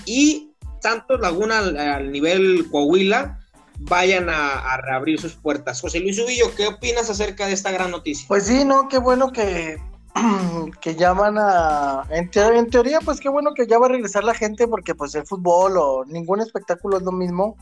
y 0.06 0.52
Santos 0.80 1.20
Laguna 1.20 1.58
al, 1.58 2.10
nivel 2.10 2.66
Coahuila, 2.70 3.38
vayan 3.80 4.28
a, 4.30 4.76
reabrir 4.78 5.20
sus 5.20 5.34
puertas. 5.34 5.80
José 5.80 6.00
Luis 6.00 6.18
Ubillo, 6.18 6.54
¿qué 6.56 6.66
opinas 6.66 7.10
acerca 7.10 7.46
de 7.46 7.52
esta 7.52 7.70
gran 7.70 7.90
noticia? 7.90 8.26
Pues 8.28 8.46
sí, 8.46 8.64
no, 8.64 8.88
qué 8.88 8.98
bueno 8.98 9.32
que, 9.32 9.78
que 10.80 10.94
llaman 10.94 11.36
a... 11.38 12.04
En, 12.10 12.30
en, 12.34 12.70
teoría, 12.70 13.00
pues 13.00 13.20
qué 13.20 13.28
bueno 13.28 13.52
que 13.54 13.66
ya 13.66 13.78
va 13.78 13.86
a 13.86 13.90
regresar 13.90 14.24
la 14.24 14.34
gente 14.34 14.66
porque 14.66 14.94
pues 14.94 15.14
el 15.14 15.26
fútbol 15.26 15.76
o 15.76 16.04
ningún 16.06 16.40
espectáculo 16.40 16.96
es 16.98 17.02
lo 17.02 17.12
mismo 17.12 17.56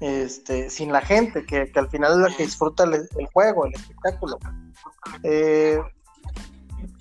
este, 0.00 0.68
sin 0.70 0.92
la 0.92 1.00
gente, 1.00 1.44
que, 1.46 1.70
al 1.74 1.88
final 1.88 2.12
es 2.12 2.30
la 2.30 2.36
que 2.36 2.44
disfruta 2.44 2.84
el, 2.84 3.08
juego, 3.32 3.66
el 3.66 3.74
espectáculo. 3.74 4.38
Eh, 5.22 5.78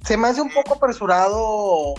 se 0.05 0.17
me 0.17 0.27
hace 0.27 0.41
un 0.41 0.51
poco 0.51 0.75
apresurado 0.75 1.95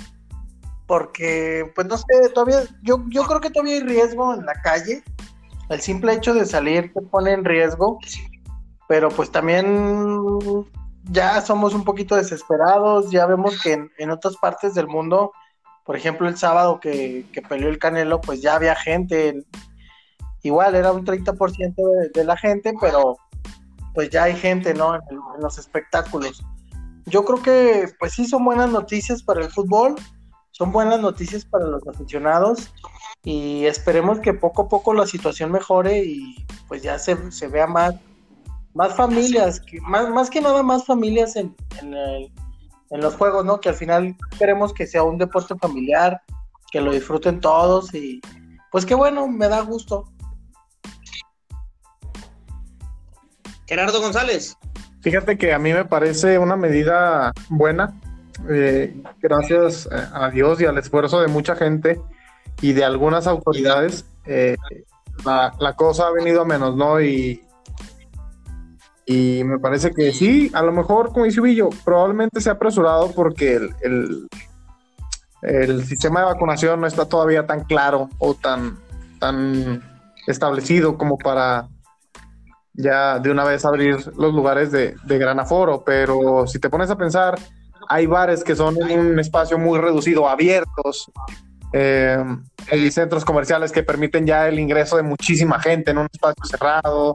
porque, 0.87 1.71
pues 1.75 1.87
no 1.89 1.97
sé, 1.97 2.05
todavía, 2.33 2.61
yo, 2.83 3.05
yo 3.09 3.25
creo 3.25 3.41
que 3.41 3.51
todavía 3.51 3.75
hay 3.75 3.81
riesgo 3.81 4.33
en 4.35 4.47
la 4.47 4.55
calle. 4.63 5.03
El 5.69 5.81
simple 5.81 6.13
hecho 6.13 6.33
de 6.33 6.47
salir 6.47 6.93
te 6.95 7.03
pone 7.03 7.33
en 7.33 7.45
riesgo, 7.45 7.99
pero 8.87 9.09
pues 9.09 9.33
también 9.33 10.17
ya 11.11 11.41
somos 11.41 11.75
un 11.75 11.83
poquito 11.83 12.15
desesperados, 12.15 13.11
ya 13.11 13.27
vemos 13.27 13.61
que 13.61 13.89
en, 13.99 14.11
otras 14.11 14.37
partes 14.37 14.75
del 14.75 14.87
mundo, 14.87 15.33
por 15.85 15.97
ejemplo 15.97 16.29
el 16.29 16.37
sábado 16.37 16.79
que, 16.79 17.27
que, 17.33 17.43
peleó 17.43 17.69
el 17.69 17.81
Canelo, 17.81 18.21
pues 18.21 18.41
ya 18.41 18.55
había 18.55 18.77
gente, 18.77 19.45
igual 20.43 20.77
era 20.77 20.93
un 20.93 21.05
30% 21.05 21.75
de, 21.75 22.11
de 22.15 22.25
la 22.25 22.37
gente, 22.37 22.73
pero 22.81 23.17
pues 23.93 24.11
ya 24.11 24.25
hay 24.25 24.37
gente, 24.37 24.73
¿no? 24.73 24.95
En, 24.95 25.01
en, 25.11 25.43
los 25.43 25.59
espectáculos. 25.59 26.45
Yo 27.07 27.25
creo 27.25 27.43
que 27.43 27.89
pues 27.99 28.13
sí 28.13 28.27
son 28.27 28.45
buenas 28.45 28.71
noticias 28.71 29.23
para 29.23 29.45
el 29.45 29.51
fútbol, 29.51 29.95
son 30.51 30.73
buenas 30.73 31.01
noticias 31.01 31.45
para 31.45 31.67
los 31.67 31.87
aficionados 31.87 32.73
y 33.23 33.65
esperemos 33.67 34.19
que 34.19 34.35
poco 34.35 34.63
a 34.63 34.69
poco 34.69 34.93
la 34.93 35.07
situación 35.07 35.53
mejore 35.53 36.05
y 36.05 36.47
pues 36.67 36.83
ya 36.83 36.99
se, 36.99 37.15
vea 37.49 37.69
más, 37.69 37.95
más 38.75 38.97
familias, 38.97 39.63
más, 39.83 40.09
más 40.11 40.31
que 40.31 40.41
nada 40.41 40.63
más 40.63 40.85
familias 40.85 41.37
en, 41.37 41.55
en, 41.81 43.01
los 43.01 43.15
juegos, 43.15 43.45
¿no? 43.45 43.61
Que 43.61 43.69
al 43.69 43.75
final 43.77 44.17
queremos 44.39 44.73
que 44.73 44.87
sea 44.87 45.03
un 45.03 45.19
deporte 45.19 45.55
familiar, 45.57 46.21
que 46.73 46.81
lo 46.81 46.93
disfruten 46.93 47.41
todos 47.41 47.95
y 47.95 48.21
pues 48.73 48.85
qué 48.85 48.95
bueno, 48.95 49.29
me 49.29 49.49
da 49.49 49.61
gusto. 49.61 50.11
Gerardo 53.67 54.01
González. 54.01 54.57
Fíjate 55.07 55.39
que 55.39 55.53
a 55.53 55.61
mí 55.61 55.73
me 55.73 55.85
parece 55.85 56.37
una 56.37 56.57
medida 56.57 57.33
buena 57.49 57.95
eh, 58.51 59.01
gracias 59.23 59.89
a 59.93 60.31
Dios 60.31 60.61
y 60.61 60.65
al 60.65 60.79
esfuerzo 60.79 61.21
de 61.21 61.29
mucha 61.29 61.55
gente 61.55 62.01
y 62.61 62.73
de 62.73 62.85
algunas 62.85 63.29
autoridades, 63.29 64.05
eh, 64.25 64.57
la, 65.25 65.75
cosa 65.77 66.09
ha 66.09 66.11
venido 66.11 66.43
a 66.43 66.45
menos, 66.45 66.75
¿no? 66.75 67.01
Y, 67.01 67.41
me 69.07 69.61
parece 69.61 69.93
que 69.93 70.11
sí, 70.11 70.51
a 70.53 70.63
lo 70.63 70.73
mejor, 70.73 71.13
como 71.13 71.25
dice 71.25 71.41
Ubillo, 71.41 71.69
probablemente 71.85 72.41
se 72.41 72.49
ha 72.49 72.55
apresurado 72.55 73.13
porque 73.13 73.61
el, 73.83 74.27
sistema 75.87 76.19
de 76.19 76.27
vacunación 76.27 76.81
no 76.81 76.89
está 76.89 77.09
todavía 77.09 77.47
tan 77.47 77.63
claro 77.63 78.11
o 78.19 78.35
tan 78.35 78.81
establecido 80.27 80.99
como 80.99 81.17
para 81.17 81.69
ya 82.77 83.19
de 83.19 83.31
una 83.31 83.45
vez 83.45 83.65
abrir 83.65 83.97
los 84.17 84.35
lugares 84.35 84.71
de, 84.71 84.95
de 85.05 85.19
gran 85.19 85.41
aforo, 85.41 85.83
pero 85.85 86.47
si 86.47 86.59
te 86.59 86.71
pones 86.71 86.91
a 86.91 86.97
pensar, 86.97 87.39
hay 87.89 88.07
bares 88.07 88.45
que 88.45 88.57
son 88.57 88.77
en 88.91 89.01
un 89.01 89.19
espacio 89.19 89.59
muy 89.59 89.79
reducido, 89.79 90.29
abiertos. 90.29 91.11
Eh, 91.73 92.23
hay 92.71 92.91
centros 92.91 93.25
comerciales 93.25 93.73
que 93.73 93.83
permiten 93.83 94.27
ya 94.27 94.49
el 94.49 94.59
ingreso 94.59 94.97
de 94.97 95.03
muchísima 95.03 95.61
gente 95.61 95.91
en 95.91 95.99
un 95.99 96.09
espacio 96.13 96.45
cerrado. 96.45 97.15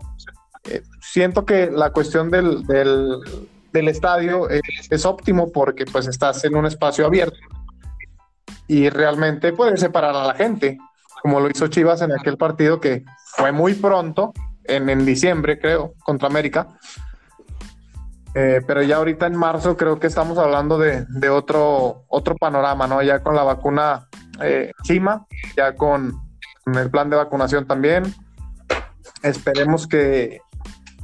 Eh, 0.66 0.84
siento 1.01 1.45
que 1.45 1.70
la 1.72 1.91
cuestión 1.91 2.30
del, 2.30 2.64
del, 2.66 3.88
estadio 3.88 4.47
es, 4.49 5.05
óptimo 5.05 5.51
porque 5.51 5.86
pues 5.86 6.07
estás 6.07 6.43
en 6.45 6.55
un 6.55 6.66
espacio 6.66 7.05
abierto 7.05 7.38
y 8.68 8.89
realmente 8.89 9.53
puedes 9.53 9.80
separar 9.80 10.16
a 10.16 10.28
la 10.28 10.36
gente, 10.36 10.78
como 11.22 11.39
lo 11.39 11.49
hizo 11.49 11.68
Chivas 11.68 12.01
en 12.01 12.12
aquel 12.12 12.38
partido 12.38 12.80
que 12.80 13.03
fue 13.36 13.51
muy 13.51 13.74
pronto, 13.74 14.34
en, 14.64 14.89
en 14.89 15.05
diciembre 15.05 15.59
creo, 15.59 15.93
contra 16.03 16.28
América 16.28 16.68
eh, 18.34 18.62
pero 18.66 18.82
ya 18.82 18.97
ahorita 18.97 19.28
en 19.28 19.36
marzo 19.36 19.76
creo 19.76 19.99
que 19.99 20.07
estamos 20.07 20.38
hablando 20.38 20.78
de, 20.78 21.30
otro, 21.30 22.05
otro 22.07 22.36
panorama, 22.36 22.88
¿no? 22.88 23.01
Ya 23.01 23.22
con 23.22 23.36
la 23.36 23.43
vacuna 23.43 24.07
eh, 24.41 24.72
ya 25.57 25.76
con, 25.76 26.14
el 26.66 26.89
plan 26.89 27.09
de 27.09 27.18
vacunación 27.18 27.68
también. 27.68 28.03
Esperemos 29.24 29.88
que, 29.88 30.39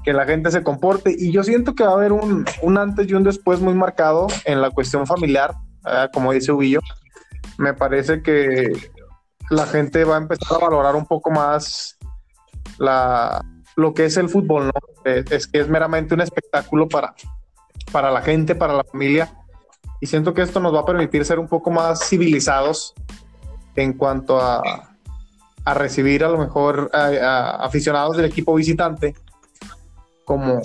la 0.06 0.26
gente 0.26 0.52
se 0.52 0.64
comporte 0.64 1.14
y 1.18 1.34
yo 1.34 1.44
siento 1.44 1.76
que 1.76 1.84
va 1.84 1.90
a 1.90 1.96
haber 1.96 2.14
un, 2.14 2.46
antes 2.78 3.10
y 3.10 3.14
un 3.14 3.26
después 3.26 3.60
muy 3.60 3.74
marcado 3.74 4.28
en 4.46 4.62
la 4.62 4.70
cuestión 4.70 5.06
familiar, 5.06 5.54
como 6.14 6.32
dice 6.32 6.54
Ubillo. 6.54 6.80
Me 7.58 7.74
parece 7.74 8.22
que 8.22 8.72
la 9.50 9.66
gente 9.66 10.06
va 10.06 10.16
a 10.16 10.20
empezar 10.20 10.56
a 10.56 10.64
valorar 10.64 10.96
un 10.96 11.06
poco 11.06 11.30
más 11.30 11.97
la, 12.78 13.44
lo 13.76 13.94
que 13.94 14.06
es 14.06 14.18
el 14.18 14.30
fútbol, 14.30 14.68
¿no? 14.68 14.74
Eh, 15.06 15.24
es 15.30 15.48
que 15.48 15.60
es 15.60 15.70
meramente 15.70 16.14
un 16.14 16.22
espectáculo 16.22 16.88
para, 16.88 17.14
para 17.92 18.12
la 18.12 18.22
gente, 18.22 18.56
para 18.56 18.74
la 18.74 18.84
familia. 18.84 19.34
Y 20.02 20.08
siento 20.08 20.34
que 20.34 20.42
esto 20.42 20.60
nos 20.60 20.74
va 20.74 20.82
a 20.82 20.86
permitir 20.86 21.26
ser 21.26 21.40
un 21.40 21.48
poco 21.48 21.72
más 21.72 22.08
civilizados 22.08 22.94
en 23.76 23.94
cuanto 23.94 24.40
a, 24.42 24.62
a 25.68 25.74
recibir 25.74 26.24
a 26.24 26.30
lo 26.30 26.38
mejor 26.38 26.90
a, 26.94 27.64
aficionados 27.64 28.16
del 28.16 28.26
equipo 28.26 28.56
visitante, 28.56 29.16
como 30.24 30.62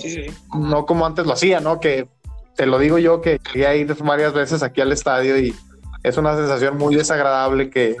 no 0.57 0.85
como 0.85 1.05
antes 1.05 1.25
lo 1.25 1.33
hacía, 1.33 1.59
¿no? 1.59 1.79
Que 1.81 2.07
te 2.55 2.65
lo 2.65 2.79
digo 2.79 2.97
yo 2.99 3.19
que 3.21 3.39
quería 3.39 3.75
ir 3.75 3.93
varias 4.03 4.33
veces 4.33 4.63
aquí 4.63 4.79
al 4.79 4.91
estadio 4.91 5.37
y 5.37 5.53
es 6.03 6.17
una 6.17 6.35
sensación 6.35 6.77
muy 6.77 6.95
desagradable 6.95 7.69
que, 7.69 7.97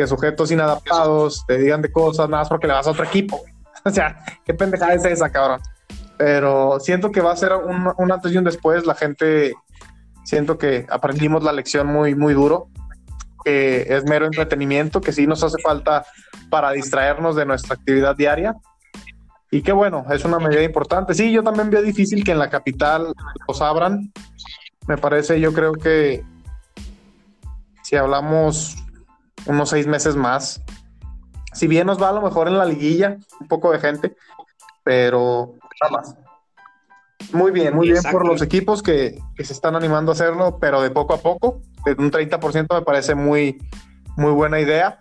que 0.00 0.06
sujetos 0.06 0.50
inadaptados 0.50 1.44
te 1.46 1.58
digan 1.58 1.82
de 1.82 1.92
cosas 1.92 2.26
nada 2.30 2.40
más 2.40 2.48
porque 2.48 2.66
le 2.66 2.72
vas 2.72 2.86
a 2.86 2.92
otro 2.92 3.04
equipo. 3.04 3.38
o 3.84 3.90
sea, 3.90 4.16
qué 4.46 4.54
pendejada 4.54 4.94
es 4.94 5.04
esa, 5.04 5.28
cabrón. 5.28 5.60
Pero 6.16 6.80
siento 6.80 7.12
que 7.12 7.20
va 7.20 7.32
a 7.32 7.36
ser 7.36 7.52
un, 7.52 8.10
antes 8.10 8.32
y 8.32 8.38
un 8.38 8.44
después. 8.44 8.86
La 8.86 8.94
gente, 8.94 9.52
siento 10.24 10.56
que 10.56 10.86
aprendimos 10.88 11.44
la 11.44 11.52
lección 11.52 11.86
muy, 11.86 12.14
muy 12.14 12.32
duro. 12.32 12.68
Que 13.44 13.94
es 13.94 14.04
mero 14.04 14.24
entretenimiento, 14.24 15.02
que 15.02 15.12
sí 15.12 15.26
nos 15.26 15.44
hace 15.44 15.60
falta 15.62 16.06
para 16.48 16.70
distraernos 16.70 17.36
de 17.36 17.44
nuestra 17.44 17.74
actividad 17.74 18.16
diaria. 18.16 18.54
Y 19.50 19.60
qué 19.60 19.72
bueno, 19.72 20.06
es 20.10 20.24
una 20.24 20.38
medida 20.38 20.62
importante. 20.62 21.12
Sí, 21.12 21.30
yo 21.30 21.42
también 21.42 21.68
veo 21.68 21.82
difícil 21.82 22.24
que 22.24 22.32
en 22.32 22.38
la 22.38 22.48
capital 22.48 23.12
los 23.46 23.60
abran. 23.60 24.10
Me 24.88 24.96
parece, 24.96 25.38
yo 25.40 25.52
creo 25.52 25.74
que 25.74 26.24
si 27.82 27.96
hablamos 27.96 28.79
unos 29.46 29.70
seis 29.70 29.86
meses 29.86 30.16
más, 30.16 30.62
si 31.52 31.66
bien 31.66 31.86
nos 31.86 32.00
va 32.00 32.10
a 32.10 32.12
lo 32.12 32.22
mejor 32.22 32.48
en 32.48 32.58
la 32.58 32.64
liguilla, 32.64 33.18
un 33.40 33.48
poco 33.48 33.72
de 33.72 33.80
gente, 33.80 34.16
pero 34.84 35.54
nada 35.80 35.92
más. 35.92 36.16
Muy 37.32 37.52
bien, 37.52 37.76
muy 37.76 37.90
bien 37.90 38.02
por 38.10 38.26
los 38.26 38.40
equipos 38.42 38.82
que, 38.82 39.20
se 39.36 39.52
están 39.52 39.76
animando 39.76 40.12
a 40.12 40.14
hacerlo, 40.14 40.58
pero 40.58 40.80
de 40.80 40.90
poco 40.90 41.14
a 41.14 41.18
poco, 41.18 41.60
de 41.84 41.92
un 41.92 42.10
30% 42.10 42.66
me 42.74 42.82
parece 42.82 43.14
muy, 43.14 43.58
muy 44.16 44.32
buena 44.32 44.58
idea. 44.58 44.98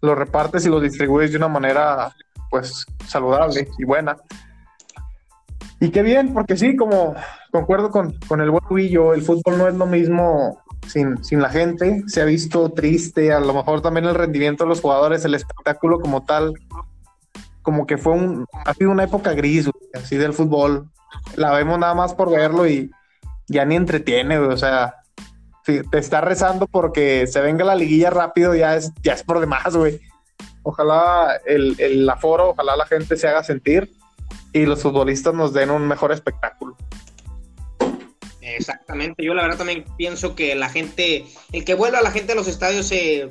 Lo 0.00 0.14
repartes 0.14 0.64
y 0.66 0.68
lo 0.68 0.80
distribuyes 0.80 1.32
de 1.32 1.38
una 1.38 1.48
manera, 1.48 2.14
pues, 2.50 2.86
saludable 3.06 3.68
y 3.78 3.84
buena. 3.84 4.16
Y 5.80 5.90
qué 5.90 6.02
bien, 6.02 6.32
porque 6.32 6.56
sí, 6.56 6.76
como 6.76 7.14
concuerdo 7.50 7.90
con, 7.90 8.18
con 8.28 8.40
el 8.40 8.50
buen 8.50 8.64
Huillo, 8.70 9.12
el 9.12 9.22
fútbol 9.22 9.58
no 9.58 9.68
es 9.68 9.74
lo 9.74 9.86
mismo 9.86 10.62
sin, 10.88 11.22
sin 11.24 11.40
la 11.40 11.50
gente, 11.50 12.02
se 12.06 12.22
ha 12.22 12.24
visto 12.24 12.70
triste, 12.70 13.32
a 13.32 13.40
lo 13.40 13.54
mejor 13.54 13.82
también 13.82 14.06
el 14.06 14.14
rendimiento 14.14 14.64
de 14.64 14.68
los 14.68 14.80
jugadores, 14.80 15.24
el 15.24 15.34
espectáculo 15.34 16.00
como 16.00 16.24
tal, 16.24 16.54
como 17.62 17.86
que 17.86 17.98
fue 17.98 18.12
un, 18.12 18.46
ha 18.64 18.74
una 18.86 19.04
época 19.04 19.32
gris, 19.34 19.68
así 19.94 20.16
del 20.16 20.32
fútbol. 20.32 20.88
La 21.34 21.52
vemos 21.52 21.78
nada 21.78 21.94
más 21.94 22.14
por 22.14 22.30
verlo 22.30 22.66
y 22.66 22.90
ya 23.48 23.64
ni 23.64 23.76
entretiene, 23.76 24.38
o 24.38 24.56
sea, 24.56 24.96
si 25.64 25.82
te 25.82 25.98
está 25.98 26.20
rezando 26.20 26.66
porque 26.66 27.26
se 27.26 27.40
venga 27.40 27.64
la 27.64 27.74
liguilla 27.74 28.10
rápido, 28.10 28.54
ya 28.54 28.76
es, 28.76 28.92
ya 29.02 29.14
es 29.14 29.22
por 29.22 29.40
demás, 29.40 29.76
güey. 29.76 30.00
Ojalá 30.62 31.40
el, 31.44 31.74
el 31.78 32.08
aforo, 32.08 32.50
ojalá 32.50 32.76
la 32.76 32.86
gente 32.86 33.16
se 33.16 33.28
haga 33.28 33.42
sentir 33.42 33.90
y 34.52 34.64
los 34.64 34.82
futbolistas 34.82 35.34
nos 35.34 35.52
den 35.52 35.70
un 35.70 35.86
mejor 35.86 36.12
espectáculo. 36.12 36.76
Exactamente, 38.54 39.24
yo 39.24 39.34
la 39.34 39.42
verdad 39.42 39.58
también 39.58 39.84
pienso 39.98 40.36
que 40.36 40.54
la 40.54 40.68
gente, 40.68 41.26
el 41.52 41.64
que 41.64 41.74
vuelva 41.74 41.98
a 41.98 42.02
la 42.02 42.12
gente 42.12 42.32
a 42.32 42.36
los 42.36 42.46
estadios 42.46 42.92
eh, 42.92 43.28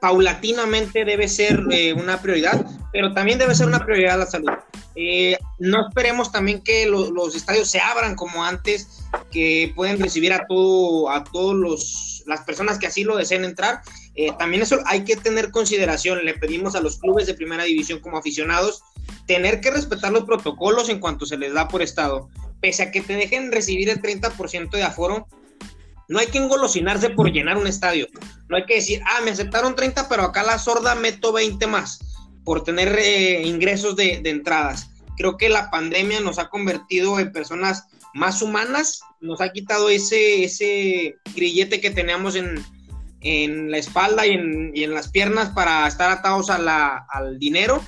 paulatinamente 0.00 1.04
debe 1.04 1.26
ser 1.26 1.60
eh, 1.72 1.92
una 1.92 2.22
prioridad, 2.22 2.64
pero 2.92 3.12
también 3.12 3.38
debe 3.38 3.56
ser 3.56 3.66
una 3.66 3.84
prioridad 3.84 4.16
la 4.16 4.26
salud. 4.26 4.50
Eh, 4.94 5.36
no 5.58 5.88
esperemos 5.88 6.30
también 6.30 6.62
que 6.62 6.86
los 6.86 7.34
estadios 7.34 7.68
se 7.68 7.80
abran 7.80 8.14
como 8.14 8.44
antes, 8.44 9.02
que 9.32 9.72
pueden 9.74 9.98
recibir 9.98 10.32
a 10.32 10.46
todo, 10.46 11.10
a 11.10 11.24
todos 11.24 11.54
los 11.54 12.22
las 12.26 12.40
personas 12.42 12.78
que 12.78 12.86
así 12.86 13.04
lo 13.04 13.16
deseen 13.16 13.44
entrar. 13.44 13.82
también 14.38 14.62
eso 14.62 14.78
hay 14.86 15.04
que 15.04 15.16
tener 15.16 15.50
consideración. 15.50 16.24
Le 16.24 16.32
pedimos 16.32 16.74
a 16.74 16.80
los 16.80 16.98
clubes 16.98 17.26
de 17.26 17.34
primera 17.34 17.64
división 17.64 17.98
como 17.98 18.16
aficionados 18.16 18.82
tener 19.26 19.60
que 19.60 19.70
respetar 19.70 20.10
los 20.10 20.24
protocolos 20.24 20.88
en 20.88 21.00
cuanto 21.00 21.26
se 21.26 21.36
les 21.36 21.52
da 21.52 21.68
por 21.68 21.82
estado 21.82 22.30
pese 22.64 22.82
a 22.82 22.90
que 22.90 23.02
te 23.02 23.14
dejen 23.14 23.52
recibir 23.52 23.90
el 23.90 24.00
30% 24.00 24.70
de 24.70 24.82
aforo, 24.82 25.28
no 26.08 26.18
hay 26.18 26.28
que 26.28 26.38
engolosinarse 26.38 27.10
por 27.10 27.30
llenar 27.30 27.58
un 27.58 27.66
estadio. 27.66 28.06
No 28.48 28.56
hay 28.56 28.64
que 28.64 28.76
decir, 28.76 29.02
ah, 29.04 29.20
me 29.22 29.32
aceptaron 29.32 29.76
30, 29.76 30.08
pero 30.08 30.22
acá 30.22 30.42
la 30.42 30.58
sorda 30.58 30.94
meto 30.94 31.30
20 31.30 31.66
más 31.66 31.98
por 32.42 32.64
tener 32.64 32.98
eh, 32.98 33.42
ingresos 33.42 33.96
de, 33.96 34.22
entradas. 34.24 34.88
Creo 35.18 35.36
que 35.36 35.50
la 35.50 35.70
pandemia 35.70 36.20
nos 36.20 36.38
ha 36.38 36.48
convertido 36.48 37.18
en 37.18 37.32
personas 37.32 37.84
más 38.14 38.40
humanas, 38.40 39.02
nos 39.20 39.42
ha 39.42 39.52
quitado 39.52 39.90
ese, 39.90 40.44
ese 40.44 41.16
grillete 41.36 41.82
que 41.82 41.90
teníamos 41.90 42.34
en, 42.34 42.64
la 43.70 43.76
espalda 43.76 44.26
y 44.26 44.32
en, 44.32 44.94
las 44.94 45.08
piernas 45.08 45.50
para 45.50 45.86
estar 45.86 46.10
atados 46.10 46.48
a 46.48 46.96
al 47.10 47.38
dinero 47.38 47.82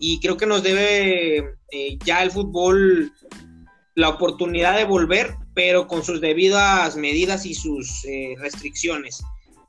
y 0.00 0.18
creo 0.20 0.36
que 0.36 0.46
nos 0.46 0.62
debe 0.62 1.38
eh, 1.72 1.98
ya 2.04 2.22
el 2.22 2.30
fútbol 2.30 3.12
la 3.96 4.10
oportunidad 4.10 4.76
de 4.76 4.84
volver, 4.84 5.36
pero 5.54 5.88
con 5.88 6.04
sus 6.04 6.20
debidas 6.20 6.96
medidas 6.96 7.46
y 7.46 7.54
sus 7.54 8.04
eh, 8.04 8.34
restricciones. 8.38 9.24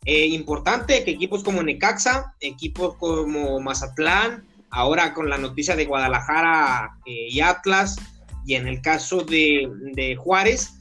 Eh, 0.05 0.28
importante 0.28 1.03
que 1.05 1.11
equipos 1.11 1.43
como 1.43 1.63
Necaxa, 1.63 2.36
equipos 2.41 2.95
como 2.97 3.59
Mazatlán, 3.61 4.45
ahora 4.69 5.13
con 5.13 5.30
la 5.30 5.38
noticia 5.38 5.78
de 5.78 5.86
Guadalajara 5.86 6.97
eh, 7.05 7.28
y 7.30 7.39
Atlas, 7.39 7.95
y 8.45 8.55
en 8.55 8.67
el 8.67 8.82
caso 8.82 9.21
de, 9.21 9.69
de 9.93 10.17
Juárez, 10.17 10.73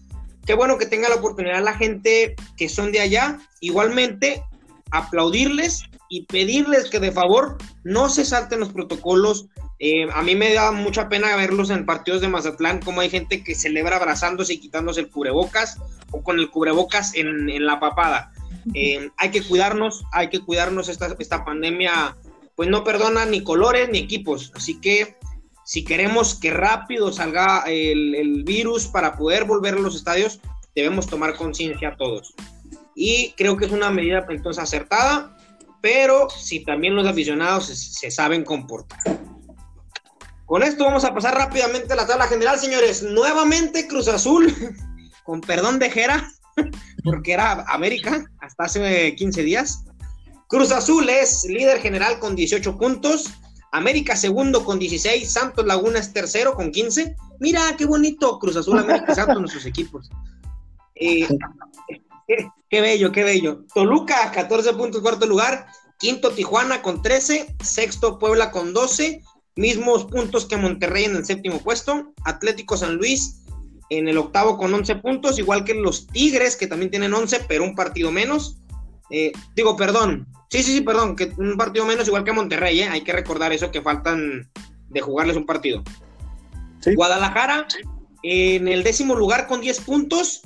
qué 0.45 0.55
bueno 0.55 0.77
que 0.77 0.87
tenga 0.87 1.09
la 1.09 1.15
oportunidad 1.15 1.63
la 1.63 1.75
gente 1.75 2.35
que 2.57 2.69
son 2.69 2.91
de 2.91 3.01
allá, 3.01 3.39
igualmente 3.61 4.43
aplaudirles 4.91 5.85
y 6.09 6.27
pedirles 6.27 6.91
que 6.91 6.99
de 6.99 7.13
favor 7.13 7.59
no 7.85 8.09
se 8.09 8.25
salten 8.25 8.61
los 8.61 8.73
protocolos, 8.73 9.47
eh, 9.79 10.09
a 10.13 10.23
mí 10.23 10.35
me 10.35 10.55
da 10.55 10.73
mucha 10.73 11.09
pena 11.09 11.37
verlos 11.37 11.69
en 11.71 11.85
partidos 11.85 12.23
de 12.23 12.29
Mazatlán, 12.29 12.81
como 12.81 13.03
hay 13.03 13.11
gente 13.11 13.45
que 13.45 13.55
celebra 13.55 13.97
abrazándose 13.97 14.55
y 14.55 14.59
quitándose 14.59 15.01
el 15.01 15.11
cubrebocas 15.11 15.79
o 16.11 16.23
con 16.23 16.39
el 16.39 16.51
cubrebocas 16.51 17.15
en, 17.15 17.65
la 17.65 17.79
papada. 17.79 18.33
Eh, 18.75 19.11
hay 19.19 19.31
que 19.31 19.43
cuidarnos, 19.43 20.05
hay 20.13 20.31
que 20.31 20.41
cuidarnos. 20.41 20.89
Esta, 20.89 21.15
esta 21.19 21.45
pandemia, 21.45 22.17
pues 22.55 22.71
no 22.71 22.85
perdona 22.85 23.27
ni 23.27 23.45
colores 23.45 23.89
ni 23.91 23.99
equipos. 23.99 24.51
Así 24.55 24.81
que 24.81 25.17
si 25.65 25.85
queremos 25.85 26.35
que 26.35 26.51
rápido 26.51 27.13
salga 27.13 27.65
el, 27.67 28.15
el 28.15 28.45
virus 28.45 28.87
para 28.87 29.17
poder 29.17 29.45
volver 29.45 29.75
a 29.75 29.81
los 29.81 29.95
estadios, 29.95 30.41
debemos 30.75 31.07
tomar 31.07 31.35
conciencia 31.37 31.97
todos. 31.99 32.35
Y 32.95 33.35
creo 33.37 33.59
que 33.59 33.67
es 33.67 33.73
una 33.73 33.91
medida 33.91 34.25
entonces 34.31 34.63
acertada, 34.63 35.37
pero 35.83 36.31
si 36.31 36.65
también 36.65 36.95
los 36.97 37.07
aficionados 37.07 37.67
se 37.67 38.11
saben 38.11 38.43
comportar. 38.43 39.36
Con 40.47 40.63
esto 40.63 40.85
vamos 40.85 41.05
a 41.05 41.13
pasar 41.13 41.35
rápidamente 41.35 41.93
a 41.93 41.97
la 41.97 42.07
tabla 42.07 42.29
general, 42.29 42.57
señores. 42.57 43.03
Nuevamente 43.03 43.89
Cruz 43.89 44.07
Azul, 44.07 44.55
con 45.25 45.41
perdón 45.41 45.81
de 45.81 45.91
Jera, 45.91 46.31
porque 47.05 47.33
era 47.33 47.65
América 47.67 48.25
hasta 48.41 48.65
hace 48.65 49.17
15 49.17 49.43
días. 49.43 49.85
Cruz 50.47 50.71
Azul 50.71 51.09
es 51.09 51.45
líder 51.49 51.81
general 51.81 52.21
con 52.21 52.37
18 52.37 52.79
puntos. 52.79 53.29
América 53.73 54.15
segundo 54.15 54.65
con 54.65 54.79
16. 54.79 55.31
Santos 55.31 55.67
Laguna 55.67 55.99
es 55.99 56.13
tercero 56.13 56.55
con 56.55 56.71
15. 56.71 57.17
Mira 57.41 57.75
qué 57.77 57.85
bonito 57.85 58.39
Cruz 58.39 58.55
Azul, 58.55 58.79
América 58.79 59.17
Santos, 59.17 59.41
nuestros 59.41 59.67
equipos. 59.67 60.09
Eh, 60.95 61.27
qué, 62.71 62.81
bello, 62.81 63.11
qué 63.11 63.25
bello. 63.25 63.65
Toluca, 63.75 64.31
14 64.31 64.75
puntos, 64.75 65.03
cuarto 65.03 65.27
lugar. 65.27 65.67
Quinto 65.99 66.31
Tijuana 66.31 66.83
con 66.83 67.03
13. 67.03 67.57
Sexto 67.65 68.21
Puebla 68.21 68.53
con 68.53 68.73
12 68.73 69.23
mismos 69.57 70.05
puntos 70.05 70.47
que 70.47 70.57
Monterrey 70.57 71.05
en 71.05 71.17
el 71.17 71.25
séptimo 71.25 71.59
puesto, 71.61 72.13
Atlético 72.25 72.77
San 72.77 72.97
Luis 72.97 73.43
en 73.89 74.09
el 74.09 74.19
octavo 74.19 74.59
con 74.59 74.73
11 74.73 74.97
puntos, 74.97 75.39
igual 75.39 75.65
que 75.65 75.75
los 75.75 76.07
Tigres 76.09 76.57
que 76.57 76.67
también 76.67 76.91
tienen 76.91 77.15
11, 77.15 77.45
pero 77.49 77.65
un 77.65 77.75
partido 77.75 78.11
menos. 78.11 78.59
Eh, 79.11 79.33
digo, 79.55 79.77
perdón, 79.77 80.27
sí, 80.51 80.63
sí, 80.63 80.73
sí, 80.73 80.81
perdón, 80.81 81.17
que 81.17 81.33
un 81.39 81.57
partido 81.57 81.87
menos 81.87 82.09
igual 82.09 82.25
que 82.25 82.33
Monterrey, 82.33 82.81
¿eh? 82.81 82.89
hay 82.89 83.03
que 83.03 83.13
recordar 83.13 83.53
eso 83.53 83.71
que 83.71 83.83
faltan 83.83 84.51
de 84.89 85.01
jugarles 85.01 85.37
un 85.37 85.47
partido. 85.47 85.83
Guadalajara 86.95 87.67
en 88.23 88.69
el 88.69 88.83
décimo 88.83 89.15
lugar 89.15 89.47
con 89.47 89.61
10 89.61 89.81
puntos, 89.81 90.43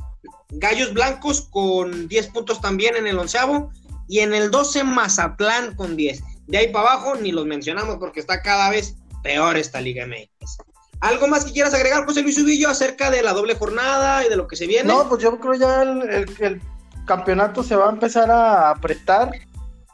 Gallos 0.50 0.92
Blancos 0.92 1.42
con 1.50 2.08
10 2.08 2.28
puntos 2.28 2.60
también 2.60 2.96
en 2.96 3.06
el 3.06 3.18
onceavo, 3.18 3.70
y 4.08 4.20
en 4.20 4.34
el 4.34 4.50
12 4.50 4.84
Mazatlán 4.84 5.74
con 5.76 5.96
10. 5.96 6.22
De 6.46 6.58
ahí 6.58 6.72
para 6.72 6.92
abajo 6.92 7.14
ni 7.14 7.30
los 7.30 7.46
mencionamos 7.46 7.98
porque 7.98 8.20
está 8.20 8.42
cada 8.42 8.68
vez 8.68 8.96
peor 9.22 9.56
esta 9.56 9.80
Liga 9.80 10.06
MX. 10.06 10.58
¿Algo 11.00 11.28
más 11.28 11.44
que 11.44 11.52
quieras 11.52 11.72
agregar, 11.72 12.04
José 12.04 12.22
Luis 12.22 12.38
Ubillo, 12.38 12.68
acerca 12.68 13.10
de 13.10 13.22
la 13.22 13.32
doble 13.32 13.54
jornada 13.54 14.24
y 14.24 14.28
de 14.28 14.36
lo 14.36 14.46
que 14.46 14.56
se 14.56 14.66
viene? 14.66 14.86
No, 14.92 15.08
pues 15.08 15.22
yo 15.22 15.38
creo 15.40 15.54
ya 15.54 15.82
el, 15.82 16.60
campeonato 17.06 17.62
se 17.62 17.74
va 17.74 17.86
a 17.86 17.90
empezar 17.90 18.30
a 18.30 18.70
apretar. 18.70 19.32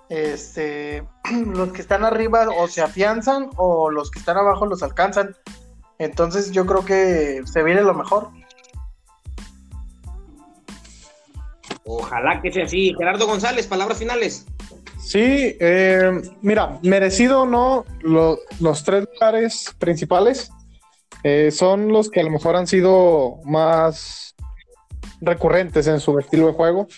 Este, 0.09 1.07
los 1.47 1.73
que 1.73 1.81
están 1.81 2.05
arriba 2.05 2.49
o 2.59 2.67
se 2.67 2.83
afianzan 2.83 3.51
o 3.57 3.91
los 3.91 4.11
que 4.11 4.19
están 4.19 4.37
abajo 4.37 4.67
los 4.67 4.83
alcanzan. 4.83 5.37
Entonces 5.99 6.51
yo 6.51 6.67
creo 6.67 6.85
que 6.85 7.43
se 7.47 7.63
viene 7.63 7.83
lo 7.83 7.95
mejor. 7.95 8.31
Ojalá 11.85 12.43
que 12.43 12.53
sea 12.53 12.65
así. 12.65 12.93
Gerardo 12.99 13.29
González, 13.29 13.69
palabras 13.69 13.99
finales. 13.99 14.45
Sí, 15.07 15.57
eh, 15.61 16.21
mira, 16.43 16.81
merecido 16.83 17.43
o 17.43 17.47
no, 17.47 17.85
los 18.03 18.83
tres 18.85 19.07
lugares 19.13 19.73
principales 19.79 20.51
eh, 21.23 21.53
son 21.53 21.93
los 21.93 22.11
que 22.11 22.19
a 22.19 22.25
lo 22.25 22.31
mejor 22.31 22.57
han 22.57 22.67
sido 22.67 23.37
más 23.45 24.35
recurrentes 25.21 25.87
en 25.87 26.01
su 26.01 26.19
estilo 26.19 26.49
de 26.49 26.55
juego. 26.55 26.89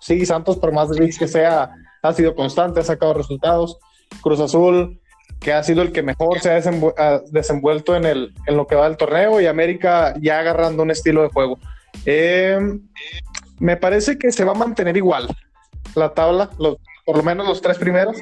Sí, 0.00 0.26
Santos, 0.26 0.56
por 0.56 0.72
más 0.72 0.88
de 0.88 1.08
que 1.16 1.28
sea, 1.28 1.70
ha 2.02 2.12
sido 2.12 2.34
constante, 2.34 2.80
ha 2.80 2.82
sacado 2.82 3.14
resultados. 3.14 3.78
Cruz 4.22 4.40
Azul, 4.40 5.00
que 5.38 5.52
ha 5.52 5.62
sido 5.62 5.82
el 5.82 5.92
que 5.92 6.02
mejor 6.02 6.40
se 6.40 6.50
ha 6.50 6.60
desenvuelto 7.30 7.94
en, 7.94 8.06
el, 8.06 8.34
en 8.48 8.56
lo 8.56 8.66
que 8.66 8.74
va 8.74 8.88
del 8.88 8.96
torneo, 8.96 9.40
y 9.40 9.46
América 9.46 10.14
ya 10.20 10.40
agarrando 10.40 10.82
un 10.82 10.90
estilo 10.90 11.22
de 11.22 11.28
juego. 11.28 11.60
Eh, 12.06 12.58
me 13.60 13.76
parece 13.76 14.18
que 14.18 14.32
se 14.32 14.44
va 14.44 14.50
a 14.50 14.56
mantener 14.56 14.96
igual 14.96 15.28
la 15.94 16.12
tabla, 16.12 16.50
los 16.58 16.78
por 17.04 17.16
lo 17.16 17.22
menos 17.22 17.46
los 17.46 17.60
tres 17.60 17.78
primeros. 17.78 18.16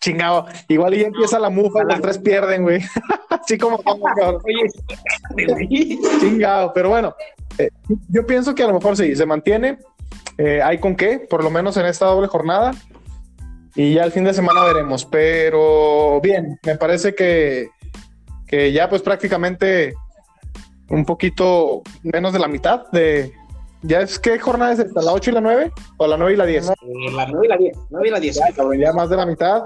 Chingado, 0.00 0.46
igual 0.68 0.94
ya 0.94 1.06
empieza 1.06 1.38
la 1.38 1.48
mufa 1.48 1.82
los 1.82 2.00
tres 2.00 2.18
pierden, 2.18 2.62
güey. 2.62 2.80
Así 3.30 3.56
como 3.56 3.82
Chingado, 6.20 6.72
pero 6.74 6.90
bueno, 6.90 7.14
eh, 7.58 7.70
yo 8.10 8.26
pienso 8.26 8.54
que 8.54 8.62
a 8.62 8.66
lo 8.66 8.74
mejor 8.74 8.96
sí, 8.96 9.16
se 9.16 9.24
mantiene. 9.24 9.78
Eh, 10.36 10.60
hay 10.62 10.78
con 10.78 10.96
qué, 10.96 11.18
por 11.18 11.42
lo 11.42 11.50
menos 11.50 11.76
en 11.76 11.86
esta 11.86 12.06
doble 12.06 12.28
jornada. 12.28 12.72
Y 13.74 13.94
ya 13.94 14.04
el 14.04 14.12
fin 14.12 14.24
de 14.24 14.34
semana 14.34 14.62
veremos. 14.64 15.04
Pero 15.04 16.20
bien, 16.20 16.58
me 16.64 16.76
parece 16.76 17.14
que, 17.14 17.70
que 18.46 18.72
ya 18.72 18.88
pues 18.88 19.02
prácticamente 19.02 19.94
un 20.90 21.04
poquito 21.04 21.82
menos 22.02 22.32
de 22.32 22.38
la 22.38 22.48
mitad 22.48 22.90
de, 22.90 23.32
¿Ya 23.86 24.00
es 24.00 24.18
qué 24.18 24.38
jornada 24.38 24.72
es 24.72 24.78
esta? 24.78 25.02
¿La 25.02 25.12
8 25.12 25.30
y 25.30 25.34
la 25.34 25.40
9? 25.42 25.72
¿O 25.98 26.06
la 26.06 26.16
9 26.16 26.32
y 26.32 26.36
la 26.36 26.46
10? 26.46 26.70
Eh, 26.70 26.74
la 27.12 27.26
9 27.26 27.46
y 27.46 27.48
la 27.48 27.56
10. 27.58 27.78
9 27.90 28.08
y 28.08 28.10
la 28.10 28.20
10. 28.20 28.40
Ya, 28.78 28.92
más 28.94 29.10
de 29.10 29.16
la 29.16 29.26
mitad. 29.26 29.64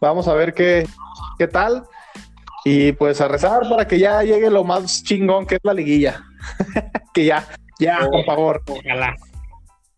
Vamos 0.00 0.26
a 0.26 0.34
ver 0.34 0.52
qué, 0.52 0.88
qué 1.38 1.46
tal. 1.46 1.84
Y 2.64 2.90
pues 2.92 3.20
a 3.20 3.28
rezar 3.28 3.68
para 3.70 3.86
que 3.86 4.00
ya 4.00 4.24
llegue 4.24 4.50
lo 4.50 4.64
más 4.64 5.04
chingón 5.04 5.46
que 5.46 5.54
es 5.54 5.60
la 5.62 5.72
liguilla. 5.72 6.24
que 7.14 7.24
ya, 7.24 7.46
ya, 7.78 8.08
por 8.10 8.24
favor. 8.24 8.62
Ojalá. 8.66 9.14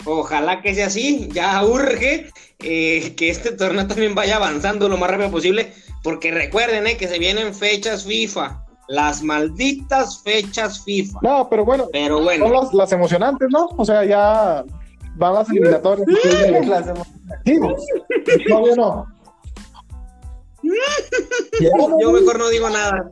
Ojalá 0.05 0.61
que 0.61 0.75
sea 0.75 0.89
así. 0.89 1.31
Ya 1.33 1.65
urge 1.65 2.31
eh, 2.59 3.15
que 3.17 3.31
este 3.31 3.53
torneo 3.53 3.87
también 3.87 4.15
vaya 4.15 4.37
avanzando 4.37 4.91
lo 4.91 4.99
más 4.99 5.11
rápido 5.11 5.31
posible. 5.31 5.73
Porque 6.03 6.31
recuerden 6.31 6.87
eh, 6.87 6.99
que 6.99 7.09
se 7.09 7.19
vienen 7.19 7.55
fechas 7.55 8.05
FIFA 8.05 8.62
las 8.89 9.23
malditas 9.23 10.23
fechas 10.23 10.83
FIFA. 10.85 11.21
No, 11.23 11.49
pero 11.49 11.65
bueno, 11.65 11.87
pero 11.93 12.23
bueno. 12.23 12.47
son 12.49 12.79
las, 12.79 12.93
emocionantes, 12.93 13.49
¿no? 13.51 13.69
O 13.77 13.85
sea, 13.85 14.05
ya 14.05 14.65
van 15.17 15.35
las 15.35 15.49
eliminatorias. 15.51 16.09
sí, 17.45 17.59
todavía 18.49 18.77
no. 18.77 19.07
Yo 22.01 22.13
mejor 22.13 22.39
no 22.39 22.49
digo 22.49 22.71
nada. 22.71 23.11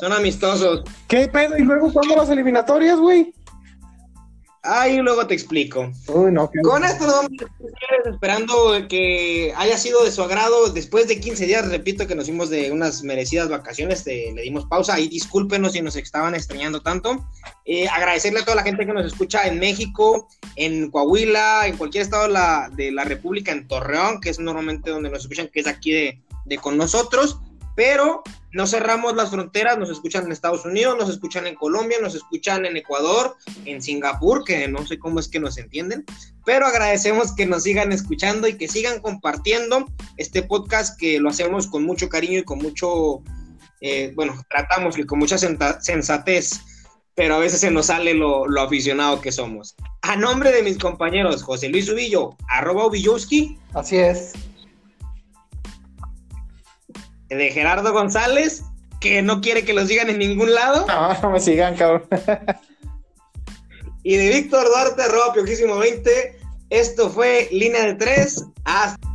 Son 0.00 0.12
amistosos. 0.12 0.82
¿Qué 1.08 1.28
pedo? 1.28 1.56
¿Y 1.56 1.62
luego 1.62 1.92
cuándo 1.92 2.16
las 2.16 2.30
eliminatorias, 2.30 2.98
güey? 2.98 3.34
Ahí 4.62 4.98
luego 4.98 5.26
te 5.26 5.32
explico. 5.32 5.90
Con 6.62 6.84
esto 6.84 7.06
nos 7.06 7.14
vamos 7.14 7.30
esperando 8.04 8.54
que 8.90 9.54
haya 9.56 9.78
sido 9.78 10.04
de 10.04 10.10
su 10.10 10.22
agrado. 10.22 10.68
Después 10.68 11.08
de 11.08 11.18
15 11.18 11.46
días, 11.46 11.68
repito 11.68 12.06
que 12.06 12.14
nos 12.14 12.26
fuimos 12.26 12.50
de 12.50 12.70
unas 12.70 13.02
merecidas 13.02 13.48
vacaciones, 13.48 14.04
le 14.04 14.42
dimos 14.42 14.66
pausa 14.66 15.00
y 15.00 15.08
discúlpenos 15.08 15.72
si 15.72 15.80
nos 15.80 15.96
estaban 15.96 16.34
extrañando 16.34 16.82
tanto. 16.82 17.26
Eh, 17.64 17.88
agradecerle 17.88 18.40
a 18.40 18.44
toda 18.44 18.56
la 18.56 18.62
gente 18.62 18.84
que 18.84 18.92
nos 18.92 19.06
escucha 19.06 19.46
en 19.46 19.58
México, 19.58 20.28
en 20.56 20.90
Coahuila, 20.90 21.66
en 21.66 21.78
cualquier 21.78 22.02
estado 22.02 22.24
de 22.24 22.32
la, 22.32 22.70
de 22.74 22.92
la 22.92 23.04
República, 23.04 23.52
en 23.52 23.66
Torreón, 23.66 24.20
que 24.20 24.28
es 24.28 24.38
normalmente 24.38 24.90
donde 24.90 25.08
nos 25.08 25.22
escuchan, 25.22 25.48
que 25.48 25.60
es 25.60 25.66
aquí 25.66 25.92
de, 25.92 26.22
de 26.44 26.58
con 26.58 26.76
nosotros. 26.76 27.40
Pero 27.76 28.22
no 28.52 28.66
cerramos 28.66 29.14
las 29.14 29.30
fronteras, 29.30 29.78
nos 29.78 29.90
escuchan 29.90 30.26
en 30.26 30.32
Estados 30.32 30.64
Unidos, 30.64 30.96
nos 30.98 31.08
escuchan 31.08 31.46
en 31.46 31.54
Colombia, 31.54 31.98
nos 32.00 32.14
escuchan 32.14 32.66
en 32.66 32.76
Ecuador, 32.76 33.36
en 33.64 33.80
Singapur, 33.80 34.44
que 34.44 34.66
no 34.68 34.86
sé 34.86 34.98
cómo 34.98 35.20
es 35.20 35.28
que 35.28 35.40
nos 35.40 35.56
entienden, 35.58 36.04
pero 36.44 36.66
agradecemos 36.66 37.34
que 37.34 37.46
nos 37.46 37.62
sigan 37.62 37.92
escuchando 37.92 38.48
y 38.48 38.54
que 38.54 38.68
sigan 38.68 39.00
compartiendo 39.00 39.86
este 40.16 40.42
podcast 40.42 40.98
que 40.98 41.20
lo 41.20 41.28
hacemos 41.28 41.68
con 41.68 41.84
mucho 41.84 42.08
cariño 42.08 42.40
y 42.40 42.44
con 42.44 42.58
mucho, 42.58 43.22
eh, 43.80 44.12
bueno, 44.16 44.34
tratamos 44.50 44.98
y 44.98 45.04
con 45.04 45.20
mucha 45.20 45.38
sensatez, 45.38 46.60
pero 47.14 47.36
a 47.36 47.38
veces 47.38 47.60
se 47.60 47.70
nos 47.70 47.86
sale 47.86 48.14
lo, 48.14 48.46
aficionado 48.60 49.20
que 49.20 49.30
somos. 49.30 49.76
A 50.02 50.16
nombre 50.16 50.50
de 50.50 50.62
mis 50.62 50.78
compañeros 50.78 51.42
José 51.42 51.68
Luis 51.68 51.88
Ubillo, 51.88 52.36
arroba 52.48 52.86
Ubillowski. 52.86 53.58
Así 53.74 53.96
es 53.96 54.32
de 57.30 57.50
Gerardo 57.50 57.92
González, 57.92 58.64
que 59.00 59.22
no 59.22 59.40
quiere 59.40 59.64
que 59.64 59.72
lo 59.72 59.86
sigan 59.86 60.10
en 60.10 60.18
ningún 60.18 60.54
lado. 60.54 60.86
No, 60.86 61.20
no 61.22 61.30
me 61.30 61.40
sigan, 61.40 61.76
cabrón. 61.76 62.06
y 64.02 64.16
de 64.16 64.28
Víctor 64.28 64.66
Duarte, 64.66 65.02
arroba 65.02 65.32
piojísimo 65.32 65.78
20. 65.78 66.38
Esto 66.70 67.10
fue 67.10 67.48
Línea 67.50 67.84
de 67.84 67.94
Tres. 67.94 68.44
Hasta 68.64 69.09